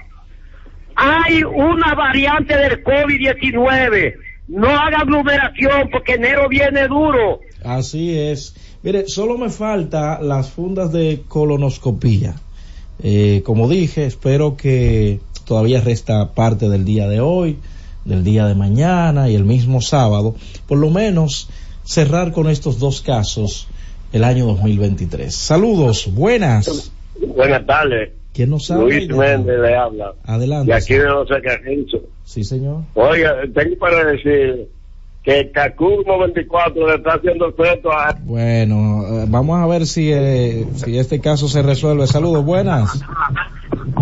[0.97, 4.15] Hay una variante del COVID-19.
[4.47, 7.41] No haga aglomeración porque enero viene duro.
[7.63, 8.55] Así es.
[8.81, 12.35] Mire, solo me falta las fundas de colonoscopía.
[13.03, 17.59] Eh, como dije, espero que todavía resta parte del día de hoy,
[18.03, 20.35] del día de mañana y el mismo sábado.
[20.67, 21.47] Por lo menos
[21.83, 23.67] cerrar con estos dos casos
[24.13, 25.33] el año 2023.
[25.33, 26.91] Saludos, buenas.
[27.19, 28.13] Buenas tardes.
[28.37, 28.83] ¿Quién nos habla?
[28.83, 30.13] Luis Méndez le habla.
[30.23, 30.71] Adelante.
[30.71, 32.03] De aquí de los Carrizo.
[32.23, 32.83] Sí, señor.
[32.93, 34.69] Oiga, tengo para decir
[35.23, 38.15] que Cacú 94 le está haciendo efecto a...
[38.21, 42.05] Bueno, eh, vamos a ver si, eh, si este caso se resuelve.
[42.05, 43.03] Saludos, buenas.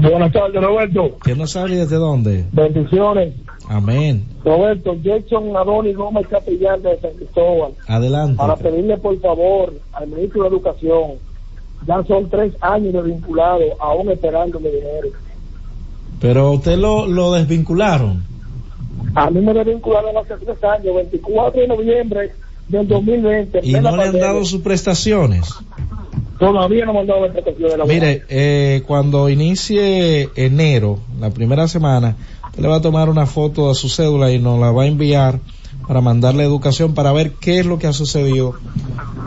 [0.02, 1.16] Buenas tardes, Roberto.
[1.22, 2.44] ¿Quién nos habla y desde dónde?
[2.52, 3.36] Bendiciones.
[3.70, 4.26] Amén.
[4.44, 7.72] Roberto, Jackson Adonis Gómez Capellán de San Cristóbal.
[7.88, 8.36] Adelante.
[8.36, 11.12] Para pedirle por favor al ministro de Educación,
[11.88, 15.10] ya son tres años de vinculado, aún esperando mi dinero.
[16.20, 18.24] Pero usted lo, lo desvincularon.
[19.14, 22.32] A mí me desvincularon hace tres años, 24 de noviembre
[22.68, 23.60] del 2020.
[23.60, 24.28] en Y no le han pandemia.
[24.28, 25.54] dado sus prestaciones.
[26.40, 31.30] Todavía no me han dado la prestación de la Mire, eh, cuando inicie enero, la
[31.30, 32.16] primera semana,
[32.48, 34.88] usted le va a tomar una foto a su cédula y nos la va a
[34.88, 35.40] enviar
[35.88, 38.56] para mandarle educación para ver qué es lo que ha sucedido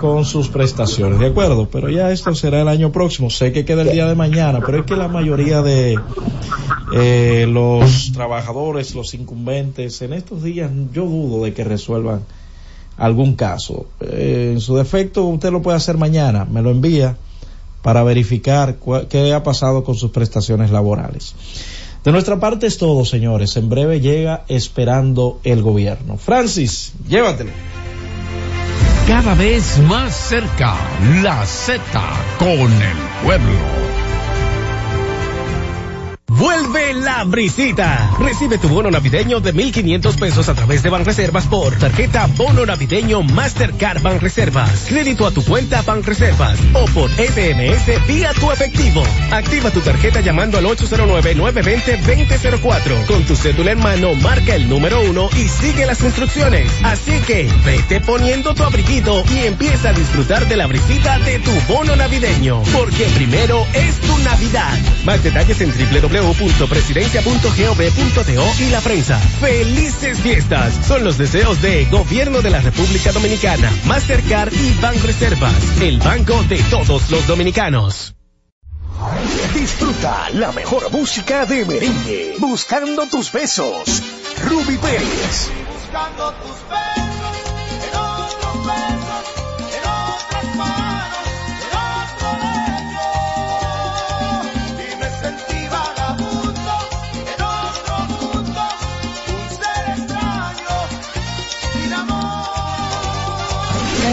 [0.01, 1.69] con sus prestaciones, ¿de acuerdo?
[1.71, 4.81] Pero ya esto será el año próximo, sé que queda el día de mañana, pero
[4.81, 5.99] es que la mayoría de
[6.95, 12.23] eh, los trabajadores, los incumbentes, en estos días yo dudo de que resuelvan
[12.97, 13.87] algún caso.
[14.01, 17.17] Eh, en su defecto usted lo puede hacer mañana, me lo envía
[17.83, 18.77] para verificar
[19.09, 21.35] qué ha pasado con sus prestaciones laborales.
[22.09, 23.55] De nuestra parte es todo, señores.
[23.59, 26.17] En breve llega esperando el gobierno.
[26.17, 27.51] Francis, llévatelo.
[29.07, 30.75] Cada vez más cerca,
[31.23, 31.83] la Z
[32.39, 33.88] con el pueblo.
[36.31, 38.11] Vuelve la brisita.
[38.21, 43.23] Recibe tu bono navideño de 1,500 pesos a través de Banreservas por tarjeta Bono Navideño
[43.23, 44.85] Mastercard Banreservas.
[44.89, 49.03] Crédito a tu cuenta Banreservas o por SMS vía tu efectivo.
[49.31, 53.07] Activa tu tarjeta llamando al 809-920-2004.
[53.07, 56.71] Con tu cédula en mano, marca el número uno y sigue las instrucciones.
[56.85, 61.53] Así que vete poniendo tu abriguito y empieza a disfrutar de la brisita de tu
[61.73, 62.63] bono navideño.
[62.75, 64.77] Porque primero es tu Navidad.
[65.07, 69.19] Más detalles en www www.presidencia.gov.do y la prensa.
[69.41, 70.87] ¡Felices fiestas!
[70.87, 76.63] Son los deseos de Gobierno de la República Dominicana, Mastercard y Banreservas, el banco de
[76.65, 78.15] todos los dominicanos.
[79.55, 84.03] Disfruta la mejor música de merengue, buscando tus besos.
[84.45, 85.49] Ruby Pérez.
[85.73, 87.18] Buscando tus besos,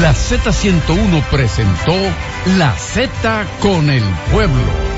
[0.00, 1.94] La Z101 presentó
[2.58, 4.96] La Z con el pueblo.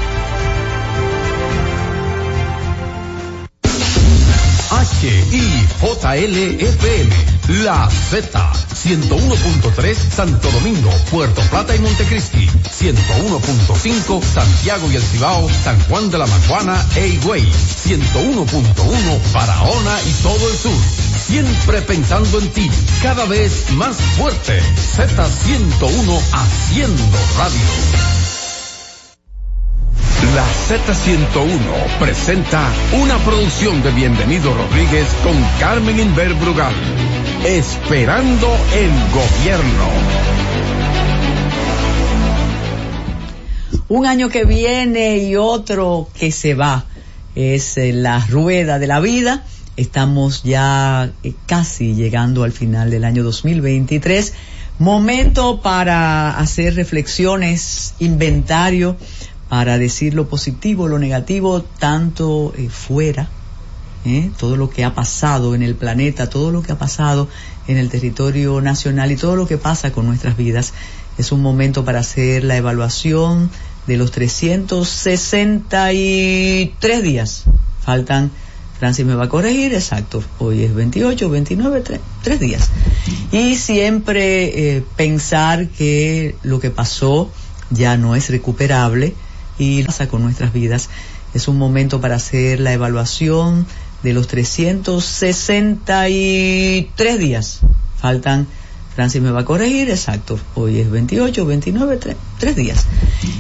[5.01, 6.03] HIJLFM,
[7.63, 15.79] La Z, 101.3 Santo Domingo, Puerto Plata y Montecristi, 101.5 Santiago y El Cibao, San
[15.85, 21.08] Juan de la Maguana e Higüey, 101.1 Barahona y todo el sur.
[21.29, 22.71] Siempre pensando en ti,
[23.03, 24.59] cada vez más fuerte.
[24.97, 27.03] Z101 haciendo
[27.37, 27.61] radio.
[30.35, 32.73] La Z101 presenta
[33.03, 36.73] una producción de Bienvenido Rodríguez con Carmen Inver Brugal.
[37.45, 39.85] Esperando el gobierno.
[43.89, 46.87] Un año que viene y otro que se va.
[47.35, 49.45] Es eh, la rueda de la vida
[49.79, 54.35] estamos ya eh, casi llegando al final del año 2023.
[54.81, 58.97] Momento para hacer reflexiones, inventario,
[59.49, 63.29] para decir lo positivo, lo negativo, tanto eh, fuera,
[64.05, 64.31] ¿eh?
[64.37, 67.29] todo lo que ha pasado en el planeta, todo lo que ha pasado
[67.69, 70.73] en el territorio nacional y todo lo que pasa con nuestras vidas.
[71.19, 73.51] Es un momento para hacer la evaluación
[73.87, 77.45] de los 363 días.
[77.81, 78.33] Faltan
[78.79, 80.23] Francis me va a corregir, exacto.
[80.39, 81.83] Hoy es 28, 29,
[82.23, 82.71] tres, días.
[83.33, 87.29] Y siempre eh, pensar que lo que pasó
[87.71, 89.15] ya no es recuperable
[89.59, 90.91] y pasa con nuestras vidas.
[91.35, 93.67] Es un momento para hacer la evaluación
[94.05, 97.59] de los 363 días.
[98.01, 98.47] Faltan,
[98.95, 100.39] Francis me va a corregir, exacto.
[100.55, 101.99] Hoy es 28, 29,
[102.39, 102.87] tres, días.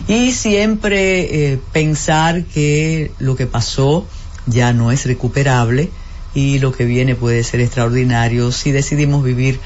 [0.09, 4.05] Y siempre eh, pensar que lo que pasó
[4.49, 5.91] ya no es recuperable
[6.35, 9.59] y lo que viene puede ser extraordinario si decidimos vivir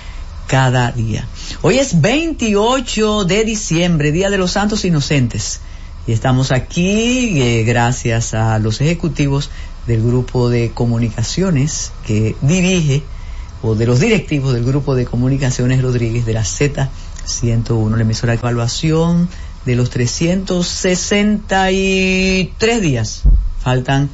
[0.47, 1.27] cada día.
[1.63, 5.59] Hoy es 28 de diciembre, Día de los Santos Inocentes.
[6.07, 9.51] Y estamos aquí eh, gracias a los ejecutivos
[9.87, 13.05] del grupo de comunicaciones que dirige,
[13.63, 18.41] o de los directivos del grupo de comunicaciones Rodríguez de la Z101, la emisora de
[18.41, 19.29] evaluación
[19.65, 23.23] de los 363 días.
[23.63, 24.11] Faltan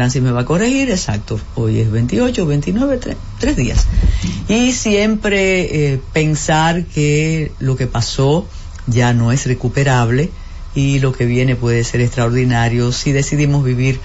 [0.00, 1.38] Francis me va a corregir, exacto.
[1.56, 3.00] Hoy es 28, 29,
[3.38, 3.86] tres, días.
[4.48, 8.46] Y siempre eh, pensar que lo que pasó
[8.86, 10.30] ya no es recuperable
[10.74, 14.00] y lo que viene puede ser extraordinario si decidimos vivir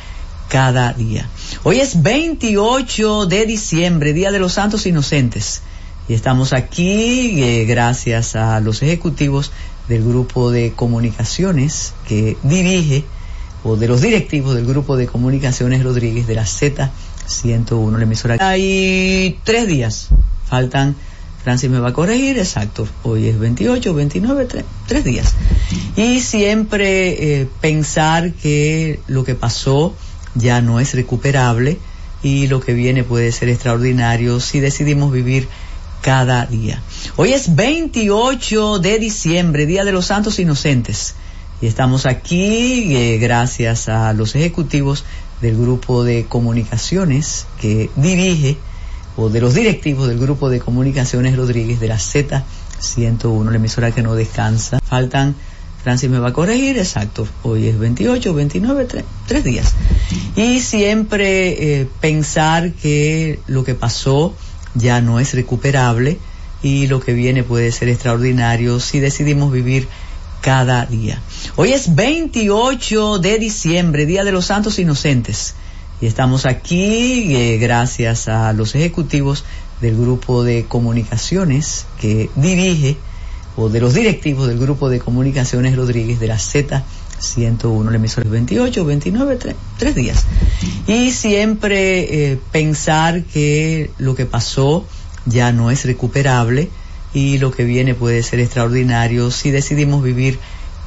[0.49, 1.30] cada día.
[1.63, 5.61] Hoy es 28 de diciembre, Día de los Santos Inocentes.
[6.09, 9.53] Y estamos aquí eh, gracias a los ejecutivos
[9.88, 13.05] del grupo de comunicaciones que dirige
[13.74, 18.38] de los directivos del grupo de comunicaciones Rodríguez de la Z101, la emisora.
[18.40, 20.10] Hay tres días,
[20.48, 20.96] faltan,
[21.44, 24.48] Francis me va a corregir, exacto, hoy es 28, 29,
[24.88, 25.34] tres, días.
[25.98, 29.96] Y siempre eh, pensar que lo que pasó
[30.36, 31.80] ya no es recuperable
[32.22, 35.48] y lo que viene puede ser extraordinario si decidimos vivir
[36.02, 36.84] cada día.
[37.16, 41.16] Hoy es 28 de diciembre, Día de los Santos Inocentes.
[41.61, 45.06] Y estamos aquí eh, gracias a los ejecutivos
[45.41, 48.57] del grupo de comunicaciones que dirige,
[49.18, 54.02] o de los directivos del grupo de comunicaciones Rodríguez de la Z101, la emisora que
[54.02, 54.80] no descansa.
[54.84, 55.36] Faltan,
[55.84, 57.27] Francis me va a corregir, exacto.
[57.44, 58.88] Hoy es 28, 29,
[59.27, 59.73] tres, días.
[60.36, 64.34] Y siempre eh, pensar que lo que pasó
[64.73, 66.19] ya no es recuperable
[66.61, 69.88] y lo que viene puede ser extraordinario si decidimos vivir
[70.45, 71.19] cada día.
[71.55, 75.55] Hoy es 28 de diciembre, Día de los Santos Inocentes.
[75.99, 79.43] Y estamos aquí eh, gracias a los ejecutivos
[79.81, 82.95] del grupo de comunicaciones que dirige,
[83.57, 88.85] o de los directivos del grupo de comunicaciones Rodríguez de la Z101, la emisora 28,
[88.85, 89.39] 29,
[89.80, 90.27] tres, días.
[90.85, 94.85] Y siempre eh, pensar que lo que pasó
[95.26, 96.69] ya no es recuperable
[97.16, 100.38] y lo que viene puede ser extraordinario si decidimos vivir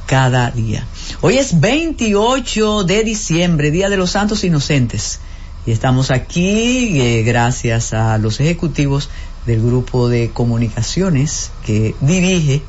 [0.05, 0.85] cada día.
[1.21, 5.19] Hoy es 28 de diciembre, Día de los Santos Inocentes.
[5.65, 9.09] Y estamos aquí eh, gracias a los ejecutivos
[9.47, 12.61] del grupo de comunicaciones que dirige,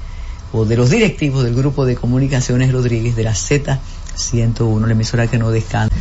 [0.52, 5.38] o de los directivos del grupo de comunicaciones Rodríguez de la Z101, la emisora que
[5.38, 5.94] no descansa.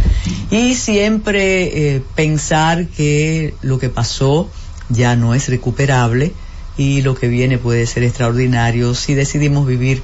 [0.50, 4.50] Y siempre eh, pensar que lo que pasó
[4.88, 6.34] ya no es recuperable
[6.80, 10.02] y lo que viene puede ser extraordinario si decidimos vivir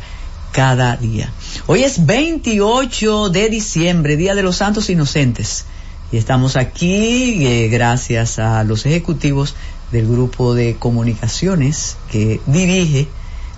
[0.52, 1.32] cada día.
[1.68, 5.64] Hoy es 28 de diciembre, Día de los Santos Inocentes.
[6.12, 9.56] Y estamos aquí eh, gracias a los ejecutivos
[9.94, 13.08] del grupo de comunicaciones que dirige,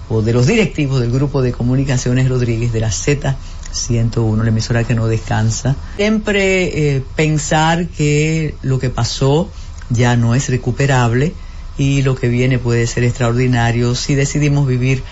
[0.09, 4.93] o de los directivos del grupo de comunicaciones Rodríguez de la Z101, la emisora que
[4.93, 5.75] no descansa.
[5.95, 9.49] Siempre eh, pensar que lo que pasó
[9.89, 11.33] ya no es recuperable
[11.77, 15.03] y lo que viene puede ser extraordinario si decidimos vivir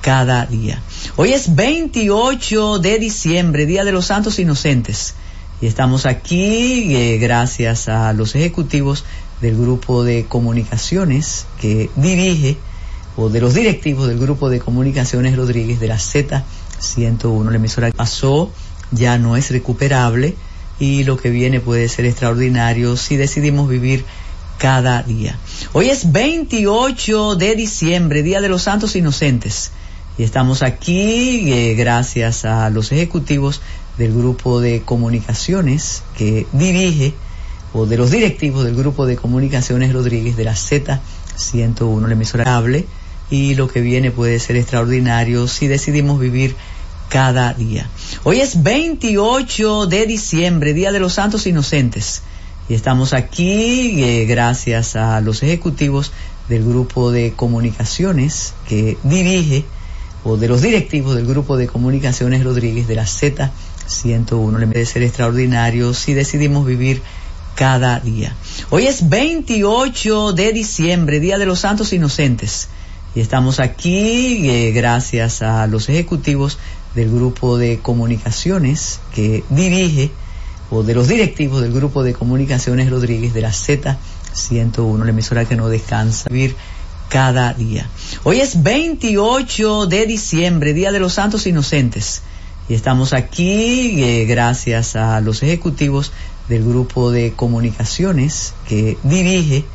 [0.00, 0.82] cada día.
[1.16, 5.14] Hoy es 28 de diciembre, Día de los Santos Inocentes.
[5.60, 9.04] Y estamos aquí eh, gracias a los ejecutivos
[9.40, 12.56] del grupo de comunicaciones que dirige,
[13.16, 18.50] o de los directivos del grupo de comunicaciones Rodríguez de la Z101, la emisora pasó
[18.92, 20.36] ya no es recuperable
[20.78, 24.04] y lo que viene puede ser extraordinario si decidimos vivir
[24.62, 25.36] cada día.
[25.72, 29.72] Hoy es 28 de diciembre, Día de los Santos Inocentes.
[30.16, 33.60] Y estamos aquí eh, gracias a los ejecutivos
[33.98, 37.12] del grupo de comunicaciones que dirige,
[37.72, 42.86] o de los directivos del grupo de comunicaciones Rodríguez de la Z101, la emisora cable,
[43.30, 46.54] y lo que viene puede ser extraordinario si decidimos vivir
[47.08, 47.88] cada día.
[48.22, 52.22] Hoy es 28 de diciembre, Día de los Santos Inocentes,
[52.72, 56.10] y estamos aquí eh, gracias a los ejecutivos
[56.48, 59.66] del grupo de comunicaciones que dirige,
[60.24, 64.58] o de los directivos del grupo de comunicaciones Rodríguez de la Z101.
[64.58, 67.02] Le puede ser extraordinario si decidimos vivir
[67.56, 68.34] cada día.
[68.70, 72.70] Hoy es 28 de diciembre, Día de los Santos Inocentes.
[73.14, 76.56] Y estamos aquí eh, gracias a los ejecutivos
[76.94, 80.10] del grupo de comunicaciones que dirige,
[80.72, 85.54] o de los directivos del grupo de comunicaciones Rodríguez de la Z101, la emisora que
[85.54, 86.56] no descansa, vivir
[87.10, 87.86] cada día.
[88.24, 92.22] Hoy es 28 de diciembre, Día de los Santos Inocentes.
[92.70, 96.10] Y estamos aquí eh, gracias a los ejecutivos
[96.48, 99.66] del grupo de comunicaciones que dirige,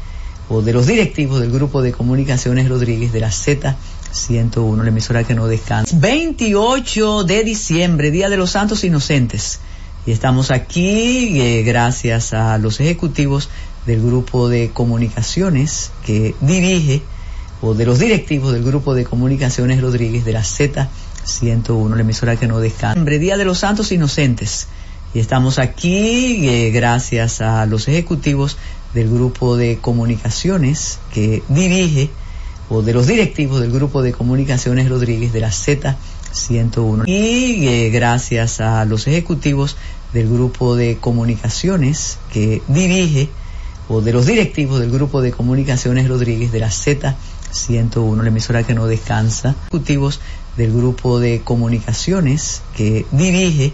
[0.50, 5.36] o de los directivos del grupo de comunicaciones Rodríguez de la Z101, la emisora que
[5.36, 5.96] no descansa.
[5.96, 9.60] 28 de diciembre, Día de los Santos Inocentes.
[10.08, 13.50] Y estamos aquí eh, gracias a los ejecutivos
[13.86, 17.02] del grupo de comunicaciones que dirige,
[17.62, 22.48] o de los directivos del grupo de comunicaciones Rodríguez de la Z101, la emisora que
[22.48, 23.04] no descansa.
[23.04, 24.70] Día de los Santos Inocentes.
[25.14, 28.56] Y estamos aquí eh, gracias a los ejecutivos
[28.94, 32.10] del grupo de comunicaciones que dirige,
[32.70, 37.04] o de los directivos del grupo de comunicaciones Rodríguez de la Z101.
[37.08, 39.76] Y eh, gracias a los ejecutivos
[40.14, 43.30] del grupo de comunicaciones que dirige,
[43.90, 48.74] o de los directivos del grupo de comunicaciones Rodríguez de la Z101, la emisora que
[48.74, 50.20] no descansa, ejecutivos
[50.58, 53.74] del grupo de comunicaciones que dirige,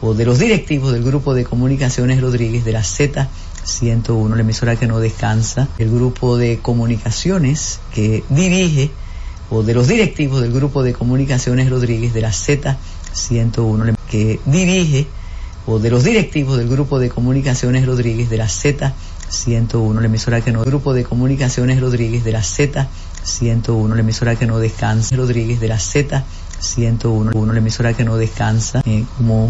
[0.00, 4.86] o de los directivos del grupo de comunicaciones Rodríguez de la Z101, la emisora que
[4.86, 8.90] no descansa, el grupo de comunicaciones que dirige,
[9.48, 15.06] o de los directivos del grupo de comunicaciones Rodríguez de la Z101, que dirige,
[15.66, 20.52] o de los directivos del grupo de comunicaciones Rodríguez de la Z101, la emisora que
[20.52, 25.68] no, grupo de comunicaciones Rodríguez de la Z101, la emisora que no descansa, Rodríguez de
[25.68, 29.44] la Z101, la emisora que no descansa, eh, como